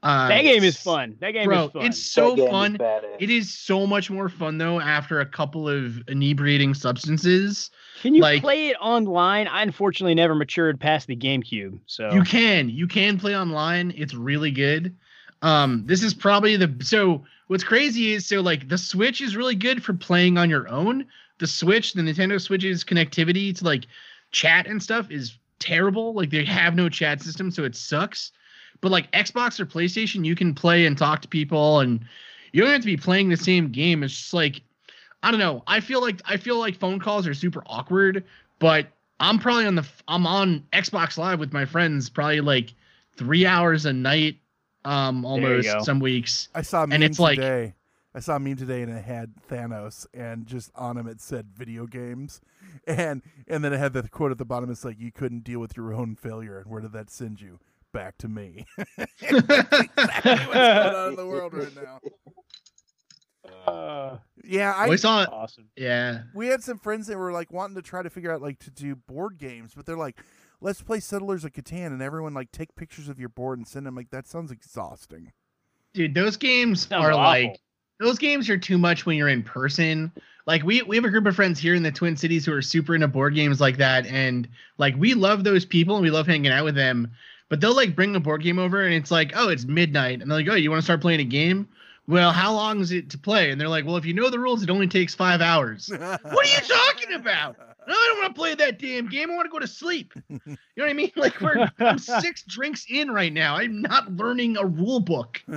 uh 0.04 0.28
that 0.28 0.42
game 0.42 0.64
is 0.64 0.78
fun. 0.78 1.16
That 1.22 1.32
game 1.32 1.46
Bro, 1.46 1.66
is 1.68 1.72
fun. 1.72 1.86
it's 1.86 2.02
so 2.02 2.32
That 2.32 2.36
game 2.36 2.46
is 2.46 2.52
fun. 2.52 2.78
It 3.20 3.30
is 3.30 3.54
so 3.54 3.88
much 3.88 4.10
more 4.12 4.28
fun 4.28 4.58
though 4.58 4.80
after 4.82 5.22
a 5.22 5.26
couple 5.26 5.70
of 5.70 6.02
inebriating 6.10 6.74
substances. 6.74 7.72
Can 8.02 8.14
you 8.14 8.22
like- 8.22 8.42
play 8.42 8.68
it 8.68 8.76
online? 8.82 9.48
I 9.48 9.62
unfortunately 9.62 10.16
never 10.16 10.36
matured 10.36 10.78
past 10.80 11.08
the 11.08 11.16
GameCube, 11.16 11.80
so 11.86 12.12
You 12.12 12.24
can, 12.24 12.70
you 12.70 12.86
can 12.88 13.18
play 13.18 13.38
online. 13.38 13.94
It's 13.96 14.14
really 14.14 14.52
good. 14.52 14.94
Um, 15.42 15.84
this 15.86 16.04
is 16.04 16.14
probably 16.14 16.56
the 16.58 16.74
so 16.82 17.24
what's 17.48 17.64
crazy 17.64 18.14
is 18.14 18.26
so 18.26 18.42
like 18.42 18.68
the 18.70 18.78
Switch 18.78 19.22
is 19.22 19.36
really 19.38 19.56
good 19.56 19.84
for 19.84 19.94
playing 19.94 20.38
on 20.38 20.50
your 20.50 20.68
own. 20.68 21.06
The 21.40 21.48
Switch, 21.48 21.94
the 21.94 22.02
Nintendo 22.02 22.42
Switch's 22.42 22.84
connectivity 22.84 23.56
to 23.58 23.64
like 23.66 23.86
chat 24.32 24.68
and 24.68 24.82
stuff 24.84 25.12
is 25.12 25.38
terrible. 25.64 26.14
Like 26.14 26.30
they 26.30 26.44
have 26.46 26.76
no 26.76 26.90
chat 26.90 27.22
system, 27.22 27.50
so 27.52 27.64
it 27.64 27.76
sucks. 27.76 28.32
But 28.82 28.92
like 28.92 29.12
Xbox 29.12 29.60
or 29.60 29.66
PlayStation, 29.66 30.26
you 30.26 30.36
can 30.36 30.54
play 30.54 30.86
and 30.86 30.98
talk 30.98 31.22
to 31.22 31.28
people, 31.28 31.80
and 31.80 32.04
you 32.52 32.62
don't 32.62 32.72
have 32.72 32.82
to 32.82 32.86
be 32.86 32.98
playing 32.98 33.30
the 33.30 33.38
same 33.38 33.70
game. 33.70 34.04
It's 34.04 34.14
just 34.16 34.34
like 34.34 34.62
I 35.24 35.32
don't 35.32 35.40
know. 35.40 35.64
I 35.68 35.80
feel 35.80 36.02
like 36.02 36.22
I 36.26 36.38
feel 36.38 36.60
like 36.60 36.76
phone 36.78 37.00
calls 37.00 37.26
are 37.28 37.34
super 37.34 37.64
awkward, 37.66 38.24
but 38.60 38.88
I'm 39.20 39.40
probably 39.40 39.66
on 39.66 39.76
the 39.76 39.88
I'm 40.08 40.28
on 40.28 40.66
Xbox 40.74 41.18
Live 41.18 41.40
with 41.40 41.54
my 41.54 41.66
friends 41.66 42.10
probably 42.10 42.42
like 42.42 42.74
three 43.16 43.46
hours 43.46 43.86
a 43.86 43.94
night, 43.94 44.38
um, 44.84 45.24
almost 45.24 45.68
some 45.86 46.00
weeks. 46.00 46.50
I 46.54 46.62
saw 46.62 46.84
a 46.84 46.88
meme 46.88 46.96
And 46.96 47.04
it's 47.04 47.20
like- 47.20 47.38
today. 47.38 47.74
I 48.16 48.20
saw 48.20 48.36
a 48.36 48.40
meme 48.40 48.56
today 48.58 48.82
and 48.84 48.92
it 48.96 49.04
had 49.04 49.34
Thanos 49.50 50.06
and 50.14 50.46
just 50.46 50.72
on 50.76 50.98
him 50.98 51.08
it 51.08 51.20
said 51.22 51.48
video 51.56 51.86
games. 51.88 52.42
And 52.88 53.22
and 53.48 53.64
then 53.64 53.72
it 53.74 53.78
had 53.80 53.94
the 53.94 54.08
quote 54.10 54.32
at 54.32 54.38
the 54.38 54.46
bottom 54.46 54.72
it's 54.72 54.84
like 54.86 55.00
you 55.00 55.12
couldn't 55.12 55.44
deal 55.44 55.60
with 55.60 55.78
your 55.78 55.94
own 55.94 56.16
failure 56.16 56.58
and 56.60 56.66
where 56.70 56.82
did 56.82 56.92
that 56.94 57.10
send 57.12 57.40
you? 57.42 57.60
Back 57.92 58.18
to 58.20 58.28
me. 58.28 58.66
exactly 59.22 59.38
what's 59.48 60.54
going 60.54 60.96
on 60.96 61.10
in 61.10 61.16
the 61.16 61.26
world 61.28 61.54
right 61.54 61.76
now. 61.76 62.00
Uh, 63.68 64.18
Yeah, 64.44 64.74
I 64.76 64.90
we 64.90 64.98
saw 64.98 65.24
it. 65.24 65.30
awesome. 65.32 65.70
yeah. 65.76 66.24
we 66.34 66.48
had 66.48 66.64
some 66.64 66.78
friends 66.80 67.08
that 67.08 67.18
were 67.18 67.32
like 67.32 67.52
wanting 67.52 67.76
to 67.76 67.82
try 67.82 68.02
to 68.02 68.10
figure 68.10 68.32
out 68.32 68.42
like 68.42 68.60
to 68.60 68.72
do 68.72 68.96
board 68.96 69.38
games, 69.38 69.74
but 69.76 69.86
they're 69.86 69.98
like, 69.98 70.20
let's 70.62 70.82
play 70.82 71.00
Settlers 71.00 71.44
of 71.46 71.52
Catan 71.54 71.88
and 71.88 72.02
everyone 72.02 72.34
like 72.34 72.52
take 72.52 72.76
pictures 72.76 73.08
of 73.10 73.20
your 73.20 73.30
board 73.30 73.60
and 73.60 73.68
send 73.68 73.86
them 73.86 73.96
like 73.96 74.10
that 74.12 74.28
sounds 74.28 74.52
exhausting. 74.52 75.32
Dude, 75.94 76.14
those 76.16 76.38
games 76.38 76.88
Sounds 76.88 77.06
are 77.06 77.12
awful. 77.12 77.24
like 77.24 77.60
those 78.00 78.18
games 78.18 78.50
are 78.50 78.58
too 78.58 78.78
much 78.78 79.06
when 79.06 79.18
you're 79.18 79.30
in 79.30 79.44
person. 79.44 80.12
Like 80.46 80.64
we 80.64 80.82
we 80.82 80.96
have 80.96 81.06
a 81.06 81.10
group 81.10 81.26
of 81.26 81.36
friends 81.36 81.60
here 81.60 81.74
in 81.74 81.84
the 81.84 81.92
Twin 81.92 82.18
Cities 82.18 82.46
who 82.46 82.54
are 82.54 82.62
super 82.62 82.96
into 82.96 83.08
board 83.08 83.36
games 83.36 83.62
like 83.62 83.78
that, 83.78 84.06
and 84.08 84.48
like 84.78 84.96
we 84.98 85.14
love 85.14 85.44
those 85.44 85.64
people 85.64 85.96
and 85.96 86.04
we 86.04 86.12
love 86.12 86.28
hanging 86.28 86.52
out 86.52 86.66
with 86.66 86.76
them. 86.76 87.12
But 87.50 87.62
they'll 87.62 87.76
like 87.76 87.96
bring 87.96 88.16
a 88.16 88.20
board 88.20 88.42
game 88.44 88.60
over 88.60 88.84
and 88.84 88.94
it's 88.94 89.12
like, 89.12 89.32
oh, 89.36 89.50
it's 89.50 89.66
midnight, 89.66 90.22
and 90.22 90.30
they're 90.30 90.40
like, 90.40 90.50
oh, 90.50 90.56
you 90.56 90.70
want 90.70 90.82
to 90.82 90.86
start 90.86 91.02
playing 91.02 91.22
a 91.22 91.26
game? 91.26 91.68
Well, 92.08 92.34
how 92.34 92.54
long 92.54 92.82
is 92.82 92.92
it 92.92 93.10
to 93.12 93.18
play? 93.18 93.52
And 93.52 93.62
they're 93.62 93.70
like, 93.70 93.86
well, 93.86 93.96
if 93.96 94.06
you 94.06 94.14
know 94.14 94.30
the 94.30 94.40
rules, 94.40 94.62
it 94.62 94.70
only 94.70 94.88
takes 94.88 95.16
five 95.16 95.40
hours. 95.40 95.88
what 95.98 96.14
are 96.14 96.50
you 96.50 96.60
talking 96.60 97.14
about? 97.14 97.56
No, 97.88 97.94
I 97.94 98.10
don't 98.12 98.24
want 98.24 98.36
to 98.36 98.40
play 98.40 98.56
that 98.56 98.80
damn 98.80 99.08
game. 99.08 99.32
I 99.32 99.36
want 99.36 99.46
to 99.46 99.52
go 99.52 99.60
to 99.60 99.68
sleep. 99.68 100.14
You 100.76 100.82
know 100.82 100.86
what 100.86 100.90
I 100.90 100.94
mean? 100.94 101.12
Like 101.16 101.40
we're 101.40 101.70
I'm 101.80 102.00
six 102.00 102.44
drinks 102.44 102.88
in 102.90 103.12
right 103.12 103.32
now. 103.32 103.58
I'm 103.58 103.82
not 103.82 104.12
learning 104.12 104.58
a 104.58 104.66
rule 104.66 105.00
book. 105.00 105.42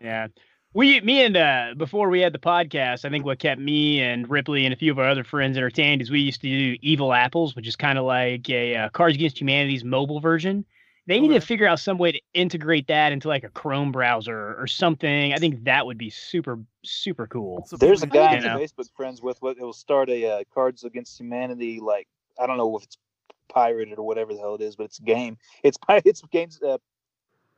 Yeah. 0.00 0.28
We, 0.74 1.00
me 1.00 1.22
and 1.24 1.36
uh, 1.36 1.74
before 1.76 2.10
we 2.10 2.20
had 2.20 2.32
the 2.34 2.38
podcast, 2.38 3.04
I 3.04 3.10
think 3.10 3.24
what 3.24 3.38
kept 3.38 3.60
me 3.60 4.00
and 4.02 4.28
Ripley 4.28 4.64
and 4.66 4.74
a 4.74 4.76
few 4.76 4.92
of 4.92 4.98
our 4.98 5.08
other 5.08 5.24
friends 5.24 5.56
entertained 5.56 6.02
is 6.02 6.10
we 6.10 6.20
used 6.20 6.42
to 6.42 6.46
do 6.48 6.76
Evil 6.82 7.12
Apples, 7.14 7.56
which 7.56 7.66
is 7.66 7.74
kind 7.74 7.98
of 7.98 8.04
like 8.04 8.48
a 8.50 8.76
uh, 8.76 8.88
Cards 8.90 9.14
Against 9.16 9.40
Humanity's 9.40 9.82
mobile 9.82 10.20
version. 10.20 10.64
They 11.06 11.20
need 11.20 11.30
Okay. 11.30 11.40
to 11.40 11.46
figure 11.46 11.66
out 11.66 11.80
some 11.80 11.96
way 11.96 12.12
to 12.12 12.20
integrate 12.34 12.86
that 12.88 13.12
into 13.12 13.28
like 13.28 13.42
a 13.42 13.48
Chrome 13.48 13.92
browser 13.92 14.54
or 14.60 14.66
something. 14.66 15.32
I 15.32 15.36
think 15.38 15.64
that 15.64 15.86
would 15.86 15.96
be 15.96 16.10
super, 16.10 16.58
super 16.84 17.26
cool. 17.26 17.64
So 17.66 17.78
There's 17.78 18.02
a 18.02 18.06
guy 18.06 18.38
You 18.38 18.46
I'm. 18.46 18.58
Facebook 18.58 18.94
friends 18.94 19.22
with. 19.22 19.40
What 19.40 19.56
it 19.56 19.62
will 19.62 19.72
start 19.72 20.10
a 20.10 20.26
uh, 20.40 20.44
Cards 20.52 20.84
Against 20.84 21.18
Humanity 21.18 21.80
like 21.80 22.06
I 22.38 22.46
don't 22.46 22.58
know 22.58 22.76
if 22.76 22.82
it's 22.84 22.98
pirated 23.48 23.98
or 23.98 24.06
whatever 24.06 24.34
the 24.34 24.40
hell 24.40 24.54
it 24.54 24.60
is, 24.60 24.76
but 24.76 24.84
it's 24.84 24.98
a 24.98 25.02
game. 25.02 25.38
It's 25.62 25.78
pi- 25.78 26.02
it's 26.04 26.20
games. 26.30 26.60
Uh, 26.62 26.76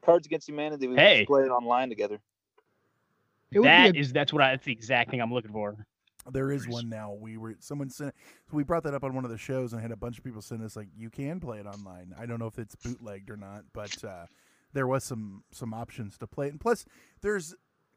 Cards 0.02 0.26
Against 0.28 0.48
Humanity. 0.48 0.86
We 0.86 0.94
Hey. 0.94 1.26
play 1.26 1.42
it 1.42 1.48
online 1.50 1.88
together. 1.88 2.20
It 3.52 3.58
would 3.60 3.66
That 3.66 3.92
be 3.92 3.98
a, 3.98 4.00
is 4.02 4.12
that's 4.12 4.32
what 4.32 4.42
I 4.42 4.50
that's 4.52 4.64
the 4.64 4.72
exact 4.72 5.10
thing 5.10 5.20
I'm 5.20 5.32
looking 5.32 5.52
for. 5.52 5.86
There 6.30 6.52
is 6.52 6.68
one 6.68 6.88
now. 6.88 7.12
We 7.18 7.38
were 7.38 7.56
someone 7.60 7.88
sent. 7.90 8.14
So 8.50 8.56
we 8.56 8.62
brought 8.62 8.82
that 8.84 8.94
up 8.94 9.02
on 9.02 9.14
one 9.14 9.24
of 9.24 9.30
the 9.30 9.38
shows 9.38 9.72
and 9.72 9.80
had 9.80 9.90
a 9.90 9.96
bunch 9.96 10.18
of 10.18 10.24
people 10.24 10.42
send 10.42 10.62
us 10.62 10.76
like, 10.76 10.88
you 10.96 11.08
can 11.10 11.40
play 11.40 11.58
it 11.58 11.66
online. 11.66 12.14
I 12.18 12.26
don't 12.26 12.38
know 12.38 12.46
if 12.46 12.58
it's 12.58 12.74
bootlegged 12.76 13.30
or 13.30 13.36
not, 13.36 13.64
but 13.72 14.04
uh, 14.04 14.26
there 14.72 14.86
was 14.86 15.02
some 15.02 15.42
some 15.50 15.72
options 15.74 16.18
to 16.18 16.26
play 16.26 16.46
it. 16.48 16.50
And 16.50 16.60
plus, 16.60 16.84
there's 17.22 17.54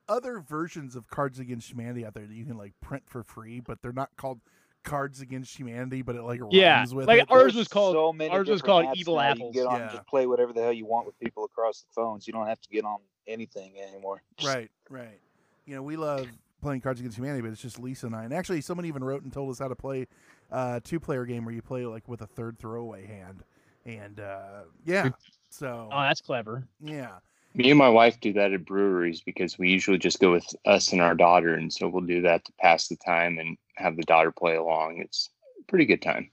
other 0.10 0.39
versions 0.39 0.95
of 0.95 1.08
Cards 1.10 1.38
Against 1.39 1.70
Humanity 1.70 2.06
out 2.06 2.14
there 2.14 2.26
that 2.26 2.34
you 2.34 2.45
can 2.45 2.58
like 2.58 2.74
print 2.82 3.04
for 3.08 3.24
free, 3.24 3.60
but 3.60 3.82
they're 3.82 3.91
not 3.93 4.10
called 4.18 4.39
Cards 4.84 5.22
Against 5.22 5.58
Humanity, 5.60 6.01
but 6.01 6.16
it 6.16 6.24
like 6.24 6.39
Yeah, 6.49 6.78
rhymes 6.78 6.95
with 6.95 7.08
like 7.08 7.22
it. 7.24 7.32
ours 7.32 7.56
was 7.56 7.68
called 7.68 7.93
so 7.95 8.12
many 8.14 8.32
ours 8.32 8.47
was 8.49 8.62
called 8.62 8.86
apps 8.86 8.95
Evil 8.95 9.16
now. 9.18 9.22
You 9.24 9.28
Apples. 9.32 9.54
can 9.54 9.62
get 9.64 9.68
on 9.68 9.76
Yeah. 9.76 9.82
and 9.84 9.91
just 9.91 10.08
play 10.08 10.26
whatever 10.28 10.54
the 10.54 10.62
hell 10.62 10.74
you 10.74 10.86
want 10.86 11.06
with 11.06 11.20
people 11.20 11.43
across 11.45 11.82
the 11.82 11.88
phones. 11.93 12.26
You 12.26 12.34
don't 12.34 12.47
have 12.47 12.60
to 12.62 12.70
get 12.70 12.84
on 12.86 12.99
anything 13.28 13.74
anymore. 13.80 14.24
Just- 14.38 14.54
Right, 14.56 14.72
right. 14.89 15.20
You 15.66 15.76
know, 15.76 15.84
we 15.84 15.95
love 15.95 16.28
playing 16.61 16.82
Cards 16.82 16.99
Against 16.99 17.18
Humanity, 17.18 17.41
but 17.41 17.51
it's 17.51 17.61
just 17.61 17.80
Lisa 17.80 18.07
and 18.07 18.16
I. 18.16 18.24
And 18.24 18.34
actually, 18.34 18.61
someone 18.61 18.86
even 18.86 19.03
wrote 19.03 19.24
and 19.24 19.32
told 19.32 19.49
us 19.51 19.59
how 19.59 19.68
to 19.68 19.76
play 19.76 20.07
a 20.51 20.82
two-player 20.84 21.26
game 21.26 21.45
where 21.45 21.53
you 21.53 21.61
play 21.61 21.86
like 21.86 22.07
with 22.07 22.22
a 22.22 22.28
third 22.28 22.57
throwaway 22.59 23.05
hand. 23.05 23.43
And 23.86 24.20
uh, 24.20 24.64
yeah, 24.86 25.11
so 25.49 25.89
Oh, 25.91 26.01
that's 26.01 26.22
clever. 26.22 26.64
yeah, 26.82 27.20
Me 27.55 27.70
and 27.70 27.78
my 27.78 27.89
wife 27.89 28.20
do 28.20 28.34
that 28.34 28.53
at 28.53 28.66
breweries 28.66 29.22
because 29.22 29.57
we 29.57 29.70
usually 29.70 29.97
just 29.97 30.20
go 30.20 30.32
with 30.32 30.47
us 30.66 30.91
and 30.91 31.01
our 31.01 31.16
daughter, 31.16 31.53
and 31.53 31.72
so 31.72 31.88
we'll 31.88 32.05
do 32.05 32.22
that 32.22 32.45
to 32.45 32.51
pass 32.59 32.88
the 32.88 32.95
time 32.95 33.38
and 33.38 33.57
have 33.76 33.95
the 33.95 34.03
daughter 34.03 34.32
play 34.32 34.55
along. 34.55 34.99
It's 34.99 35.30
a 35.61 35.64
pretty 35.66 35.86
good 35.86 36.01
time. 36.01 36.30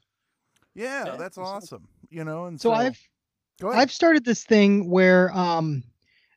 yeah, 0.75 1.05
Yeah, 1.05 1.17
that's 1.17 1.37
that's 1.37 1.39
awesome. 1.39 1.89
You 2.11 2.25
know, 2.25 2.47
and 2.47 2.61
so 2.61 2.71
so, 2.71 2.75
I've 2.75 2.99
go 3.61 3.69
ahead. 3.71 3.83
I've 3.83 3.93
started 3.93 4.25
this 4.25 4.45
thing 4.45 4.89
where 4.89 5.31
um 5.37 5.83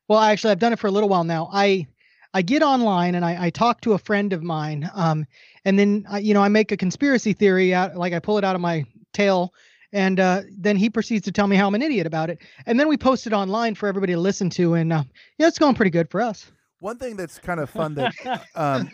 well 0.07 0.19
actually 0.19 0.51
I've 0.51 0.59
done 0.59 0.73
it 0.73 0.79
for 0.79 0.87
a 0.87 0.91
little 0.91 1.09
while 1.09 1.23
now. 1.23 1.49
I 1.51 1.87
I 2.33 2.41
get 2.41 2.63
online 2.63 3.15
and 3.15 3.23
I, 3.23 3.45
I 3.45 3.49
talk 3.49 3.81
to 3.81 3.93
a 3.93 3.97
friend 3.97 4.33
of 4.33 4.43
mine 4.43 4.89
um 4.93 5.25
and 5.65 5.77
then 5.77 6.05
I, 6.09 6.19
you 6.19 6.33
know 6.33 6.41
I 6.41 6.47
make 6.47 6.71
a 6.71 6.77
conspiracy 6.77 7.33
theory 7.33 7.73
out 7.73 7.95
like 7.95 8.13
I 8.13 8.19
pull 8.19 8.37
it 8.37 8.43
out 8.43 8.55
of 8.55 8.61
my 8.61 8.85
tail 9.13 9.53
and 9.91 10.19
uh, 10.19 10.41
then 10.57 10.75
he 10.75 10.89
proceeds 10.89 11.23
to 11.25 11.31
tell 11.31 11.45
me 11.45 11.55
how 11.55 11.67
I'm 11.67 11.75
an 11.75 11.83
idiot 11.83 12.07
about 12.07 12.29
it 12.29 12.39
and 12.65 12.79
then 12.79 12.87
we 12.87 12.97
post 12.97 13.27
it 13.27 13.33
online 13.33 13.75
for 13.75 13.87
everybody 13.87 14.13
to 14.13 14.19
listen 14.19 14.49
to 14.51 14.73
and 14.73 14.91
uh, 14.91 15.03
yeah 15.37 15.47
it's 15.47 15.59
going 15.59 15.75
pretty 15.75 15.91
good 15.91 16.09
for 16.09 16.21
us. 16.21 16.51
One 16.79 16.97
thing 16.97 17.15
that's 17.15 17.39
kind 17.39 17.61
of 17.61 17.69
fun 17.69 17.95
that 17.95 18.13
um, 18.55 18.89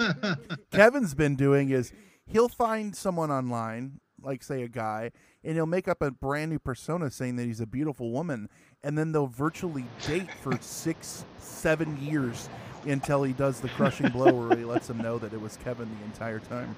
Kevin's 0.71 1.15
been 1.15 1.35
doing 1.35 1.71
is 1.71 1.91
he'll 2.27 2.47
find 2.47 2.95
someone 2.95 3.31
online, 3.31 3.99
like 4.21 4.43
say 4.43 4.61
a 4.61 4.67
guy, 4.67 5.11
and 5.43 5.55
he'll 5.55 5.65
make 5.65 5.87
up 5.87 6.01
a 6.03 6.11
brand 6.11 6.51
new 6.51 6.59
persona 6.59 7.09
saying 7.09 7.37
that 7.37 7.45
he's 7.45 7.61
a 7.61 7.65
beautiful 7.65 8.11
woman, 8.11 8.47
and 8.83 8.95
then 8.95 9.11
they'll 9.11 9.25
virtually 9.25 9.85
date 10.05 10.29
for 10.43 10.55
six, 10.61 11.25
seven 11.39 11.97
years 11.99 12.47
until 12.85 13.23
he 13.23 13.33
does 13.33 13.59
the 13.59 13.69
crushing 13.69 14.09
blow 14.09 14.47
where 14.47 14.57
he 14.57 14.65
lets 14.65 14.87
them 14.87 14.97
know 14.97 15.17
that 15.19 15.33
it 15.33 15.41
was 15.41 15.57
Kevin 15.57 15.89
the 15.99 16.05
entire 16.05 16.39
time. 16.39 16.75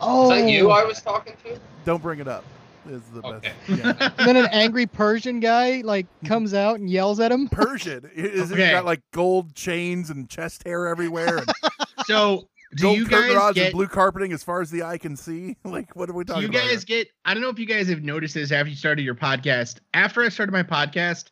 Oh, 0.00 0.24
Is 0.32 0.42
that 0.42 0.48
you 0.50 0.68
oh. 0.70 0.72
I 0.74 0.84
was 0.84 1.00
talking 1.00 1.34
to? 1.44 1.58
Don't 1.84 2.02
bring 2.02 2.20
it 2.20 2.28
up. 2.28 2.44
Is 2.88 3.02
the 3.14 3.22
Okay. 3.26 3.52
best. 3.66 3.78
Yeah. 4.00 4.10
and 4.18 4.28
then 4.28 4.36
an 4.36 4.48
angry 4.52 4.86
Persian 4.86 5.40
guy 5.40 5.80
like 5.84 6.06
comes 6.26 6.52
out 6.52 6.80
and 6.80 6.90
yells 6.90 7.18
at 7.20 7.32
him. 7.32 7.48
Persian. 7.48 8.10
Is 8.14 8.48
he 8.50 8.54
Okay. 8.56 8.72
got 8.72 8.84
like 8.84 9.00
gold 9.12 9.54
chains 9.54 10.10
and 10.10 10.28
chest 10.28 10.64
hair 10.66 10.86
everywhere 10.86 11.38
and 11.38 11.50
so 12.04 12.46
do 12.76 12.82
gold 12.82 12.98
you 12.98 13.06
guys 13.06 13.54
get 13.54 13.66
and 13.66 13.72
blue 13.72 13.86
carpeting 13.86 14.32
as 14.32 14.42
far 14.42 14.60
as 14.60 14.70
the 14.70 14.82
eye 14.82 14.98
can 14.98 15.16
see? 15.16 15.56
Like 15.64 15.96
what 15.96 16.10
are 16.10 16.12
we 16.12 16.24
do 16.24 16.34
talking 16.34 16.42
you 16.42 16.48
about? 16.50 16.62
here? 16.64 16.72
guys 16.72 16.84
get 16.84 17.08
I 17.24 17.32
don't 17.32 17.42
know 17.42 17.48
if 17.48 17.58
you 17.58 17.64
guys 17.66 17.88
have 17.88 18.02
noticed 18.02 18.34
this 18.34 18.52
after 18.52 18.68
you 18.68 18.76
started 18.76 19.02
your 19.02 19.14
podcast. 19.14 19.78
After 19.94 20.22
I 20.22 20.28
started 20.28 20.52
my 20.52 20.62
podcast, 20.64 21.30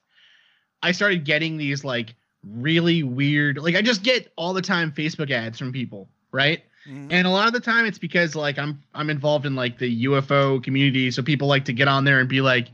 I 0.83 0.93
started 0.93 1.25
getting 1.27 1.59
these 1.59 1.85
like 1.85 2.15
really 2.45 3.03
weird 3.03 3.59
like 3.59 3.77
I 3.77 3.83
just 3.83 4.03
get 4.03 4.33
all 4.37 4.53
the 4.53 4.63
time 4.63 4.93
Facebook 4.93 5.31
ads 5.31 5.59
from 5.59 5.73
people, 5.73 6.09
right? 6.33 6.63
Mhm. 6.89 7.09
And 7.13 7.27
a 7.27 7.31
lot 7.31 7.47
of 7.47 7.53
the 7.53 7.61
time 7.61 7.87
it's 7.87 7.99
because 7.99 8.35
like 8.35 8.59
I'm 8.59 8.83
I'm 8.95 9.11
involved 9.11 9.47
in 9.47 9.55
like 9.55 9.79
the 9.79 10.05
UFO 10.07 10.63
community, 10.63 11.11
so 11.11 11.23
people 11.23 11.47
like 11.49 11.65
to 11.67 11.73
get 11.73 11.87
on 11.89 12.05
there 12.05 12.19
and 12.19 12.29
be 12.29 12.41
like, 12.41 12.69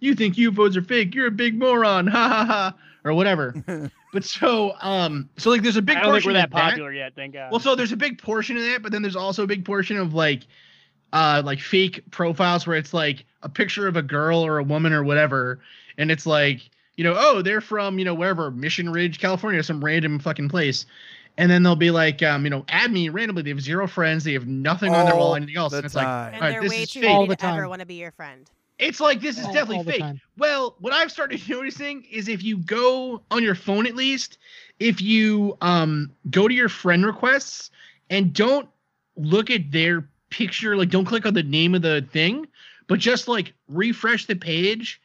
"You 0.00 0.14
think 0.14 0.36
UFOs 0.36 0.76
are 0.76 0.82
fake? 0.82 1.14
You're 1.14 1.26
a 1.26 1.32
big 1.32 1.58
moron." 1.58 2.06
Ha 2.06 2.28
ha 2.28 2.44
ha 2.44 2.74
or 3.04 3.14
whatever. 3.14 3.90
but 4.12 4.24
so 4.24 4.74
um 4.80 5.28
so 5.36 5.50
like 5.50 5.62
there's 5.62 5.76
a 5.76 5.82
big 5.82 5.96
I 5.96 6.02
don't 6.02 6.12
think 6.12 6.24
portion 6.24 6.32
we're 6.32 6.44
of 6.44 6.50
that 6.50 6.56
popular 6.56 6.92
yet. 6.92 7.14
Thank 7.16 7.34
God. 7.34 7.50
Well, 7.50 7.60
so 7.60 7.74
there's 7.74 7.92
a 7.92 7.96
big 7.96 8.22
portion 8.22 8.56
of 8.56 8.62
that, 8.62 8.82
but 8.82 8.92
then 8.92 9.02
there's 9.02 9.16
also 9.16 9.42
a 9.44 9.46
big 9.46 9.64
portion 9.64 9.96
of 9.96 10.14
like 10.14 10.46
uh 11.12 11.42
like 11.44 11.60
fake 11.60 12.02
profiles 12.10 12.66
where 12.66 12.76
it's 12.76 12.94
like 12.94 13.24
a 13.42 13.48
picture 13.48 13.86
of 13.88 13.96
a 13.96 14.02
girl 14.02 14.44
or 14.44 14.58
a 14.58 14.62
woman 14.62 14.92
or 14.92 15.02
whatever, 15.02 15.60
and 15.96 16.10
it's 16.10 16.26
like, 16.26 16.70
you 16.98 17.04
know, 17.04 17.14
oh, 17.16 17.42
they're 17.42 17.60
from, 17.60 17.98
you 18.00 18.04
know, 18.04 18.12
wherever, 18.12 18.50
Mission 18.50 18.90
Ridge, 18.90 19.20
California, 19.20 19.62
some 19.62 19.82
random 19.82 20.18
fucking 20.18 20.48
place. 20.48 20.84
And 21.36 21.48
then 21.48 21.62
they'll 21.62 21.76
be 21.76 21.92
like, 21.92 22.20
um, 22.24 22.42
you 22.44 22.50
know, 22.50 22.64
add 22.68 22.90
me 22.90 23.08
randomly. 23.08 23.42
They 23.42 23.50
have 23.50 23.60
zero 23.60 23.86
friends. 23.86 24.24
They 24.24 24.32
have 24.32 24.48
nothing 24.48 24.92
on 24.92 25.06
their 25.06 25.14
wall, 25.14 25.28
All 25.28 25.34
anything 25.36 25.56
else. 25.56 25.70
the 25.70 25.76
And 25.78 25.86
it's 25.86 25.94
like, 25.94 26.04
time. 26.04 26.34
And 26.34 26.34
All 26.34 26.40
right, 26.40 26.50
they're 26.50 26.62
this 26.62 26.70
way 26.72 26.82
is 26.82 26.90
too 26.90 27.00
fake. 27.02 27.10
All 27.10 27.26
the 27.28 27.36
to 27.36 27.46
ever 27.46 27.60
time. 27.60 27.68
want 27.68 27.80
to 27.80 27.86
be 27.86 27.94
your 27.94 28.10
friend. 28.10 28.50
it's 28.80 28.98
like 28.98 29.20
this 29.20 29.38
is 29.38 29.46
All- 29.46 29.52
definitely 29.52 29.76
all 29.76 29.84
fake. 29.84 30.00
time. 30.00 30.20
Well, 30.36 30.74
what 30.80 30.92
I've 30.92 31.12
started 31.12 31.40
noticing 31.48 32.04
is 32.10 32.26
if 32.28 32.42
you 32.42 32.58
go 32.58 33.22
on 33.30 33.44
your 33.44 33.54
phone 33.54 33.86
at 33.86 33.94
least, 33.94 34.38
if 34.80 35.00
you 35.00 35.56
um 35.60 36.10
go 36.30 36.48
to 36.48 36.54
your 36.54 36.68
friend 36.68 37.06
requests 37.06 37.70
and 38.10 38.32
don't 38.32 38.68
look 39.16 39.50
at 39.50 39.70
their 39.70 40.08
picture, 40.30 40.76
like 40.76 40.90
don't 40.90 41.04
click 41.04 41.24
on 41.24 41.34
the 41.34 41.44
name 41.44 41.76
of 41.76 41.82
the 41.82 42.04
thing, 42.10 42.48
but 42.88 42.98
just 42.98 43.28
like 43.28 43.52
refresh 43.68 44.26
the 44.26 44.34
page 44.34 45.00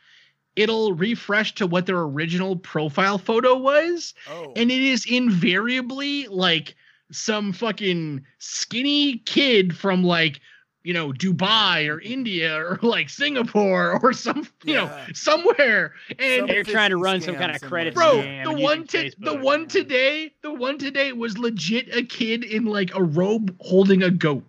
it'll 0.56 0.93
refresh 0.93 1.56
to 1.56 1.68
what 1.68 1.86
their 1.86 1.99
original 2.01 2.56
profile 2.56 3.18
photo 3.18 3.58
was, 3.58 4.14
Oh. 4.30 4.54
and 4.56 4.72
it 4.72 4.82
is 4.82 5.06
invariably 5.06 6.28
like 6.28 6.76
some 7.12 7.54
fucking 7.54 8.26
skinny 8.39 9.18
kid 9.20 9.76
from 9.76 10.04
like 10.04 10.39
you 10.84 10.93
know 10.93 11.12
Dubai 11.12 11.88
or 11.88 11.97
mm-hmm. 11.97 12.12
India 12.12 12.56
or 12.58 12.80
like 12.82 13.10
Singapore 13.10 13.99
or 14.04 14.14
some 14.14 14.47
you 14.64 14.74
know 14.74 14.91
somewhere 15.14 15.93
and 16.20 16.39
Some 16.39 16.47
They're 16.47 16.64
trying 16.64 16.89
to 16.89 16.97
run 16.97 17.22
some 17.22 17.36
kind 17.36 17.51
of 17.51 17.58
somewhere. 17.60 17.70
credit 17.70 17.93
bro 17.93 18.18
the 18.18 18.51
using 18.51 18.62
one 18.62 18.88
to, 18.88 18.97
the 18.97 19.32
Facebook. 19.32 19.41
one 19.41 19.68
today 19.68 20.34
the 20.41 20.54
one 20.54 20.78
today 20.78 21.14
was 21.14 21.38
legit 21.38 21.95
a 21.95 22.04
kid 22.04 22.43
in 22.43 22.66
like 22.66 22.93
a 22.95 23.04
robe 23.04 23.56
holding 23.62 24.04
a 24.04 24.10
goat 24.12 24.43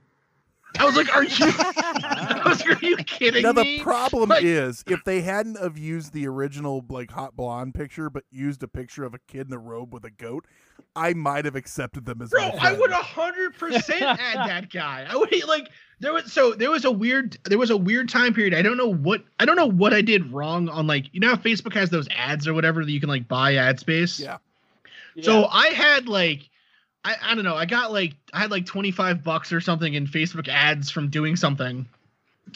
i 0.78 0.84
was 0.84 0.96
like 0.96 1.14
are 1.14 1.22
you 1.24 1.30
i 1.38 2.32
was 2.55 2.62
are 2.82 2.86
you 2.86 2.96
kidding 2.96 3.42
Now 3.42 3.52
the 3.52 3.80
problem 3.80 4.30
Like- 4.30 4.44
is 4.44 4.84
if 4.86 5.05
they 5.05 5.20
hadn't 5.20 5.59
have 5.59 5.78
used 5.78 6.12
the 6.12 6.26
original 6.26 6.84
like 6.88 7.11
hot 7.11 7.36
blonde 7.36 7.74
picture, 7.74 8.11
but 8.11 8.24
used 8.30 8.62
a 8.62 8.68
picture 8.68 9.05
of 9.05 9.14
a 9.14 9.18
kid 9.28 9.48
in 9.48 9.52
a 9.52 9.59
robe 9.59 9.92
with 9.92 10.05
a 10.05 10.11
goat, 10.11 10.46
I 10.96 11.14
might 11.14 11.44
have 11.44 11.57
accepted 11.57 12.05
them 12.07 12.22
as 12.22 12.30
bro 12.30 12.42
i 12.61 12.72
would 12.72 12.90
a 12.90 12.96
hundred 12.96 13.57
percent 13.59 14.02
add 14.02 14.48
that 14.48 14.70
guy. 14.70 15.07
I 15.09 15.16
would 15.16 15.32
like 15.46 15.68
there 16.00 16.12
was 16.12 16.32
so 16.32 16.52
there 16.52 16.70
was 16.70 16.84
a 16.84 16.90
weird 16.90 17.36
there 17.44 17.59
was 17.59 17.70
a 17.70 17.76
weird 17.76 18.09
time 18.09 18.34
period. 18.34 18.55
I 18.55 18.62
don't 18.62 18.76
know 18.76 18.92
what 18.92 19.22
i 19.40 19.44
don't 19.44 19.57
know 19.57 19.70
what 19.70 19.92
i 19.94 20.00
did 20.02 20.32
wrong 20.32 20.68
on 20.68 20.86
like 20.86 21.07
you 21.12 21.20
know 21.20 21.28
how 21.28 21.36
facebook 21.36 21.74
has 21.74 21.90
those 21.90 22.09
ads 22.16 22.46
or 22.46 22.55
whatever 22.55 22.84
that 22.84 22.90
you 22.90 23.00
can 23.00 23.09
like 23.09 23.28
buy 23.28 23.55
ad 23.57 23.80
space? 23.80 24.20
Yeah. 24.20 24.38
So 25.22 25.46
I 25.46 25.68
had 25.68 26.09
like 26.09 26.48
I, 27.05 27.16
I 27.22 27.34
don't 27.34 27.44
know, 27.44 27.55
I 27.55 27.66
got 27.66 27.92
like 27.92 28.14
I 28.32 28.40
had 28.40 28.50
like 28.50 28.66
25 28.66 29.22
bucks 29.22 29.52
or 29.52 29.61
something 29.61 29.94
in 29.94 30.07
Facebook 30.07 30.48
ads 30.48 30.90
from 30.90 31.11
doing 31.11 31.36
something. 31.36 31.86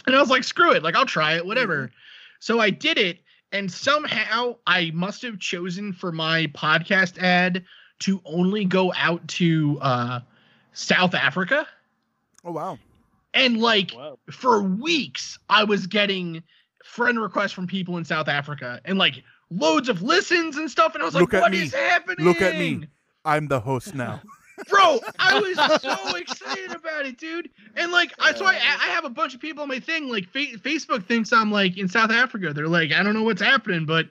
And 0.07 0.14
I 0.16 0.20
was 0.20 0.30
like, 0.30 0.45
screw 0.45 0.72
it, 0.72 0.82
like 0.82 0.95
I'll 0.97 1.07
try 1.07 1.34
it, 1.36 1.45
whatever. 1.45 1.91
So 2.41 2.61
I 2.61 2.70
did 2.70 2.99
it, 2.99 3.18
and 3.53 3.70
somehow 3.70 4.57
I 4.66 4.91
must 4.95 5.22
have 5.22 5.39
chosen 5.39 5.93
for 5.93 6.12
my 6.12 6.47
podcast 6.49 7.18
ad 7.18 7.64
to 8.01 8.20
only 8.24 8.64
go 8.64 8.93
out 8.97 9.26
to 9.28 9.78
uh 9.80 10.20
South 10.72 11.14
Africa. 11.14 11.66
Oh 12.45 12.53
wow. 12.53 12.78
And 13.34 13.59
like 13.61 13.91
Whoa. 13.93 14.18
for 14.30 14.62
weeks 14.62 15.39
I 15.49 15.64
was 15.64 15.86
getting 15.86 16.43
friend 16.84 17.20
requests 17.20 17.53
from 17.53 17.66
people 17.66 17.97
in 17.97 18.05
South 18.05 18.28
Africa 18.28 18.80
and 18.84 18.99
like 18.99 19.22
loads 19.51 19.89
of 19.89 20.03
listens 20.03 20.57
and 20.57 20.70
stuff. 20.70 20.95
And 20.95 21.03
I 21.03 21.07
was 21.07 21.14
Look 21.14 21.32
like, 21.32 21.43
at 21.43 21.43
"What 21.43 21.53
me. 21.53 21.62
is 21.62 21.74
happening? 21.74 22.24
Look 22.24 22.41
at 22.41 22.55
me. 22.55 22.86
I'm 23.24 23.49
the 23.49 23.61
host 23.61 23.95
now. 23.95 24.22
bro 24.68 24.98
i 25.18 25.38
was 25.38 25.56
so 25.82 26.16
excited 26.16 26.72
about 26.74 27.06
it 27.06 27.18
dude 27.18 27.48
and 27.76 27.92
like 27.92 28.12
i 28.18 28.32
so 28.34 28.44
i 28.44 28.52
i 28.54 28.86
have 28.88 29.04
a 29.04 29.11
bunch 29.11 29.34
of 29.34 29.40
people 29.40 29.62
on 29.62 29.68
my 29.68 29.80
thing 29.80 30.09
like 30.09 30.24
fa- 30.28 30.56
facebook 30.59 31.04
thinks 31.06 31.32
i'm 31.32 31.50
like 31.50 31.76
in 31.76 31.88
south 31.88 32.11
africa 32.11 32.52
they're 32.52 32.68
like 32.68 32.92
i 32.92 33.02
don't 33.02 33.14
know 33.14 33.22
what's 33.22 33.42
happening 33.42 33.84
but 33.86 34.06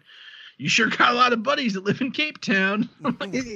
you 0.58 0.68
sure 0.70 0.88
got 0.88 1.12
a 1.12 1.16
lot 1.16 1.34
of 1.34 1.44
buddies 1.44 1.74
that 1.74 1.84
live 1.84 2.02
in 2.02 2.12
cape 2.12 2.40
town 2.42 2.90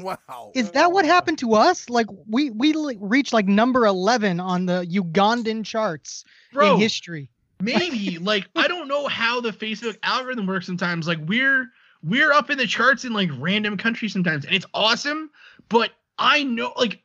wow. 0.03 0.51
Is 0.53 0.69
that 0.71 0.91
what 0.91 1.03
happened 1.03 1.39
to 1.39 1.55
us? 1.55 1.89
Like 1.89 2.05
we 2.29 2.51
we 2.51 2.73
li- 2.73 2.97
reached 2.99 3.33
like 3.33 3.47
number 3.47 3.87
eleven 3.87 4.39
on 4.39 4.67
the 4.67 4.85
Ugandan 4.87 5.65
charts 5.65 6.23
bro 6.53 6.75
in 6.75 6.79
history. 6.79 7.27
maybe 7.59 8.17
like 8.21 8.47
i 8.55 8.67
don't 8.67 8.87
know 8.87 9.07
how 9.07 9.41
the 9.41 9.51
facebook 9.51 9.97
algorithm 10.03 10.45
works 10.45 10.65
sometimes 10.67 11.07
like 11.07 11.17
we're 11.25 11.67
we're 12.03 12.31
up 12.31 12.49
in 12.51 12.57
the 12.59 12.67
charts 12.67 13.03
in 13.05 13.13
like 13.13 13.29
random 13.39 13.77
countries 13.77 14.13
sometimes 14.13 14.45
and 14.45 14.53
it's 14.53 14.65
awesome 14.75 15.29
but 15.69 15.91
i 16.18 16.43
know 16.43 16.74
like 16.78 17.01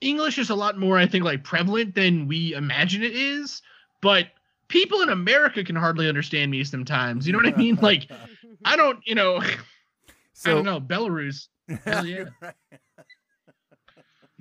english 0.00 0.38
is 0.38 0.50
a 0.50 0.54
lot 0.54 0.78
more 0.78 0.98
i 0.98 1.06
think 1.06 1.24
like 1.24 1.44
prevalent 1.44 1.94
than 1.94 2.26
we 2.26 2.54
imagine 2.54 3.02
it 3.02 3.14
is 3.14 3.62
but 4.02 4.28
people 4.68 5.00
in 5.02 5.08
america 5.08 5.64
can 5.64 5.76
hardly 5.76 6.08
understand 6.08 6.50
me 6.50 6.62
sometimes 6.64 7.26
you 7.26 7.32
know 7.32 7.38
what 7.38 7.52
i 7.52 7.56
mean? 7.56 7.76
Like 7.76 8.10
i 8.64 8.76
don't 8.76 8.98
you 9.06 9.14
know 9.14 9.36
i 9.40 9.56
so, 10.32 10.54
don't 10.54 10.64
know 10.64 10.80
belarus. 10.80 11.48
Hell 11.84 12.06
yeah. 12.06 12.24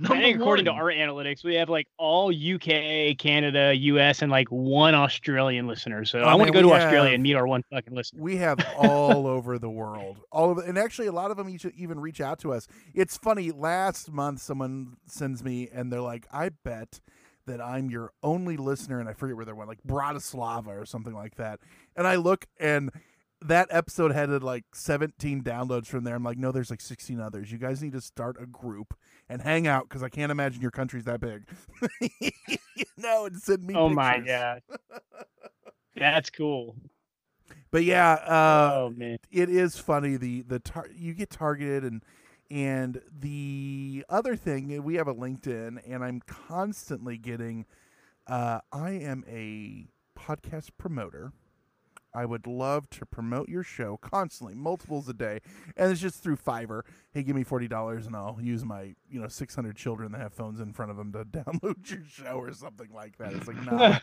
I 0.04 0.08
think 0.10 0.22
Number 0.24 0.44
according 0.44 0.66
to 0.66 0.72
our 0.72 0.86
analytics, 0.92 1.44
we 1.44 1.56
have 1.56 1.70
like 1.70 1.88
all 1.98 2.28
UK, 2.30 3.18
Canada, 3.18 3.74
US, 3.74 4.22
and 4.22 4.30
like 4.30 4.50
one 4.50 4.94
Australian 4.94 5.68
listener. 5.68 6.04
So 6.04 6.20
Oh, 6.20 6.24
I 6.24 6.36
want 6.36 6.48
to 6.48 6.54
go 6.54 6.62
to 6.62 6.68
we 6.68 6.74
Australia 6.74 7.14
and 7.14 7.24
meet 7.24 7.36
our 7.36 7.48
one 7.48 7.64
fucking 7.72 7.96
listener. 7.96 8.22
we 8.22 8.36
have 8.38 8.60
all 8.78 9.26
over 9.26 9.58
the 9.58 9.70
world 9.70 10.20
all 10.32 10.52
of 10.52 10.58
and 10.58 10.78
actually 10.78 11.08
a 11.08 11.12
lot 11.14 11.32
of 11.32 11.38
them 11.38 11.48
each- 11.50 11.66
even 11.78 11.98
reach 12.00 12.20
out 12.20 12.40
to 12.40 12.52
us 12.52 12.68
it's 12.94 13.16
funny 13.16 13.52
last 13.52 14.12
month 14.12 14.42
someone 14.42 14.98
sends 15.08 15.44
me 15.44 15.70
and 15.74 15.94
they're 15.94 16.02
like 16.02 16.28
i 16.32 16.50
bet 16.50 17.00
that 17.48 17.62
i'm 17.62 17.90
your 17.90 18.12
only 18.22 18.58
listener 18.58 19.00
and 19.00 19.08
i 19.08 19.14
forget 19.14 19.36
where 19.36 19.46
they 19.46 19.54
went 19.54 19.70
like 19.70 19.82
bratislava 19.88 20.68
or 20.68 20.86
something 20.86 21.14
like 21.14 21.36
that 21.36 21.60
and 21.96 22.06
i 22.08 22.16
look 22.16 22.46
and 22.60 22.92
that 23.48 23.68
episode 23.72 24.12
had 24.12 24.30
uh, 24.32 24.40
like 24.40 24.64
17 24.74 25.44
downloads 25.44 25.88
from 25.88 26.04
there. 26.04 26.16
I'm 26.16 26.24
like 26.24 26.38
no 26.38 26.52
there's 26.52 26.70
like 26.70 26.82
16 26.82 27.20
others. 27.20 27.52
You 27.52 27.58
guys 27.58 27.82
need 27.82 27.94
to 27.94 28.02
start 28.02 28.38
a 28.42 28.46
group 28.46 28.94
and 29.30 29.42
hang 29.42 29.66
out 29.68 29.90
because 29.90 30.04
i 30.04 30.10
can't 30.10 30.32
imagine 30.32 30.62
your 30.62 30.72
country's 30.72 31.06
that 31.06 31.20
big. 31.20 31.44
No 32.98 33.26
and 33.26 33.36
send 33.42 33.64
me 33.64 33.74
Oh 33.76 33.90
my 33.90 34.16
pictures. 34.18 34.28
god, 34.28 34.62
that's 35.96 36.30
cool. 36.30 36.76
but 37.72 37.84
yeah 37.84 38.14
uh 38.14 38.72
oh 38.76 38.94
man, 38.96 39.18
it 39.32 39.50
is 39.50 39.78
funny 39.78 40.18
the 40.18 40.42
the 40.44 40.60
tar- 40.60 40.90
you 40.96 41.14
get 41.14 41.30
targeted 41.30 41.84
and 41.84 42.04
and 42.52 43.02
the 43.18 44.06
other 44.10 44.36
thing 44.36 44.84
we 44.84 44.96
have 44.96 45.08
a 45.08 45.14
linkedin 45.16 45.78
and 45.88 46.04
i'm 46.04 46.22
constantly 46.28 47.18
getting 47.18 47.66
uh 48.28 48.60
i 48.72 48.92
am 48.92 49.24
a 49.28 49.88
podcast 50.20 50.70
promoter 50.78 51.32
i 52.16 52.26
would 52.26 52.48
love 52.48 52.90
to 52.90 53.06
promote 53.06 53.50
your 53.50 53.64
show 53.64 53.98
constantly 53.98 54.56
multiples 54.56 55.08
a 55.10 55.14
day 55.14 55.40
and 55.78 55.92
it's 55.92 56.00
just 56.02 56.24
through 56.24 56.38
fiverr. 56.38 56.82
Hey 57.12 57.24
give 57.24 57.36
me 57.36 57.44
$40 57.44 58.08
and 58.08 58.16
i'll 58.16 58.38
use 58.42 58.64
my 58.66 58.96
you 59.10 59.20
know 59.22 59.28
600 59.28 59.76
children 59.76 60.12
that 60.14 60.22
have 60.22 60.34
phones 60.34 60.60
in 60.60 60.74
front 60.74 60.92
of 60.92 60.98
them 60.98 61.12
to 61.14 61.26
download 61.26 61.90
your 61.90 62.04
show 62.08 62.38
or 62.40 62.52
something 62.54 62.90
like 62.94 63.18
that. 63.18 63.34
It's 63.34 63.48
like 63.48 63.62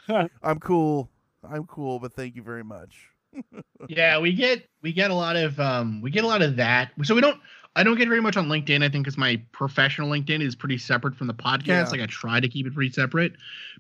no 0.08 0.28
i'm 0.42 0.58
cool. 0.60 1.10
I'm 1.48 1.64
cool 1.66 1.98
but 1.98 2.12
thank 2.12 2.36
you 2.36 2.42
very 2.42 2.64
much. 2.64 3.08
Yeah 3.88 4.18
we 4.20 4.32
get 4.32 4.68
we 4.82 4.92
get 4.92 5.10
a 5.10 5.14
lot 5.14 5.34
of 5.36 5.58
um 5.58 6.00
we 6.02 6.10
get 6.10 6.22
a 6.22 6.26
lot 6.26 6.40
of 6.42 6.56
that. 6.56 6.90
So 7.02 7.14
we 7.14 7.20
don't 7.20 7.40
i 7.74 7.82
don't 7.82 7.96
get 7.96 8.06
very 8.06 8.20
much 8.20 8.36
on 8.36 8.46
linkedin 8.48 8.84
i 8.84 8.88
think 8.88 9.04
because 9.04 9.16
my 9.16 9.40
professional 9.52 10.08
linkedin 10.10 10.40
is 10.42 10.54
pretty 10.54 10.76
separate 10.78 11.14
from 11.16 11.26
the 11.26 11.34
podcast. 11.34 11.66
Yeah. 11.66 11.88
like 11.88 12.00
i 12.02 12.06
try 12.06 12.38
to 12.38 12.46
keep 12.48 12.66
it 12.66 12.74
pretty 12.74 12.92
separate 12.92 13.32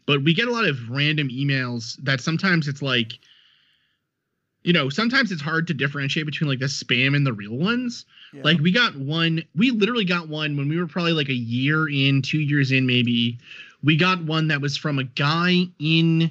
but 0.06 0.24
we 0.24 0.32
get 0.34 0.48
a 0.48 0.50
lot 0.50 0.66
of 0.66 0.88
random 0.88 1.28
emails 1.28 1.96
that 2.02 2.20
sometimes 2.22 2.66
it's 2.68 2.80
like 2.82 3.18
you 4.64 4.72
know 4.72 4.88
sometimes 4.88 5.32
it's 5.32 5.42
hard 5.42 5.66
to 5.66 5.74
differentiate 5.74 6.26
between 6.26 6.48
like 6.48 6.58
the 6.60 6.66
spam 6.66 7.16
and 7.16 7.26
the 7.26 7.32
real 7.32 7.56
ones 7.56 8.04
Yeah. 8.32 8.42
like 8.44 8.58
we 8.60 8.70
got 8.72 8.96
one 8.96 9.42
we 9.56 9.70
literally 9.70 10.04
got 10.04 10.28
one 10.28 10.56
when 10.56 10.68
we 10.68 10.78
were 10.78 10.86
probably 10.86 11.12
like 11.12 11.28
a 11.28 11.34
year 11.34 11.88
in 11.88 12.22
two 12.22 12.40
years 12.40 12.70
in 12.72 12.86
maybe 12.86 13.38
we 13.82 13.96
got 13.96 14.22
one 14.22 14.48
that 14.48 14.60
was 14.60 14.76
from 14.76 14.98
a 14.98 15.04
guy 15.04 15.64
in 15.78 16.30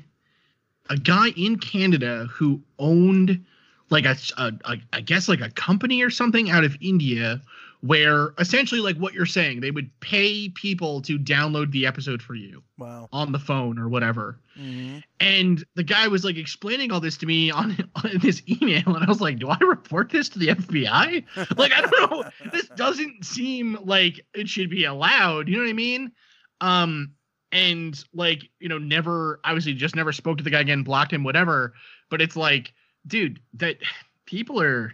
a 0.89 0.97
guy 0.97 1.29
in 1.37 1.57
Canada 1.57 2.27
who 2.31 2.61
owned 2.79 3.43
like 3.89 4.05
a, 4.05 4.15
a, 4.37 4.51
a 4.65 4.77
I 4.93 5.01
guess 5.01 5.27
like 5.29 5.41
a 5.41 5.49
company 5.49 6.01
or 6.01 6.09
something 6.09 6.49
out 6.49 6.63
of 6.63 6.77
India 6.81 7.41
where 7.81 8.33
essentially 8.37 8.79
like 8.79 8.97
what 8.97 9.13
you're 9.13 9.25
saying 9.25 9.59
they 9.59 9.71
would 9.71 9.89
pay 9.99 10.49
people 10.49 11.01
to 11.01 11.17
download 11.17 11.71
the 11.71 11.85
episode 11.85 12.21
for 12.21 12.35
you 12.35 12.61
wow. 12.77 13.09
on 13.11 13.31
the 13.31 13.39
phone 13.39 13.77
or 13.77 13.89
whatever. 13.89 14.39
Hmm 14.55 14.99
and 15.21 15.63
the 15.75 15.83
guy 15.83 16.07
was 16.07 16.25
like 16.25 16.35
explaining 16.35 16.91
all 16.91 16.99
this 16.99 17.15
to 17.17 17.25
me 17.25 17.51
on, 17.51 17.77
on 17.95 18.11
this 18.21 18.41
email 18.49 18.95
and 18.95 19.03
i 19.03 19.07
was 19.07 19.21
like 19.21 19.39
do 19.39 19.47
i 19.47 19.57
report 19.59 20.09
this 20.09 20.27
to 20.29 20.39
the 20.39 20.47
fbi 20.47 21.23
like 21.57 21.71
i 21.71 21.81
don't 21.81 22.11
know. 22.11 22.23
This 22.51 22.67
doesn't 22.69 23.23
seem 23.25 23.77
like 23.83 24.19
it 24.33 24.49
should 24.49 24.69
be 24.69 24.85
allowed. 24.85 25.47
You 25.47 25.57
know 25.57 25.63
what 25.63 25.69
i 25.69 25.73
mean? 25.73 26.11
Um 26.59 27.13
and 27.51 28.03
like 28.13 28.49
you 28.59 28.69
know 28.69 28.77
never 28.77 29.39
obviously 29.43 29.73
just 29.73 29.95
never 29.95 30.11
spoke 30.11 30.37
to 30.37 30.43
the 30.43 30.49
guy 30.49 30.61
again 30.61 30.83
blocked 30.83 31.13
him 31.13 31.23
whatever. 31.23 31.73
But 32.09 32.21
it's 32.21 32.35
like 32.35 32.73
dude 33.07 33.39
that 33.55 33.77
people 34.25 34.61
are 34.61 34.93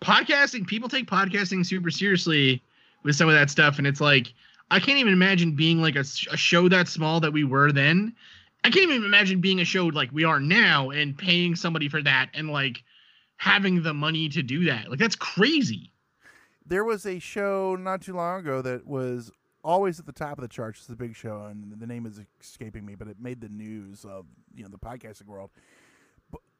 podcasting 0.00 0.66
people 0.66 0.88
take 0.88 1.06
podcasting 1.06 1.64
super 1.64 1.90
seriously 1.90 2.62
with 3.02 3.16
some 3.16 3.28
of 3.28 3.34
that 3.34 3.50
stuff 3.50 3.78
and 3.78 3.86
it's 3.86 4.00
like 4.00 4.32
i 4.70 4.78
can't 4.78 4.98
even 4.98 5.12
imagine 5.12 5.52
being 5.52 5.80
like 5.80 5.96
a 5.96 6.04
show 6.04 6.68
that 6.68 6.88
small 6.88 7.20
that 7.20 7.32
we 7.32 7.44
were 7.44 7.72
then 7.72 8.14
i 8.64 8.70
can't 8.70 8.90
even 8.90 9.04
imagine 9.04 9.40
being 9.40 9.60
a 9.60 9.64
show 9.64 9.86
like 9.86 10.10
we 10.12 10.24
are 10.24 10.40
now 10.40 10.90
and 10.90 11.16
paying 11.16 11.56
somebody 11.56 11.88
for 11.88 12.02
that 12.02 12.28
and 12.34 12.50
like 12.50 12.82
having 13.38 13.82
the 13.82 13.94
money 13.94 14.28
to 14.28 14.42
do 14.42 14.64
that 14.64 14.90
like 14.90 14.98
that's 14.98 15.16
crazy 15.16 15.90
there 16.66 16.84
was 16.84 17.06
a 17.06 17.18
show 17.18 17.76
not 17.78 18.02
too 18.02 18.14
long 18.14 18.40
ago 18.40 18.60
that 18.60 18.86
was 18.86 19.30
always 19.66 19.98
at 19.98 20.06
the 20.06 20.12
top 20.12 20.38
of 20.38 20.42
the 20.42 20.48
charts. 20.48 20.80
It's 20.80 20.88
a 20.88 20.96
big 20.96 21.14
show, 21.16 21.44
and 21.44 21.78
the 21.78 21.86
name 21.86 22.06
is 22.06 22.20
escaping 22.40 22.86
me, 22.86 22.94
but 22.94 23.08
it 23.08 23.20
made 23.20 23.40
the 23.40 23.48
news 23.48 24.04
of 24.04 24.26
you 24.54 24.62
know 24.62 24.68
the 24.70 24.78
podcasting 24.78 25.26
world. 25.26 25.50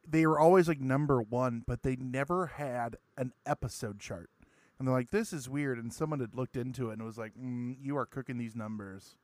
They 0.08 0.26
were 0.26 0.38
always 0.38 0.68
like 0.68 0.80
number 0.80 1.20
one, 1.20 1.62
but 1.66 1.82
they 1.82 1.96
never 1.96 2.46
had 2.46 2.96
an 3.16 3.32
episode 3.44 3.98
chart. 4.00 4.30
And 4.78 4.86
they're 4.86 4.94
like, 4.94 5.10
"This 5.10 5.32
is 5.32 5.48
weird." 5.48 5.78
And 5.78 5.92
someone 5.92 6.20
had 6.20 6.34
looked 6.34 6.56
into 6.56 6.90
it 6.90 6.94
and 6.94 7.02
was 7.02 7.18
like, 7.18 7.32
mm, 7.34 7.76
"You 7.80 7.96
are 7.96 8.06
cooking 8.06 8.38
these 8.38 8.54
numbers." 8.56 9.14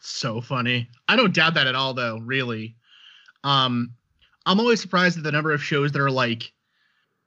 so 0.00 0.38
funny 0.40 0.90
i 1.08 1.16
don't 1.16 1.32
doubt 1.34 1.54
that 1.54 1.66
at 1.66 1.74
all 1.74 1.94
though 1.94 2.18
really 2.18 2.76
um 3.42 3.92
i'm 4.44 4.60
always 4.60 4.78
surprised 4.78 5.16
at 5.16 5.24
the 5.24 5.32
number 5.32 5.50
of 5.50 5.62
shows 5.62 5.92
that 5.92 6.00
are 6.00 6.10
like 6.10 6.52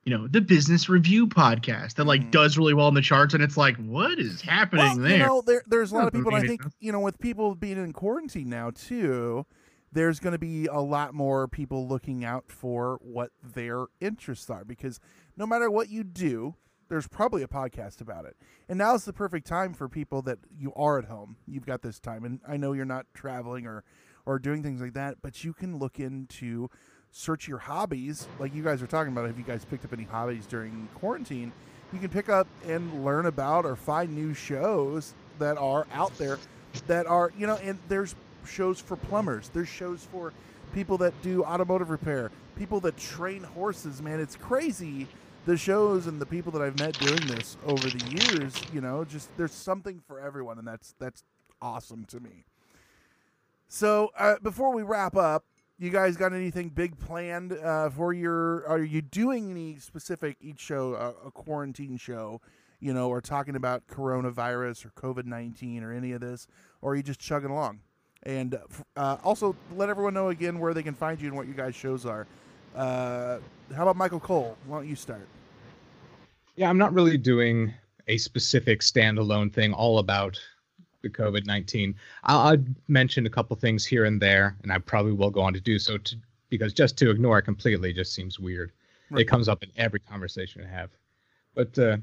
you 0.04 0.16
know, 0.18 0.26
the 0.26 0.40
business 0.40 0.88
review 0.88 1.28
podcast 1.28 1.96
that 1.96 2.06
like 2.06 2.22
Mhm. 2.22 2.32
does 2.32 2.58
really 2.58 2.74
well 2.74 2.88
in 2.88 2.94
the 2.94 3.02
charts, 3.02 3.34
and 3.34 3.44
it's 3.44 3.58
like, 3.58 3.76
what 3.76 4.18
is 4.20 4.40
happening 4.40 4.86
well, 4.86 4.96
there? 5.00 5.12
you 5.12 5.18
know, 5.18 5.42
there, 5.46 5.64
there's 5.68 5.92
a 5.92 5.96
lot 5.96 6.08
of 6.08 6.14
people. 6.14 6.34
I 6.34 6.48
think 6.48 6.62
you 6.80 6.94
know, 6.94 7.02
with 7.02 7.20
people 7.20 7.56
being 7.56 7.76
in 7.78 7.92
quarantine 7.92 8.48
now 8.48 8.70
too, 8.70 9.46
there's 9.92 10.20
going 10.20 10.34
to 10.34 10.40
be 10.40 10.66
a 10.66 10.80
lot 10.80 11.14
more 11.14 11.48
people 11.48 11.88
looking 11.88 12.26
out 12.26 12.46
for 12.48 13.00
what 13.02 13.32
their 13.44 13.86
interests 14.00 14.50
are 14.50 14.66
because 14.66 15.00
no 15.36 15.46
matter 15.46 15.70
what 15.72 15.90
you 15.90 16.04
do, 16.04 16.56
there's 16.90 17.08
probably 17.08 17.44
a 17.44 17.48
podcast 17.48 18.02
about 18.02 18.26
it. 18.26 18.38
And 18.70 18.78
now's 18.78 19.06
the 19.06 19.14
perfect 19.14 19.48
time 19.48 19.74
for 19.74 19.90
people 19.90 20.22
that 20.24 20.40
you 20.58 20.74
are 20.76 20.98
at 20.98 21.06
home. 21.06 21.38
You've 21.46 21.66
got 21.66 21.82
this 21.82 22.00
time, 22.00 22.24
and 22.24 22.40
I 22.48 22.58
know 22.58 22.74
you're 22.74 22.86
not 22.86 23.06
traveling 23.14 23.66
or 23.66 23.84
or 24.26 24.40
doing 24.40 24.62
things 24.62 24.82
like 24.82 24.94
that, 24.94 25.16
but 25.22 25.46
you 25.46 25.54
can 25.54 25.78
look 25.80 26.00
into 26.00 26.70
search 27.12 27.48
your 27.48 27.60
hobbies 27.60 28.28
like 28.40 28.54
you 28.54 28.62
guys 28.62 28.82
are 28.82 28.88
talking 28.88 29.14
about. 29.14 29.26
Have 29.26 29.38
you 29.38 29.44
guys 29.44 29.64
picked 29.66 29.86
up 29.86 29.94
any 29.94 30.04
hobbies 30.04 30.46
during 30.46 30.90
quarantine? 30.96 31.52
You 31.94 32.00
can 32.00 32.10
pick 32.10 32.28
up 32.28 32.48
and 32.68 33.06
learn 33.06 33.26
about 33.26 33.66
or 33.66 33.76
find 33.78 34.14
new 34.14 34.34
shows 34.34 35.14
that 35.40 35.58
are 35.58 35.88
out 35.94 36.18
there 36.18 36.38
that 36.88 37.08
are 37.08 37.32
you 37.38 37.48
know 37.48 37.56
and 37.56 37.80
there's 37.88 38.16
shows 38.48 38.80
for 38.80 38.96
plumbers. 38.96 39.50
There's 39.50 39.68
shows 39.68 40.08
for 40.12 40.34
people 40.74 40.98
that 41.00 41.20
do 41.22 41.44
automotive 41.44 41.90
repair 41.90 42.32
people 42.58 42.80
that 42.82 42.98
train 42.98 43.44
horses. 43.44 44.02
Man 44.02 44.20
it's 44.20 44.36
crazy 44.36 45.08
the 45.46 45.56
shows 45.56 46.08
and 46.08 46.20
the 46.20 46.26
people 46.26 46.52
that 46.52 46.62
i've 46.62 46.78
met 46.78 46.98
doing 47.00 47.26
this 47.28 47.56
over 47.66 47.88
the 47.88 48.06
years 48.10 48.54
you 48.74 48.82
know 48.82 49.06
just 49.06 49.30
there's 49.38 49.54
something 49.54 50.02
for 50.06 50.20
everyone 50.20 50.58
and 50.58 50.68
that's 50.68 50.94
that's 51.00 51.24
awesome 51.62 52.06
to 52.06 52.20
me. 52.20 52.46
So 53.70 54.12
uh, 54.18 54.36
before 54.42 54.74
we 54.74 54.84
wrap 54.84 55.16
up 55.16 55.46
you 55.80 55.90
guys 55.90 56.18
got 56.18 56.34
anything 56.34 56.70
big 56.70 57.00
planned 57.00 57.54
uh, 57.54 57.90
for 57.90 58.14
your 58.14 58.68
are 58.68 58.84
you 58.84 59.02
doing 59.02 59.52
any 59.52 59.78
specific 59.78 60.38
each 60.42 60.60
show 60.60 60.94
uh, 60.94 61.28
a 61.28 61.32
quarantine 61.32 61.98
show 61.98 62.42
you 62.80 62.94
know, 62.94 63.10
or 63.10 63.22
talking 63.22 63.56
about 63.56 63.88
coronavirus 63.88 64.86
or 64.86 64.90
COVID 64.90 65.26
19 65.26 65.84
or 65.84 65.92
any 65.92 66.12
of 66.12 66.22
this, 66.22 66.48
or 66.82 66.92
are 66.92 66.96
you 66.96 67.02
just 67.02 67.20
chugging 67.20 67.50
along? 67.50 67.80
And 68.28 68.56
uh, 68.56 68.60
uh, 68.98 69.18
also 69.24 69.56
let 69.78 69.88
everyone 69.88 70.14
know 70.14 70.30
again 70.30 70.60
where 70.60 70.74
they 70.74 70.84
can 70.84 70.94
find 70.94 71.20
you 71.20 71.30
and 71.30 71.36
what 71.36 71.48
your 71.48 71.56
guys' 71.56 71.76
shows 71.76 72.06
are. 72.06 72.28
Uh, 72.76 73.40
how 73.74 73.84
about 73.84 73.96
Michael 73.96 74.20
Cole? 74.20 74.58
Why 74.66 74.80
don't 74.80 74.88
you 74.88 74.98
start? 74.98 75.26
Yeah, 76.58 76.70
I'm 76.70 76.78
not 76.78 76.94
really 76.94 77.18
doing 77.18 77.74
a 78.10 78.18
specific 78.18 78.82
standalone 78.82 79.52
thing 79.54 79.74
all 79.74 80.00
about 80.00 80.38
the 81.04 81.10
COVID 81.10 81.46
19. 81.46 81.96
I'll, 82.26 82.40
I'll 82.40 82.66
mention 82.90 83.26
a 83.26 83.30
couple 83.30 83.56
things 83.56 83.86
here 83.86 84.04
and 84.04 84.22
there, 84.22 84.58
and 84.62 84.74
I 84.74 84.78
probably 84.80 85.14
will 85.14 85.32
go 85.32 85.42
on 85.42 85.54
to 85.54 85.62
do 85.62 85.80
so 85.80 85.98
to, 85.98 86.16
because 86.50 86.74
just 86.74 86.98
to 86.98 87.10
ignore 87.10 87.40
it 87.40 87.44
completely 87.44 87.94
just 87.94 88.14
seems 88.14 88.40
weird. 88.40 88.74
Right. 89.10 89.22
It 89.22 89.26
comes 89.26 89.48
up 89.48 89.64
in 89.64 89.72
every 89.78 90.02
conversation 90.02 90.66
I 90.66 90.70
have. 90.70 90.90
But 91.56 91.80
uh, 91.80 91.98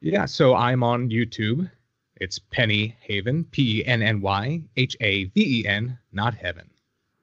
yeah, 0.00 0.24
so 0.24 0.54
I'm 0.54 0.82
on 0.82 1.10
YouTube. 1.10 1.70
It's 2.18 2.38
Penny 2.38 2.96
Haven, 3.00 3.44
P 3.44 3.80
E 3.80 3.84
N 3.84 4.02
N 4.02 4.20
Y 4.20 4.62
H 4.76 4.96
A 5.00 5.24
V 5.24 5.60
E 5.62 5.66
N, 5.66 5.98
not 6.12 6.34
heaven. 6.34 6.70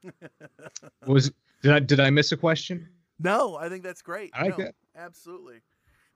Was 1.07 1.31
did 1.61 1.71
I 1.71 1.79
did 1.79 1.99
I 1.99 2.09
miss 2.09 2.31
a 2.31 2.37
question? 2.37 2.87
No, 3.19 3.55
I 3.55 3.69
think 3.69 3.83
that's 3.83 4.01
great. 4.01 4.31
I 4.33 4.43
like 4.43 4.57
No, 4.57 4.65
that. 4.65 4.75
Absolutely. 4.95 5.61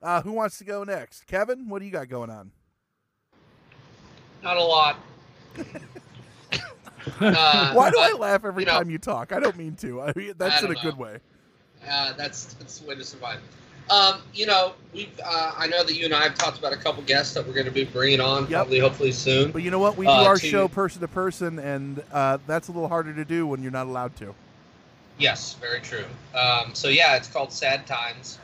Uh, 0.02 0.22
who 0.22 0.32
wants 0.32 0.58
to 0.58 0.64
go 0.64 0.84
next? 0.84 1.26
Kevin, 1.26 1.68
what 1.68 1.80
do 1.80 1.86
you 1.86 1.90
got 1.92 2.08
going 2.08 2.30
on? 2.30 2.50
Not 4.42 4.56
a 4.56 4.62
lot. 4.62 4.96
Uh, 7.20 7.72
Why 7.72 7.90
do 7.90 7.96
I 7.98 8.12
laugh 8.18 8.44
every 8.44 8.64
you 8.64 8.66
know- 8.66 8.72
time 8.78 8.90
you 8.90 8.98
talk? 8.98 9.32
I 9.32 9.40
don't 9.40 9.56
mean 9.56 9.76
to. 9.76 10.02
I 10.02 10.12
mean, 10.14 10.34
that's 10.36 10.62
I 10.62 10.66
in 10.66 10.72
a 10.72 10.74
don't 10.74 10.82
good 10.84 10.98
way. 10.98 11.18
Uh, 11.88 12.12
that's 12.14 12.52
that's 12.54 12.78
the 12.78 12.88
way 12.88 12.96
to 12.96 13.04
survive. 13.04 13.40
Um, 13.90 14.20
you 14.34 14.46
know, 14.46 14.74
we 14.94 15.08
uh, 15.24 15.52
I 15.56 15.66
know 15.66 15.82
that 15.82 15.94
you 15.94 16.04
and 16.04 16.14
I 16.14 16.22
have 16.24 16.34
talked 16.34 16.58
about 16.58 16.72
a 16.72 16.76
couple 16.76 17.02
guests 17.04 17.34
that 17.34 17.46
we're 17.46 17.54
going 17.54 17.66
to 17.66 17.72
be 17.72 17.84
bringing 17.84 18.20
on, 18.20 18.42
Yep. 18.42 18.50
probably 18.50 18.78
hopefully 18.80 19.12
soon. 19.12 19.50
But 19.50 19.62
you 19.62 19.70
know 19.70 19.78
what? 19.78 19.96
We 19.96 20.04
do 20.06 20.12
Uh, 20.12 20.24
our 20.24 20.36
to- 20.36 20.46
show 20.46 20.68
person 20.68 21.00
to 21.00 21.08
person, 21.08 21.58
and 21.58 22.02
uh, 22.12 22.38
that's 22.46 22.68
a 22.68 22.72
little 22.72 22.88
harder 22.88 23.14
to 23.14 23.24
do 23.24 23.46
when 23.46 23.62
you're 23.62 23.72
not 23.72 23.86
allowed 23.86 24.14
to. 24.16 24.34
Yes, 25.18 25.54
very 25.54 25.80
true. 25.80 26.04
Um, 26.34 26.74
so 26.74 26.88
yeah, 26.88 27.16
it's 27.16 27.28
called 27.28 27.52
Sad 27.52 27.86
Times. 27.86 28.38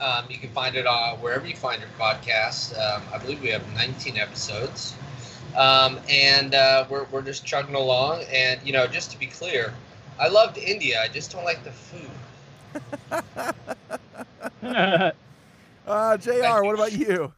Um, 0.00 0.24
you 0.28 0.38
can 0.38 0.50
find 0.50 0.74
it 0.76 0.86
uh, 0.86 1.14
wherever 1.16 1.46
you 1.46 1.56
find 1.56 1.80
your 1.80 1.88
podcast. 1.98 2.72
Um, 2.78 3.02
I 3.12 3.18
believe 3.18 3.40
we 3.40 3.48
have 3.48 3.62
19 3.74 4.16
episodes, 4.18 4.94
um, 5.56 5.98
and 6.08 6.54
uh, 6.54 6.84
we're 6.88 7.04
we're 7.12 7.22
just 7.22 7.44
chugging 7.44 7.74
along. 7.74 8.24
And 8.32 8.60
you 8.64 8.72
know, 8.72 8.86
just 8.86 9.10
to 9.12 9.18
be 9.18 9.26
clear, 9.26 9.72
I 10.18 10.28
loved 10.28 10.56
India. 10.58 11.00
I 11.02 11.08
just 11.08 11.30
don't 11.32 11.44
like 11.44 11.62
the 11.64 11.72
food. 11.72 12.10
Uh, 15.86 16.16
Jr. 16.16 16.64
What 16.64 16.74
about 16.74 16.90
you? 16.92 17.32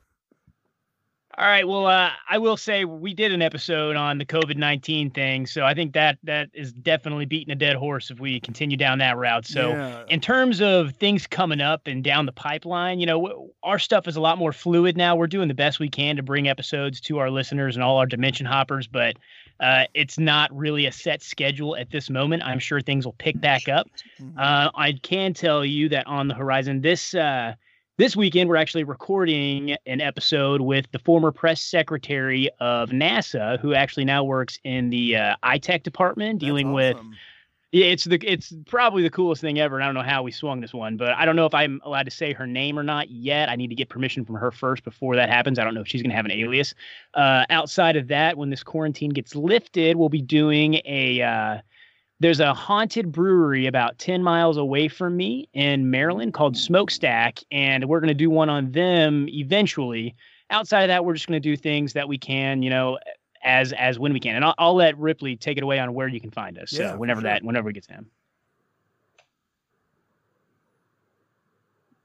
All 1.36 1.46
right. 1.46 1.68
Well, 1.68 1.86
uh, 1.86 2.10
I 2.30 2.38
will 2.38 2.56
say 2.56 2.86
we 2.86 3.12
did 3.12 3.30
an 3.30 3.42
episode 3.42 3.94
on 3.94 4.16
the 4.16 4.24
COVID 4.24 4.56
nineteen 4.56 5.10
thing, 5.10 5.46
so 5.46 5.64
I 5.64 5.74
think 5.74 5.92
that 5.92 6.16
that 6.22 6.48
is 6.54 6.72
definitely 6.72 7.26
beating 7.26 7.52
a 7.52 7.54
dead 7.54 7.76
horse 7.76 8.10
if 8.10 8.18
we 8.18 8.40
continue 8.40 8.78
down 8.78 8.98
that 9.00 9.18
route. 9.18 9.46
So, 9.46 9.72
Yeah. 9.72 10.02
in 10.08 10.20
terms 10.20 10.62
of 10.62 10.96
things 10.96 11.26
coming 11.26 11.60
up 11.60 11.86
and 11.86 12.02
down 12.02 12.24
the 12.26 12.32
pipeline, 12.32 12.98
you 13.00 13.06
know, 13.06 13.50
our 13.62 13.78
stuff 13.78 14.08
is 14.08 14.16
a 14.16 14.20
lot 14.20 14.38
more 14.38 14.52
fluid 14.52 14.96
now. 14.96 15.14
We're 15.14 15.26
doing 15.26 15.48
the 15.48 15.54
best 15.54 15.78
we 15.78 15.90
can 15.90 16.16
to 16.16 16.22
bring 16.22 16.48
episodes 16.48 17.00
to 17.02 17.18
our 17.18 17.30
listeners 17.30 17.76
and 17.76 17.84
all 17.84 17.98
our 17.98 18.06
dimension 18.06 18.46
hoppers, 18.46 18.86
but 18.88 19.16
uh, 19.61 19.84
it's 19.94 20.18
not 20.18 20.54
really 20.56 20.86
a 20.86 20.92
set 20.92 21.22
schedule 21.22 21.76
at 21.76 21.90
this 21.90 22.11
moment. 22.11 22.42
I'm 22.44 22.59
sure 22.59 22.80
things 22.80 23.04
will 23.04 23.14
pick 23.14 23.40
back 23.40 23.68
up. 23.68 23.88
Mhm. 24.20 24.38
Uh, 24.38 24.70
I 24.74 24.92
can 24.92 25.34
tell 25.34 25.64
you 25.64 25.88
that 25.88 26.06
on 26.06 26.28
the 26.28 26.34
horizon 26.34 26.80
this 26.80 27.14
uh, 27.14 27.54
this 27.96 28.14
weekend 28.14 28.48
we're 28.48 28.56
actually 28.56 28.84
recording 28.84 29.76
an 29.86 30.00
episode 30.00 30.61
with 30.61 30.88
the 30.92 31.00
former 31.00 31.32
press 31.32 31.61
secretary 31.61 32.48
of 32.61 32.90
NASA, 32.90 33.59
who 33.59 33.74
actually 33.74 34.04
now 34.04 34.22
works 34.22 34.59
in 34.62 34.90
the 34.90 35.16
uh, 35.16 35.34
iTech 35.42 35.82
department, 35.82 36.38
dealing 36.38 36.72
with 36.72 36.96
awesome. 36.96 37.16
Yeah, 37.70 37.86
it's 37.86 38.04
the 38.04 38.18
it's 38.22 38.54
probably 38.66 39.02
the 39.02 39.10
coolest 39.10 39.42
thing 39.42 39.58
ever. 39.58 39.76
And 39.76 39.84
I 39.84 39.86
don't 39.88 39.94
know 39.94 40.08
how 40.08 40.22
we 40.22 40.32
swung 40.32 40.60
this 40.60 40.72
one, 40.72 40.96
but 40.96 41.10
I 41.10 41.26
don't 41.26 41.36
know 41.36 41.44
if 41.44 41.52
I'm 41.52 41.80
allowed 41.84 42.04
to 42.04 42.10
say 42.10 42.32
her 42.32 42.46
name 42.46 42.78
or 42.78 42.82
not 42.82 43.10
yet. 43.10 43.50
I 43.50 43.56
need 43.56 43.68
to 43.68 43.74
get 43.74 43.90
permission 43.90 44.24
from 44.24 44.36
her 44.36 44.50
first 44.50 44.84
before 44.84 45.16
that 45.16 45.28
happens. 45.28 45.58
I 45.58 45.64
don't 45.64 45.74
know 45.74 45.82
if 45.82 45.88
she's 45.88 46.00
going 46.00 46.10
to 46.10 46.16
have 46.16 46.24
an 46.24 46.32
alias. 46.32 46.74
Uh, 47.12 47.44
outside 47.50 47.96
of 47.96 48.08
that, 48.08 48.38
when 48.38 48.48
this 48.48 48.62
quarantine 48.62 49.10
gets 49.10 49.34
lifted, 49.34 49.96
we'll 49.96 50.08
be 50.08 50.22
doing 50.22 50.80
a. 50.86 51.20
Uh, 51.20 51.58
there's 52.20 52.40
a 52.40 52.52
haunted 52.52 53.12
brewery 53.12 53.66
about 53.66 53.98
10 53.98 54.24
miles 54.24 54.56
away 54.56 54.88
from 54.88 55.16
me 55.16 55.48
in 55.52 55.88
Maryland 55.90 56.34
called 56.34 56.56
Smokestack, 56.56 57.38
and 57.52 57.84
we're 57.84 58.00
going 58.00 58.08
to 58.08 58.14
do 58.14 58.28
one 58.28 58.48
on 58.48 58.72
them 58.72 59.28
eventually. 59.28 60.16
Outside 60.50 60.82
of 60.82 60.88
that, 60.88 61.04
we're 61.04 61.14
just 61.14 61.28
going 61.28 61.40
to 61.40 61.48
do 61.48 61.56
things 61.56 61.92
that 61.92 62.08
we 62.08 62.18
can, 62.18 62.62
you 62.62 62.70
know, 62.70 62.98
as 63.49 63.72
as 63.72 63.99
when 63.99 64.12
we 64.12 64.20
can. 64.20 64.36
And 64.36 64.44
I'll, 64.44 64.55
I'll 64.59 64.74
let 64.74 64.96
Ripley 64.99 65.34
take 65.34 65.57
it 65.57 65.62
away 65.64 65.78
on 65.80 65.94
where 65.94 66.07
you 66.07 66.20
can 66.20 66.30
find 66.30 66.59
us. 66.59 66.72
Yeah, 66.72 66.92
so 66.92 66.99
whenever 66.99 67.20
sure. 67.22 67.30
that 67.30 67.42
whenever 67.42 67.66
we 67.66 67.72
get 67.72 67.84
to 67.84 67.92
him. 67.94 68.07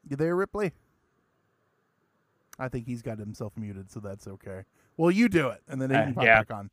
You 0.10 0.16
there, 0.18 0.36
Ripley? 0.36 0.72
I 2.60 2.68
think 2.68 2.86
he's 2.88 3.02
got 3.02 3.18
himself 3.20 3.54
muted, 3.58 3.92
so 3.92 4.00
that's 4.00 4.28
okay. 4.28 4.64
Well, 4.98 5.12
you 5.12 5.28
do 5.28 5.50
it, 5.50 5.62
and 5.68 5.82
then 5.82 5.90
he 5.90 5.96
Uh, 5.96 6.04
can 6.06 6.14
pop 6.14 6.24
yeah. 6.24 6.40
back 6.40 6.52
on. 6.54 6.70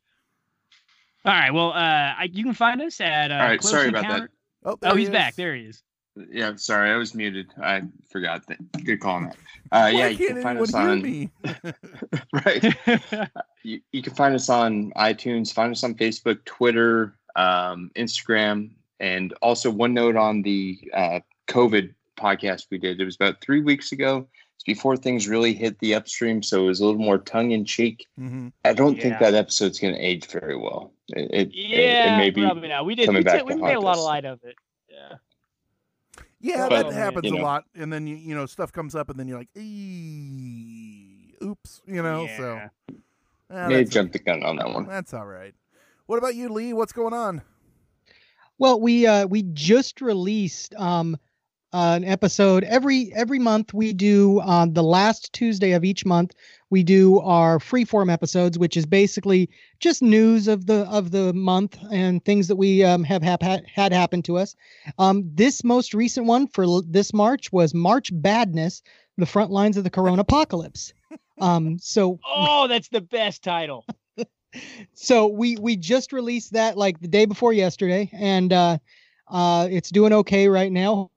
All 1.25 1.33
right. 1.33 1.51
Well, 1.53 1.69
uh, 1.71 2.13
I, 2.19 2.29
you 2.31 2.43
can 2.43 2.53
find 2.53 2.81
us 2.81 2.99
at. 3.01 3.31
Uh, 3.31 3.35
All 3.35 3.39
right, 3.41 3.59
Close 3.59 3.71
sorry 3.71 3.89
about 3.89 4.03
Encounter- 4.05 4.29
Oh, 4.63 4.77
there 4.79 4.91
Oh, 4.91 4.95
he 4.95 5.01
he's 5.01 5.09
back. 5.09 5.35
There 5.35 5.55
he 5.55 5.63
is. 5.65 5.81
Yeah, 6.15 6.55
sorry, 6.57 6.91
I 6.91 6.97
was 6.97 7.15
muted. 7.15 7.53
I 7.61 7.83
forgot 8.09 8.45
that. 8.47 8.57
Good 8.83 8.99
call 8.99 9.15
on 9.15 9.23
that. 9.23 9.35
Uh, 9.71 9.87
yeah, 9.93 10.07
you 10.07 10.27
can't 10.27 10.43
find 10.43 10.59
us 10.59 10.73
on 10.73 11.01
right. 12.45 12.75
You, 13.63 13.79
you 13.91 14.01
can 14.03 14.13
find 14.13 14.35
us 14.35 14.49
on 14.49 14.91
iTunes. 14.97 15.53
Find 15.53 15.71
us 15.71 15.83
on 15.83 15.95
Facebook, 15.95 16.43
Twitter, 16.45 17.15
um, 17.35 17.91
Instagram, 17.95 18.71
and 18.99 19.33
also 19.41 19.69
one 19.71 19.93
note 19.93 20.15
on 20.17 20.41
the 20.41 20.79
uh, 20.93 21.19
COVID 21.47 21.93
podcast 22.19 22.65
we 22.71 22.77
did. 22.77 22.99
It 22.99 23.05
was 23.05 23.15
about 23.15 23.39
three 23.41 23.61
weeks 23.61 23.91
ago. 23.93 24.27
It's 24.57 24.63
before 24.65 24.97
things 24.97 25.27
really 25.27 25.53
hit 25.53 25.79
the 25.79 25.95
upstream, 25.95 26.43
so 26.43 26.63
it 26.65 26.67
was 26.67 26.81
a 26.81 26.85
little 26.85 27.01
more 27.01 27.17
tongue 27.17 27.51
in 27.51 27.63
cheek. 27.65 28.05
hmm 28.17 28.49
I 28.65 28.73
don't 28.73 28.99
think 28.99 29.17
that 29.19 29.33
episode's 29.33 29.79
going 29.79 29.93
to 29.95 29.99
age 29.99 30.27
very 30.27 30.57
well. 30.57 30.93
It, 31.07 31.31
it, 31.31 31.47
it- 31.47 31.53
yeah, 31.55 32.15
it 32.15 32.17
may 32.17 32.29
be 32.31 32.41
probably 32.43 32.67
not. 32.67 32.85
We 32.85 32.95
did. 32.95 33.05
coming 33.05 33.21
We, 33.21 33.23
back 33.23 33.37
did, 33.39 33.45
we 33.47 33.53
to 33.53 33.61
made 33.61 33.75
a 33.75 33.79
lot 33.79 33.97
of 33.97 34.03
light 34.03 34.25
of 34.25 34.39
it. 34.43 34.55
Yeah. 36.41 36.57
Yeah, 36.57 36.69
But, 36.69 36.89
that 36.89 36.93
happens 36.93 37.25
you 37.25 37.37
a 37.37 37.41
lot, 37.41 37.65
and 37.75 37.91
then 37.93 38.07
you 38.07 38.15
you 38.15 38.35
know 38.35 38.45
stuff 38.45 38.71
comes 38.71 38.95
up, 38.95 39.09
and 39.09 39.19
then 39.19 39.27
you're 39.27 39.37
like, 39.37 39.49
"Eee, 39.55 41.35
oops, 41.43 41.81
you 41.85 42.01
know. 42.01 42.27
So 42.37 42.55
Yeah. 42.55 42.69
ah, 43.51 43.67
may 43.67 43.77
have 43.79 43.89
jumped 43.89 44.13
the 44.13 44.19
gun 44.19 44.43
on 44.43 44.55
that 44.57 44.69
one. 44.73 44.87
that's 44.87 45.13
all 45.13 45.25
right. 45.25 45.53
What 46.07 46.17
about 46.17 46.35
you, 46.35 46.49
Lee? 46.49 46.73
What's 46.73 46.93
going 46.93 47.13
on? 47.13 47.41
Well, 48.57 48.79
we 48.79 49.05
uh 49.07 49.25
we 49.27 49.43
just 49.43 50.01
released 50.01 50.73
um 50.75 51.17
uh, 51.73 51.93
an 51.95 52.03
episode 52.03 52.63
every 52.65 53.13
every 53.13 53.39
month. 53.39 53.73
We 53.73 53.93
do 53.93 54.41
on 54.41 54.73
the 54.73 54.83
last 54.83 55.31
Tuesday 55.33 55.71
of 55.71 55.83
each 55.83 56.05
month. 56.05 56.33
We 56.69 56.83
do 56.83 57.19
our 57.19 57.59
freeform 57.59 58.11
episodes, 58.11 58.57
which 58.57 58.75
is 58.75 58.85
basically 58.85 59.49
just 59.79 60.01
news 60.01 60.47
of 60.47 60.65
the 60.65 60.85
of 60.89 61.11
the 61.11 61.33
month 61.33 61.77
and 61.91 62.23
things 62.23 62.47
that 62.47 62.55
we 62.55 62.83
um, 62.83 63.03
have 63.03 63.21
hap- 63.23 63.41
had 63.41 63.93
happen 63.93 64.21
to 64.23 64.37
us. 64.37 64.55
Um, 64.99 65.23
this 65.33 65.63
most 65.63 65.93
recent 65.93 66.25
one 66.27 66.47
for 66.47 66.63
l- 66.63 66.83
this 66.87 67.13
March 67.13 67.51
was 67.51 67.73
March 67.73 68.09
Badness: 68.13 68.81
The 69.17 69.25
Front 69.25 69.51
Lines 69.51 69.77
of 69.77 69.83
the 69.83 69.89
Corona 69.89 70.21
Apocalypse. 70.21 70.93
Um, 71.39 71.79
so 71.79 72.19
Oh, 72.25 72.67
that's 72.67 72.89
the 72.89 73.01
best 73.01 73.43
title. 73.43 73.85
so 74.93 75.27
we 75.27 75.55
we 75.57 75.77
just 75.77 76.11
released 76.11 76.53
that 76.53 76.77
like 76.77 76.99
the 76.99 77.07
day 77.07 77.25
before 77.25 77.53
yesterday 77.53 78.09
and 78.11 78.51
uh 78.51 78.77
uh 79.29 79.65
it's 79.71 79.89
doing 79.89 80.11
okay 80.11 80.49
right 80.49 80.73
now 80.73 81.09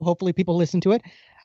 hopefully 0.00 0.32
people 0.32 0.56
listen 0.56 0.80
to 0.82 0.92
it. 0.92 1.02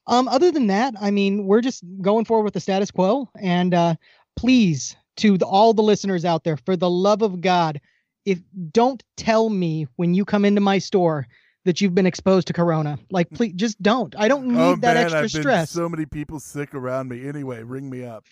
Um 0.07 0.27
other 0.27 0.49
than 0.49 0.65
that 0.67 0.95
i 0.99 1.11
mean 1.11 1.45
we're 1.45 1.61
just 1.61 1.83
going 2.01 2.25
forward 2.25 2.43
with 2.43 2.55
the 2.55 2.59
status 2.59 2.89
quo 2.89 3.29
and 3.39 3.71
uh 3.75 3.93
please 4.35 4.95
to 5.17 5.37
the, 5.37 5.45
all 5.45 5.73
the 5.75 5.83
listeners 5.83 6.25
out 6.25 6.43
there 6.43 6.57
for 6.57 6.75
the 6.75 6.89
love 6.89 7.21
of 7.21 7.39
god 7.39 7.79
if 8.25 8.39
don't 8.71 9.03
tell 9.17 9.49
me 9.49 9.85
when 9.97 10.15
you 10.15 10.25
come 10.25 10.43
into 10.43 10.59
my 10.59 10.79
store 10.79 11.27
that 11.65 11.81
you've 11.81 11.95
been 11.95 12.05
exposed 12.05 12.47
to 12.47 12.53
corona. 12.53 12.97
Like 13.09 13.29
please 13.33 13.53
just 13.53 13.81
don't. 13.81 14.15
I 14.17 14.27
don't 14.27 14.47
need 14.47 14.59
oh 14.59 14.75
that 14.77 14.95
man, 14.95 14.97
extra 14.97 15.19
I've 15.19 15.31
been 15.31 15.41
stress. 15.41 15.69
so 15.69 15.87
many 15.87 16.05
people 16.05 16.39
sick 16.39 16.73
around 16.73 17.09
me. 17.09 17.27
Anyway, 17.27 17.63
ring 17.63 17.89
me 17.89 18.03
up. 18.03 18.25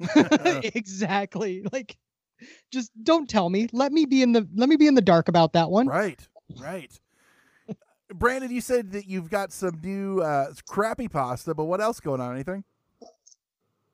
exactly. 0.14 1.64
Like 1.72 1.96
just 2.72 2.90
don't 3.02 3.28
tell 3.28 3.48
me. 3.48 3.68
Let 3.72 3.92
me 3.92 4.06
be 4.06 4.22
in 4.22 4.32
the 4.32 4.48
let 4.54 4.68
me 4.68 4.76
be 4.76 4.86
in 4.86 4.94
the 4.94 5.00
dark 5.00 5.28
about 5.28 5.52
that 5.52 5.70
one. 5.70 5.86
Right, 5.86 6.20
right. 6.60 6.92
Brandon, 8.14 8.50
you 8.50 8.60
said 8.60 8.92
that 8.92 9.06
you've 9.06 9.30
got 9.30 9.52
some 9.52 9.80
new 9.82 10.20
uh, 10.20 10.52
crappy 10.68 11.08
pasta, 11.08 11.54
but 11.54 11.64
what 11.64 11.80
else 11.80 12.00
going 12.00 12.20
on? 12.20 12.34
Anything? 12.34 12.64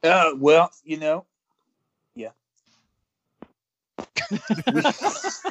Uh, 0.03 0.31
well, 0.37 0.71
you 0.85 0.97
know, 0.97 1.27
yeah. 2.15 2.31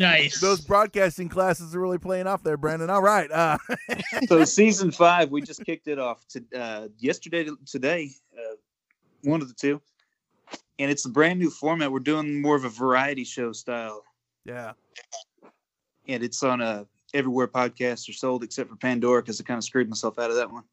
Nice. 0.00 0.40
Those 0.40 0.60
broadcasting 0.60 1.28
classes 1.28 1.74
are 1.74 1.80
really 1.80 1.98
playing 1.98 2.26
off 2.26 2.42
there, 2.42 2.56
Brandon. 2.56 2.90
All 2.90 3.02
right. 3.02 3.30
Uh, 3.30 3.58
so 4.26 4.44
season 4.44 4.90
five, 4.90 5.30
we 5.30 5.42
just 5.42 5.64
kicked 5.64 5.88
it 5.88 5.98
off 5.98 6.26
to 6.28 6.44
uh, 6.56 6.88
yesterday 6.98 7.44
to 7.44 7.58
today, 7.66 8.10
uh, 8.36 8.54
one 9.22 9.40
of 9.40 9.48
the 9.48 9.54
two, 9.54 9.80
and 10.78 10.90
it's 10.90 11.04
a 11.04 11.08
brand 11.08 11.38
new 11.38 11.50
format. 11.50 11.92
We're 11.92 12.00
doing 12.00 12.40
more 12.40 12.56
of 12.56 12.64
a 12.64 12.68
variety 12.68 13.24
show 13.24 13.52
style, 13.52 14.02
yeah. 14.44 14.72
and 16.08 16.22
it's 16.22 16.42
on 16.42 16.60
uh, 16.60 16.84
everywhere 17.14 17.48
podcasts 17.48 18.08
are 18.08 18.12
sold 18.12 18.42
except 18.42 18.70
for 18.70 18.76
Pandora 18.76 19.22
because 19.22 19.40
I 19.40 19.44
kind 19.44 19.58
of 19.58 19.64
screwed 19.64 19.88
myself 19.88 20.18
out 20.18 20.30
of 20.30 20.36
that 20.36 20.50
one. 20.50 20.64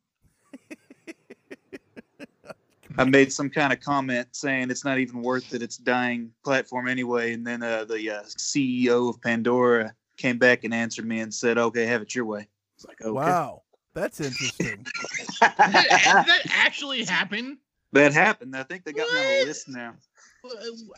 I 2.97 3.03
made 3.03 3.31
some 3.33 3.49
kind 3.49 3.73
of 3.73 3.81
comment 3.81 4.27
saying 4.31 4.71
it's 4.71 4.85
not 4.85 4.99
even 4.99 5.21
worth 5.21 5.53
it. 5.53 5.61
It's 5.61 5.77
dying 5.77 6.31
platform 6.43 6.87
anyway. 6.87 7.33
And 7.33 7.45
then 7.45 7.61
uh, 7.61 7.83
the 7.85 8.09
uh, 8.09 8.23
CEO 8.23 9.09
of 9.09 9.21
Pandora 9.21 9.93
came 10.17 10.37
back 10.37 10.63
and 10.63 10.73
answered 10.73 11.05
me 11.05 11.19
and 11.19 11.33
said, 11.33 11.57
"Okay, 11.57 11.85
have 11.85 12.01
it 12.01 12.15
your 12.15 12.25
way." 12.25 12.47
It's 12.77 12.85
like, 12.85 13.01
okay, 13.01 13.11
Wow, 13.11 13.63
that's 13.93 14.21
interesting. 14.21 14.83
Did 14.83 14.85
that, 15.41 15.57
did 15.57 16.27
that 16.27 16.41
actually 16.51 17.03
happen? 17.03 17.57
that 17.91 18.13
happened. 18.13 18.55
I 18.55 18.63
think 18.63 18.83
they 18.83 18.91
got 18.91 19.11
me 19.11 19.19
on 19.19 19.25
a 19.25 19.45
list 19.45 19.69
now. 19.69 19.93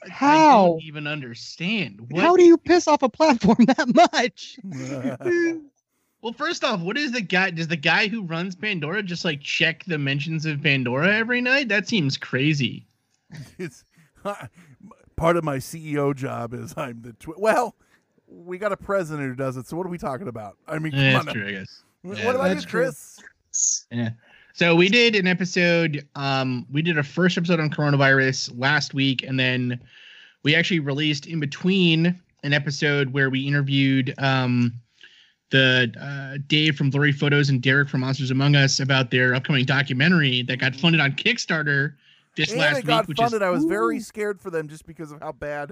I 0.05 0.09
How? 0.09 0.67
don't 0.67 0.83
even 0.83 1.07
understand. 1.07 2.01
What? 2.09 2.21
how 2.23 2.35
do 2.35 2.43
you 2.43 2.57
piss 2.57 2.87
off 2.87 3.01
a 3.03 3.09
platform 3.09 3.57
that 3.67 4.09
much 4.13 4.57
Well, 6.21 6.33
first 6.33 6.63
off, 6.63 6.79
what 6.81 6.97
is 6.97 7.11
the 7.11 7.21
guy? 7.21 7.51
Does 7.51 7.67
the 7.67 7.77
guy 7.77 8.07
who 8.07 8.23
runs 8.23 8.55
Pandora 8.55 9.03
just 9.03 9.23
like 9.23 9.39
check 9.41 9.83
the 9.85 9.97
mentions 9.99 10.45
of 10.47 10.61
Pandora 10.63 11.15
every 11.15 11.41
night? 11.41 11.67
That 11.69 11.87
seems 11.87 12.17
crazy. 12.17 12.87
it's 13.59 13.83
part 15.15 15.37
of 15.37 15.43
my 15.43 15.57
CEO 15.57 16.15
job 16.15 16.53
is 16.53 16.73
I'm 16.75 17.01
the 17.01 17.13
tw- 17.13 17.39
well. 17.39 17.75
We 18.29 18.57
got 18.57 18.73
a 18.73 18.77
president 18.77 19.25
who 19.29 19.35
does 19.35 19.55
it, 19.55 19.67
so 19.67 19.77
what 19.77 19.85
are 19.85 19.89
we 19.89 19.97
talking 19.97 20.27
about? 20.27 20.57
I 20.67 20.79
mean, 20.79 20.91
come 20.91 20.99
Yeah, 21.01 21.13
that's 21.21 21.31
true, 21.31 21.47
I 21.47 21.51
guess. 21.51 21.83
What 22.01 22.17
Yeah, 22.17 22.29
about 22.31 22.43
you, 22.49 22.53
that's 22.55 22.65
true. 22.65 22.81
Chris? 22.81 23.19
Yeah. 23.89 24.09
So 24.57 24.73
we 24.73 24.89
did 24.89 25.15
an 25.15 25.27
episode. 25.27 26.07
Um, 26.15 26.65
we 26.71 26.81
did 26.81 26.97
a 26.97 27.03
first 27.03 27.37
episode 27.37 27.59
on 27.59 27.69
coronavirus 27.69 28.57
last 28.57 28.95
week, 28.95 29.21
and 29.21 29.39
then 29.39 29.79
we 30.41 30.55
actually 30.55 30.79
released 30.79 31.27
in 31.27 31.39
between 31.39 32.19
an 32.41 32.53
episode 32.53 33.13
where 33.13 33.29
we 33.29 33.41
interviewed 33.41 34.15
um, 34.17 34.73
the 35.51 35.93
uh, 36.01 36.39
Dave 36.47 36.75
from 36.75 36.89
Blurry 36.89 37.11
Photos 37.11 37.49
and 37.49 37.61
Derek 37.61 37.87
from 37.87 37.99
Monsters 37.99 38.31
Among 38.31 38.55
Us 38.55 38.79
about 38.79 39.11
their 39.11 39.35
upcoming 39.35 39.63
documentary 39.63 40.41
that 40.41 40.57
got 40.57 40.75
funded 40.75 41.01
on 41.01 41.11
Kickstarter 41.11 41.93
this 42.35 42.49
And 42.49 42.59
last 42.59 42.79
it 42.79 42.87
got 42.87 43.03
week, 43.03 43.09
which 43.09 43.17
funded. 43.19 43.43
I 43.43 43.51
was 43.51 43.63
very 43.63 43.99
scared 43.99 44.41
for 44.41 44.49
them 44.49 44.69
just 44.69 44.87
because 44.87 45.11
of 45.11 45.19
how 45.19 45.33
bad 45.33 45.71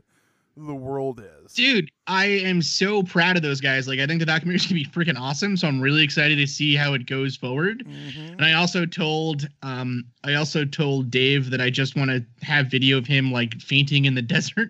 the 0.58 0.74
world 0.74 1.22
is. 1.44 1.54
dude 1.54 1.90
i 2.08 2.26
am 2.26 2.62
so 2.62 3.04
proud 3.04 3.36
of 3.36 3.42
those 3.44 3.60
guys. 3.60 3.88
Like 3.88 4.00
i 4.00 4.08
think 4.08 4.20
the 4.20 4.26
documentary 4.26 4.56
is 4.56 4.66
gonna 4.66 4.76
be 4.76 4.86
freaking 4.86 5.20
awesome 5.20 5.58
so 5.58 5.68
i'm 5.68 5.82
really 5.82 6.04
excited 6.04 6.38
to 6.38 6.48
see 6.48 6.76
how 6.76 6.94
it 6.94 7.06
goes 7.08 7.36
forward. 7.36 7.86
Mhm. 7.86 8.32
and 8.34 8.46
i 8.46 8.54
also 8.54 8.86
told 8.86 9.48
um 9.64 10.06
i 10.24 10.36
also 10.36 10.64
told 10.66 11.12
dave 11.12 11.50
that 11.50 11.60
i 11.62 11.70
just 11.70 11.96
want 11.96 12.10
to 12.10 12.24
have 12.42 12.68
video 12.68 12.98
of 12.98 13.06
him 13.06 13.32
like 13.32 13.60
fainting 13.62 14.06
in 14.06 14.16
the 14.16 14.22
desert 14.36 14.70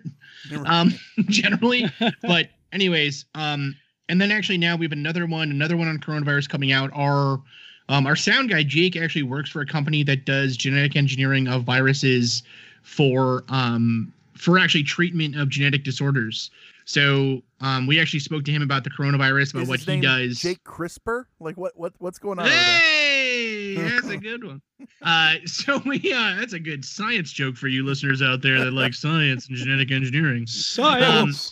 um 0.66 0.92
generally. 1.28 1.86
But 2.22 2.50
anyways 2.72 3.24
um 3.34 3.76
and 4.08 4.20
then 4.20 4.30
actually 4.30 4.58
now 4.58 4.76
we 4.76 4.84
have 4.84 4.92
another 4.92 5.26
one 5.26 5.50
another 5.50 5.76
one 5.76 5.88
on 5.88 5.98
coronavirus 5.98 6.48
coming 6.48 6.72
out. 6.72 6.90
Our 6.94 7.40
um, 7.88 8.04
our 8.06 8.16
sound 8.16 8.50
guy 8.50 8.64
jake 8.64 8.96
actually 8.96 9.22
works 9.22 9.48
for 9.50 9.60
a 9.60 9.66
company 9.66 10.02
that 10.04 10.24
does 10.24 10.56
genetic 10.56 10.96
engineering 10.96 11.46
of 11.46 11.62
viruses 11.62 12.42
for 12.82 13.44
um 13.48 14.12
for 14.36 14.58
actually 14.58 14.82
treatment 14.82 15.36
of 15.36 15.48
genetic 15.48 15.84
disorders 15.84 16.50
so 16.84 17.42
um 17.60 17.86
we 17.86 18.00
actually 18.00 18.20
spoke 18.20 18.44
to 18.44 18.52
him 18.52 18.62
about 18.62 18.84
the 18.84 18.90
coronavirus 18.90 19.52
about 19.52 19.62
Is 19.64 19.68
what 19.68 19.78
his 19.80 19.86
he 19.86 19.92
name 19.92 20.02
does 20.02 20.38
Jake 20.38 20.62
CRISPR? 20.64 21.24
Like 21.40 21.56
what? 21.56 21.76
What? 21.76 21.92
What's 21.98 22.18
going 22.18 22.38
on? 22.38 22.46
Hey, 22.46 23.74
that's 23.74 24.08
a 24.08 24.16
good 24.16 24.44
one. 24.44 24.62
Uh, 25.00 25.36
so 25.46 25.78
we 25.86 25.96
uh, 26.12 26.34
that's 26.38 26.52
a 26.52 26.58
good 26.58 26.84
science 26.84 27.32
joke 27.32 27.56
for 27.56 27.66
you 27.68 27.84
listeners 27.84 28.20
out 28.20 28.42
there 28.42 28.62
that 28.62 28.72
like 28.72 28.92
science 28.92 29.48
and 29.48 29.56
genetic 29.56 29.90
engineering. 29.90 30.46
Science. 30.46 31.50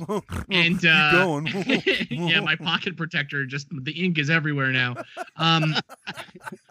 and 0.51 0.80
Keep 0.80 0.91
uh, 0.91 1.12
going. 1.12 1.47
yeah, 2.11 2.41
my 2.41 2.55
pocket 2.55 2.99
protector 2.99 3.47
just 3.47 3.68
the 3.70 3.93
ink 3.93 4.18
is 4.18 4.28
everywhere 4.28 4.72
now. 4.72 4.95
Um, 5.37 5.74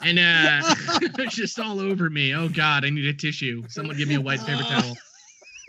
and 0.01 0.20
uh, 0.20 0.76
it's 1.18 1.36
just 1.36 1.59
all 1.59 1.80
over 1.80 2.09
me. 2.09 2.36
Oh 2.36 2.49
God, 2.49 2.86
I 2.86 2.91
need 2.91 3.05
a 3.05 3.14
tissue. 3.14 3.64
Someone 3.68 3.97
give 3.97 4.07
me 4.07 4.16
a 4.16 4.22
white 4.22 4.41
paper 4.41 4.64
towel. 4.64 4.95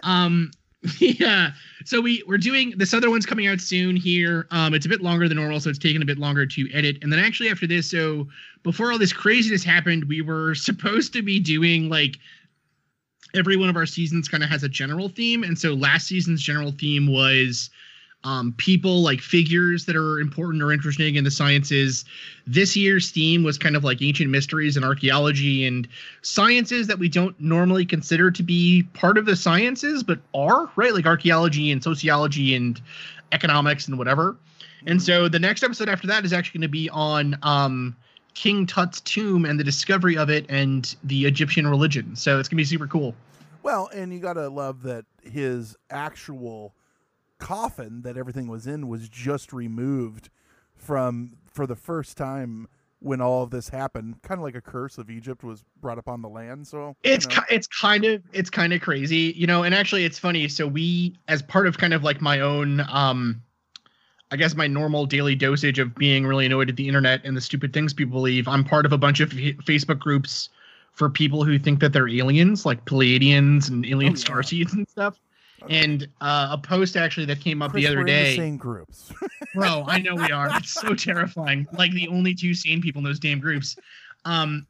Um, 0.04 0.50
yeah. 0.98 1.50
So 1.84 2.00
we 2.00 2.22
we're 2.26 2.38
doing 2.38 2.74
this 2.76 2.94
other 2.94 3.10
one's 3.10 3.26
coming 3.26 3.46
out 3.46 3.60
soon 3.60 3.96
here. 3.96 4.46
Um, 4.50 4.74
it's 4.74 4.86
a 4.86 4.88
bit 4.88 5.02
longer 5.02 5.28
than 5.28 5.36
normal, 5.36 5.60
so 5.60 5.70
it's 5.70 5.78
taking 5.78 6.02
a 6.02 6.04
bit 6.04 6.18
longer 6.18 6.46
to 6.46 6.72
edit. 6.72 6.98
And 7.02 7.12
then 7.12 7.18
actually 7.18 7.50
after 7.50 7.66
this, 7.66 7.90
so 7.90 8.28
before 8.62 8.92
all 8.92 8.98
this 8.98 9.12
craziness 9.12 9.64
happened, 9.64 10.04
we 10.04 10.20
were 10.20 10.54
supposed 10.54 11.12
to 11.14 11.22
be 11.22 11.40
doing 11.40 11.88
like 11.88 12.18
every 13.34 13.56
one 13.56 13.68
of 13.68 13.76
our 13.76 13.86
seasons 13.86 14.28
kind 14.28 14.44
of 14.44 14.50
has 14.50 14.62
a 14.62 14.68
general 14.68 15.08
theme. 15.08 15.42
And 15.42 15.58
so 15.58 15.74
last 15.74 16.06
season's 16.06 16.42
general 16.42 16.72
theme 16.72 17.12
was 17.12 17.70
um, 18.24 18.54
people 18.56 19.02
like 19.02 19.20
figures 19.20 19.84
that 19.84 19.94
are 19.94 20.18
important 20.18 20.62
or 20.62 20.72
interesting 20.72 21.14
in 21.14 21.24
the 21.24 21.30
sciences. 21.30 22.04
This 22.46 22.74
year's 22.74 23.10
theme 23.10 23.44
was 23.44 23.58
kind 23.58 23.76
of 23.76 23.84
like 23.84 24.02
ancient 24.02 24.30
mysteries 24.30 24.76
and 24.76 24.84
archaeology 24.84 25.66
and 25.66 25.86
sciences 26.22 26.86
that 26.86 26.98
we 26.98 27.08
don't 27.08 27.38
normally 27.38 27.84
consider 27.84 28.30
to 28.30 28.42
be 28.42 28.82
part 28.94 29.18
of 29.18 29.26
the 29.26 29.36
sciences, 29.36 30.02
but 30.02 30.18
are, 30.34 30.70
right? 30.76 30.94
Like 30.94 31.06
archaeology 31.06 31.70
and 31.70 31.82
sociology 31.82 32.54
and 32.54 32.80
economics 33.32 33.86
and 33.86 33.98
whatever. 33.98 34.36
And 34.86 35.02
so 35.02 35.28
the 35.28 35.38
next 35.38 35.62
episode 35.62 35.88
after 35.88 36.06
that 36.08 36.24
is 36.24 36.32
actually 36.32 36.60
going 36.60 36.68
to 36.68 36.72
be 36.72 36.90
on 36.90 37.38
um, 37.42 37.96
King 38.34 38.66
Tut's 38.66 39.00
tomb 39.00 39.44
and 39.44 39.60
the 39.60 39.64
discovery 39.64 40.16
of 40.16 40.28
it 40.30 40.46
and 40.48 40.94
the 41.04 41.24
Egyptian 41.26 41.66
religion. 41.66 42.16
So 42.16 42.38
it's 42.38 42.48
going 42.48 42.56
to 42.56 42.60
be 42.60 42.64
super 42.64 42.86
cool. 42.86 43.14
Well, 43.62 43.88
and 43.94 44.12
you 44.12 44.20
gotta 44.20 44.50
love 44.50 44.82
that 44.82 45.06
his 45.22 45.74
actual 45.88 46.74
coffin 47.44 48.02
that 48.02 48.16
everything 48.16 48.48
was 48.48 48.66
in 48.66 48.88
was 48.88 49.08
just 49.08 49.52
removed 49.52 50.30
from 50.74 51.36
for 51.46 51.66
the 51.66 51.76
first 51.76 52.16
time 52.16 52.66
when 53.00 53.20
all 53.20 53.42
of 53.42 53.50
this 53.50 53.68
happened. 53.68 54.20
Kind 54.22 54.38
of 54.38 54.42
like 54.44 54.54
a 54.54 54.60
curse 54.62 54.96
of 54.96 55.10
Egypt 55.10 55.44
was 55.44 55.62
brought 55.80 55.98
upon 55.98 56.22
the 56.22 56.28
land. 56.28 56.66
So 56.66 56.96
you 57.04 57.12
it's 57.12 57.28
know. 57.28 57.34
ki- 57.34 57.54
it's 57.54 57.66
kind 57.66 58.04
of 58.06 58.22
it's 58.32 58.48
kind 58.50 58.72
of 58.72 58.80
crazy 58.80 59.34
you 59.36 59.46
know 59.46 59.62
and 59.62 59.74
actually 59.74 60.04
it's 60.04 60.18
funny 60.18 60.48
so 60.48 60.66
we 60.66 61.14
as 61.28 61.42
part 61.42 61.66
of 61.66 61.76
kind 61.76 61.92
of 61.92 62.02
like 62.02 62.20
my 62.22 62.40
own 62.40 62.80
um 62.90 63.42
i 64.30 64.36
guess 64.36 64.54
my 64.56 64.66
normal 64.66 65.04
daily 65.04 65.34
dosage 65.34 65.78
of 65.78 65.94
being 65.96 66.24
really 66.26 66.46
annoyed 66.46 66.70
at 66.70 66.76
the 66.76 66.88
internet 66.88 67.20
and 67.24 67.36
the 67.36 67.40
stupid 67.42 67.72
things 67.74 67.92
people 67.92 68.12
believe 68.14 68.48
i'm 68.48 68.64
part 68.64 68.86
of 68.86 68.92
a 68.92 68.98
bunch 68.98 69.20
of 69.20 69.30
F- 69.32 69.56
facebook 69.66 69.98
groups 69.98 70.48
for 70.92 71.10
people 71.10 71.44
who 71.44 71.58
think 71.58 71.80
that 71.80 71.92
they're 71.92 72.08
aliens 72.08 72.64
like 72.64 72.82
pleiadians 72.86 73.68
and 73.68 73.84
alien 73.84 74.14
Oh, 74.14 74.16
yeah. 74.16 74.24
starseeds 74.24 74.72
and 74.72 74.88
stuff 74.88 75.20
and 75.68 76.08
uh, 76.20 76.48
a 76.52 76.58
post 76.58 76.96
actually 76.96 77.26
that 77.26 77.40
came 77.40 77.62
up 77.62 77.72
Chris, 77.72 77.82
the 77.82 77.86
other 77.88 77.96
we're 77.96 78.00
in 78.02 78.06
the 78.06 78.12
day. 78.12 78.36
same 78.36 78.56
groups. 78.56 79.12
Bro, 79.54 79.84
I 79.86 79.98
know 79.98 80.14
we 80.14 80.30
are. 80.30 80.48
It's 80.56 80.72
so 80.72 80.94
terrifying. 80.94 81.66
Like 81.72 81.92
the 81.92 82.08
only 82.08 82.34
two 82.34 82.54
sane 82.54 82.80
people 82.80 83.00
in 83.00 83.04
those 83.04 83.18
damn 83.18 83.40
groups. 83.40 83.76
Um, 84.24 84.66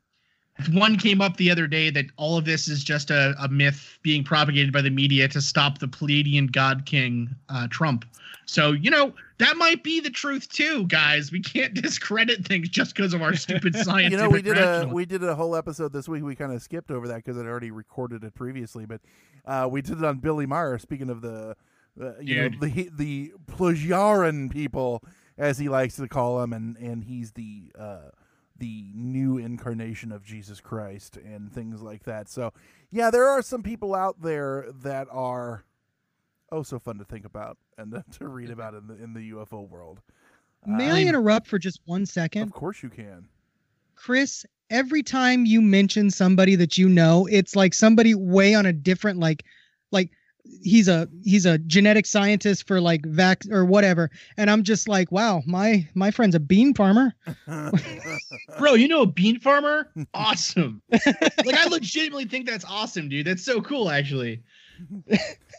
one 0.72 0.96
came 0.96 1.20
up 1.20 1.36
the 1.36 1.50
other 1.50 1.66
day 1.66 1.90
that 1.90 2.06
all 2.16 2.38
of 2.38 2.44
this 2.44 2.68
is 2.68 2.84
just 2.84 3.10
a, 3.10 3.34
a 3.40 3.48
myth 3.48 3.98
being 4.02 4.22
propagated 4.22 4.72
by 4.72 4.80
the 4.80 4.90
media 4.90 5.26
to 5.28 5.40
stop 5.40 5.78
the 5.78 5.88
Pleiadian 5.88 6.52
God 6.52 6.86
King 6.86 7.34
uh, 7.48 7.66
Trump. 7.70 8.04
So 8.46 8.72
you 8.72 8.90
know 8.90 9.14
that 9.38 9.56
might 9.56 9.82
be 9.82 10.00
the 10.00 10.10
truth 10.10 10.48
too, 10.48 10.86
guys. 10.86 11.32
We 11.32 11.40
can't 11.40 11.74
discredit 11.82 12.46
things 12.46 12.68
just 12.68 12.94
because 12.94 13.14
of 13.14 13.22
our 13.22 13.34
stupid 13.34 13.74
science. 13.74 14.10
you 14.12 14.18
know, 14.18 14.28
we 14.28 14.42
did 14.42 14.58
a 14.58 14.88
we 14.90 15.04
did 15.04 15.24
a 15.24 15.34
whole 15.34 15.56
episode 15.56 15.92
this 15.92 16.08
week. 16.08 16.22
We 16.22 16.34
kind 16.34 16.52
of 16.52 16.62
skipped 16.62 16.90
over 16.90 17.08
that 17.08 17.16
because 17.16 17.38
I'd 17.38 17.46
already 17.46 17.70
recorded 17.70 18.22
it 18.22 18.34
previously, 18.34 18.86
but 18.86 19.00
uh, 19.46 19.68
we 19.70 19.82
did 19.82 19.98
it 19.98 20.04
on 20.04 20.18
Billy 20.18 20.46
Meier. 20.46 20.78
Speaking 20.78 21.10
of 21.10 21.20
the, 21.20 21.56
the 21.96 22.16
you 22.20 22.42
know, 22.42 22.56
the 22.60 22.90
the 22.94 23.32
Plagiarin 23.46 24.50
people, 24.50 25.02
as 25.38 25.58
he 25.58 25.68
likes 25.68 25.96
to 25.96 26.08
call 26.08 26.38
them, 26.38 26.52
and 26.52 26.76
and 26.76 27.04
he's 27.04 27.32
the 27.32 27.72
uh, 27.78 28.10
the 28.58 28.90
new 28.94 29.38
incarnation 29.38 30.12
of 30.12 30.24
Jesus 30.24 30.60
Christ 30.60 31.16
and 31.16 31.52
things 31.52 31.82
like 31.82 32.04
that. 32.04 32.28
So 32.28 32.52
yeah, 32.90 33.10
there 33.10 33.28
are 33.28 33.42
some 33.42 33.62
people 33.62 33.94
out 33.94 34.20
there 34.22 34.68
that 34.82 35.08
are 35.10 35.64
oh 36.52 36.62
so 36.62 36.78
fun 36.78 36.98
to 36.98 37.04
think 37.04 37.24
about 37.24 37.58
and 37.76 38.02
to 38.18 38.28
read 38.28 38.50
about 38.50 38.74
in 38.74 38.86
the 38.86 38.94
in 39.02 39.12
the 39.14 39.32
UFO 39.32 39.68
world. 39.68 40.00
May 40.66 40.90
Uh, 40.90 40.96
I 40.96 41.02
interrupt 41.02 41.46
for 41.46 41.58
just 41.58 41.80
one 41.84 42.06
second? 42.06 42.42
Of 42.42 42.52
course 42.52 42.82
you 42.82 42.88
can. 42.88 43.28
Chris, 43.96 44.46
every 44.70 45.02
time 45.02 45.44
you 45.44 45.60
mention 45.60 46.10
somebody 46.10 46.56
that 46.56 46.78
you 46.78 46.88
know, 46.88 47.26
it's 47.30 47.54
like 47.54 47.74
somebody 47.74 48.14
way 48.14 48.54
on 48.54 48.66
a 48.66 48.72
different 48.72 49.18
like 49.18 49.44
like 49.90 50.10
he's 50.62 50.88
a 50.88 51.08
he's 51.22 51.46
a 51.46 51.58
genetic 51.58 52.06
scientist 52.06 52.66
for 52.66 52.80
like 52.80 53.04
vac 53.06 53.42
or 53.50 53.64
whatever. 53.64 54.10
And 54.36 54.50
I'm 54.50 54.62
just 54.62 54.88
like, 54.88 55.10
wow, 55.12 55.42
my 55.46 55.86
my 55.94 56.10
friend's 56.10 56.34
a 56.34 56.40
bean 56.40 56.74
farmer. 56.74 57.14
Bro, 58.58 58.74
you 58.74 58.88
know 58.88 59.02
a 59.02 59.06
bean 59.06 59.40
farmer? 59.40 59.90
Awesome. 60.14 60.82
like 60.90 61.54
I 61.54 61.66
legitimately 61.66 62.26
think 62.26 62.46
that's 62.46 62.64
awesome, 62.64 63.08
dude. 63.08 63.26
That's 63.26 63.44
so 63.44 63.60
cool, 63.60 63.90
actually. 63.90 64.42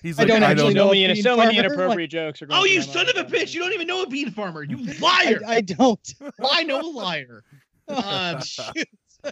He's 0.02 0.20
I 0.20 0.24
like, 0.24 0.28
don't 0.28 0.44
I 0.44 0.52
actually 0.52 0.74
don't 0.74 0.74
know 0.74 0.88
so 0.88 0.94
a 0.94 1.02
many, 1.02 1.14
bean 1.14 1.24
so 1.24 1.38
many 1.38 1.56
farmer, 1.56 1.68
inappropriate 1.68 2.12
jokes 2.12 2.42
are 2.42 2.48
going. 2.48 2.60
Oh, 2.60 2.64
through 2.64 2.72
you 2.72 2.82
son 2.82 3.06
mind. 3.06 3.18
of 3.18 3.26
a 3.26 3.36
bitch! 3.36 3.54
You 3.54 3.62
don't 3.62 3.74
even 3.74 3.88
know 3.88 4.04
a 4.04 4.08
bean 4.08 4.32
farmer. 4.32 4.64
You 4.64 4.78
liar! 5.00 5.40
I 5.48 5.62
don't. 5.62 6.14
Lie, 6.40 6.64
no 6.64 6.80
liar. 6.80 7.44
Uh, 7.88 8.42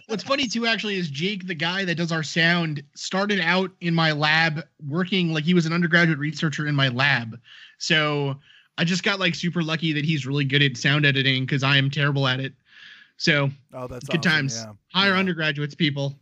what's 0.06 0.22
funny 0.24 0.46
too, 0.46 0.66
actually, 0.66 0.96
is 0.96 1.08
Jake, 1.10 1.46
the 1.46 1.54
guy 1.54 1.84
that 1.84 1.96
does 1.96 2.12
our 2.12 2.22
sound, 2.22 2.82
started 2.94 3.40
out 3.40 3.70
in 3.80 3.94
my 3.94 4.12
lab 4.12 4.62
working 4.86 5.32
like 5.32 5.44
he 5.44 5.54
was 5.54 5.66
an 5.66 5.72
undergraduate 5.72 6.18
researcher 6.18 6.66
in 6.66 6.74
my 6.74 6.88
lab. 6.88 7.38
So 7.78 8.36
I 8.78 8.84
just 8.84 9.02
got 9.02 9.20
like 9.20 9.34
super 9.34 9.62
lucky 9.62 9.92
that 9.92 10.04
he's 10.04 10.26
really 10.26 10.44
good 10.44 10.62
at 10.62 10.76
sound 10.76 11.06
editing 11.06 11.44
because 11.44 11.62
I 11.62 11.76
am 11.76 11.90
terrible 11.90 12.26
at 12.26 12.40
it. 12.40 12.52
So 13.16 13.50
Oh, 13.72 13.86
that's 13.86 14.08
good 14.08 14.18
awesome, 14.18 14.32
times. 14.32 14.56
yeah. 14.66 14.72
Hire 14.92 15.12
Yeah. 15.12 15.18
undergraduates, 15.18 15.74
people. 15.74 16.18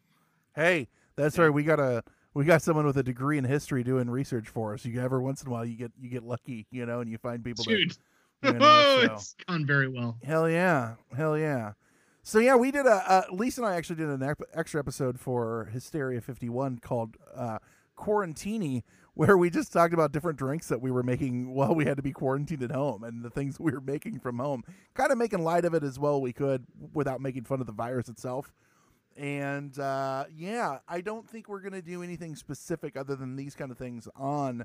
Hey, 0.54 0.88
that's 1.16 1.38
right. 1.38 1.48
We 1.50 1.62
got 1.62 1.80
a 1.80 2.02
we 2.34 2.44
got 2.44 2.62
someone 2.62 2.86
with 2.86 2.96
a 2.96 3.02
degree 3.02 3.38
in 3.38 3.44
history 3.44 3.82
doing 3.84 4.08
research 4.08 4.48
for 4.48 4.74
us. 4.74 4.84
You 4.84 5.00
every 5.00 5.20
once 5.20 5.42
in 5.42 5.48
a 5.48 5.50
while 5.50 5.64
you 5.64 5.76
get 5.76 5.92
you 6.00 6.08
get 6.10 6.22
lucky, 6.22 6.66
you 6.70 6.84
know, 6.86 7.00
and 7.00 7.10
you 7.10 7.18
find 7.18 7.42
people 7.44 7.64
Dude. 7.64 7.94
that 8.42 8.54
you 8.54 8.58
know, 8.58 8.98
so. 9.06 9.12
it's 9.14 9.34
gone 9.46 9.64
very 9.66 9.88
well. 9.88 10.18
Hell 10.22 10.48
yeah, 10.50 10.94
hell 11.16 11.38
yeah. 11.38 11.72
So 12.24 12.38
yeah, 12.38 12.54
we 12.54 12.70
did 12.70 12.86
a 12.86 13.12
uh, 13.12 13.22
Lisa 13.32 13.62
and 13.62 13.70
I 13.70 13.74
actually 13.74 13.96
did 13.96 14.08
an 14.08 14.22
ep- 14.22 14.42
extra 14.54 14.78
episode 14.78 15.18
for 15.18 15.68
Hysteria 15.72 16.20
51 16.20 16.78
called 16.78 17.16
uh, 17.34 17.58
Quarantini, 17.98 18.84
where 19.14 19.36
we 19.36 19.50
just 19.50 19.72
talked 19.72 19.92
about 19.92 20.12
different 20.12 20.38
drinks 20.38 20.68
that 20.68 20.80
we 20.80 20.92
were 20.92 21.02
making 21.02 21.52
while 21.52 21.74
we 21.74 21.84
had 21.84 21.96
to 21.96 22.02
be 22.02 22.12
quarantined 22.12 22.62
at 22.62 22.70
home 22.70 23.02
and 23.02 23.24
the 23.24 23.30
things 23.30 23.58
we 23.58 23.72
were 23.72 23.80
making 23.80 24.20
from 24.20 24.38
home, 24.38 24.62
kind 24.94 25.10
of 25.10 25.18
making 25.18 25.42
light 25.42 25.64
of 25.64 25.74
it 25.74 25.82
as 25.82 25.98
well 25.98 26.20
we 26.20 26.32
could 26.32 26.64
without 26.94 27.20
making 27.20 27.42
fun 27.42 27.60
of 27.60 27.66
the 27.66 27.72
virus 27.72 28.08
itself. 28.08 28.52
And 29.16 29.76
uh, 29.80 30.26
yeah, 30.32 30.78
I 30.88 31.00
don't 31.00 31.28
think 31.28 31.48
we're 31.48 31.60
gonna 31.60 31.82
do 31.82 32.04
anything 32.04 32.36
specific 32.36 32.96
other 32.96 33.16
than 33.16 33.34
these 33.34 33.56
kind 33.56 33.72
of 33.72 33.78
things 33.78 34.06
on 34.14 34.64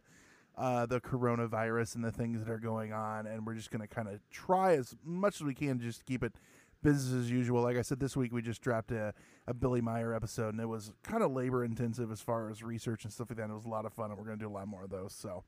uh, 0.56 0.86
the 0.86 1.02
coronavirus 1.02 1.96
and 1.96 2.04
the 2.04 2.12
things 2.12 2.40
that 2.40 2.52
are 2.52 2.60
going 2.60 2.94
on, 2.94 3.26
and 3.26 3.48
we're 3.48 3.56
just 3.56 3.72
gonna 3.72 3.88
kind 3.88 4.08
of 4.08 4.20
try 4.30 4.74
as 4.74 4.96
much 5.04 5.38
as 5.38 5.42
we 5.42 5.56
can 5.56 5.80
just 5.80 6.06
keep 6.06 6.24
it 6.24 6.36
business 6.82 7.26
as 7.26 7.32
usual. 7.32 7.62
Like 7.62 7.78
I 7.78 7.82
said, 7.82 8.00
this 8.00 8.16
week 8.16 8.34
we 8.34 8.42
just 8.42 8.62
dropped 8.62 8.92
a, 8.92 9.14
a 9.48 9.54
Billy 9.54 9.82
Meier 9.82 10.14
episode, 10.14 10.54
and 10.54 10.62
it 10.62 10.68
was 10.68 10.92
kind 11.04 11.24
of 11.24 11.32
labor 11.32 11.64
intensive 11.64 12.12
as 12.12 12.22
far 12.22 12.50
as 12.50 12.64
research 12.64 13.04
and 13.04 13.14
stuff 13.14 13.30
like 13.30 13.38
that. 13.38 13.44
And 13.44 13.52
it 13.52 13.56
was 13.56 13.66
a 13.66 13.70
lot 13.70 13.86
of 13.86 13.94
fun, 13.94 14.10
and 14.10 14.20
we're 14.20 14.26
gonna 14.26 14.38
do 14.38 14.48
a 14.48 14.50
lot 14.50 14.68
more 14.68 14.84
of 14.84 14.90
those. 14.90 15.14
So. 15.14 15.44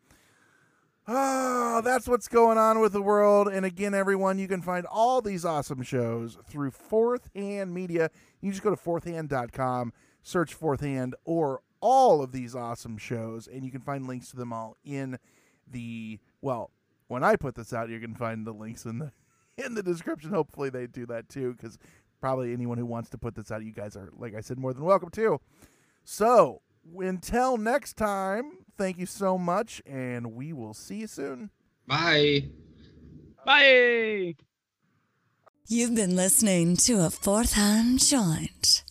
Ah, 1.11 1.81
that's 1.83 2.07
what's 2.07 2.27
going 2.27 2.59
on 2.59 2.79
with 2.79 2.93
the 2.93 3.01
world. 3.01 3.47
And 3.47 3.65
again, 3.65 3.95
everyone, 3.95 4.37
you 4.37 4.47
can 4.47 4.61
find 4.61 4.85
all 4.85 5.21
these 5.21 5.43
awesome 5.43 5.81
shows 5.81 6.37
through 6.47 6.69
Fourth 6.69 7.31
Hand 7.33 7.73
Media. 7.73 8.11
You 8.41 8.51
just 8.51 8.61
go 8.61 8.69
to 8.69 8.75
fourthhand.com, 8.75 9.91
search 10.21 10.53
Fourth 10.53 10.81
Hand, 10.81 11.15
or 11.25 11.61
all 11.81 12.21
of 12.21 12.31
these 12.31 12.53
awesome 12.53 12.97
shows, 12.97 13.47
and 13.47 13.65
you 13.65 13.71
can 13.71 13.81
find 13.81 14.05
links 14.05 14.29
to 14.31 14.35
them 14.35 14.53
all 14.53 14.77
in 14.83 15.17
the 15.67 16.19
well. 16.41 16.69
When 17.07 17.23
I 17.23 17.35
put 17.37 17.55
this 17.55 17.73
out, 17.73 17.89
you 17.89 17.99
can 17.99 18.13
find 18.13 18.45
the 18.45 18.53
links 18.53 18.85
in 18.85 18.99
the 18.99 19.11
in 19.59 19.75
the 19.75 19.83
description. 19.83 20.31
Hopefully, 20.31 20.69
they 20.69 20.87
do 20.87 21.05
that 21.07 21.29
too, 21.29 21.53
because 21.53 21.77
probably 22.19 22.53
anyone 22.53 22.77
who 22.77 22.85
wants 22.85 23.09
to 23.11 23.17
put 23.17 23.35
this 23.35 23.51
out, 23.51 23.63
you 23.63 23.71
guys 23.71 23.95
are, 23.95 24.09
like 24.17 24.35
I 24.35 24.41
said, 24.41 24.57
more 24.57 24.73
than 24.73 24.83
welcome 24.83 25.09
to. 25.11 25.39
So 26.03 26.61
until 26.97 27.57
next 27.57 27.97
time, 27.97 28.65
thank 28.77 28.97
you 28.97 29.05
so 29.05 29.37
much, 29.37 29.81
and 29.85 30.33
we 30.33 30.53
will 30.53 30.73
see 30.73 30.97
you 30.97 31.07
soon. 31.07 31.49
Bye. 31.87 32.49
Bye. 33.45 34.35
You've 35.67 35.95
been 35.95 36.15
listening 36.15 36.77
to 36.77 37.05
a 37.05 37.09
fourth 37.09 37.53
hand 37.53 37.99
joint. 37.99 38.83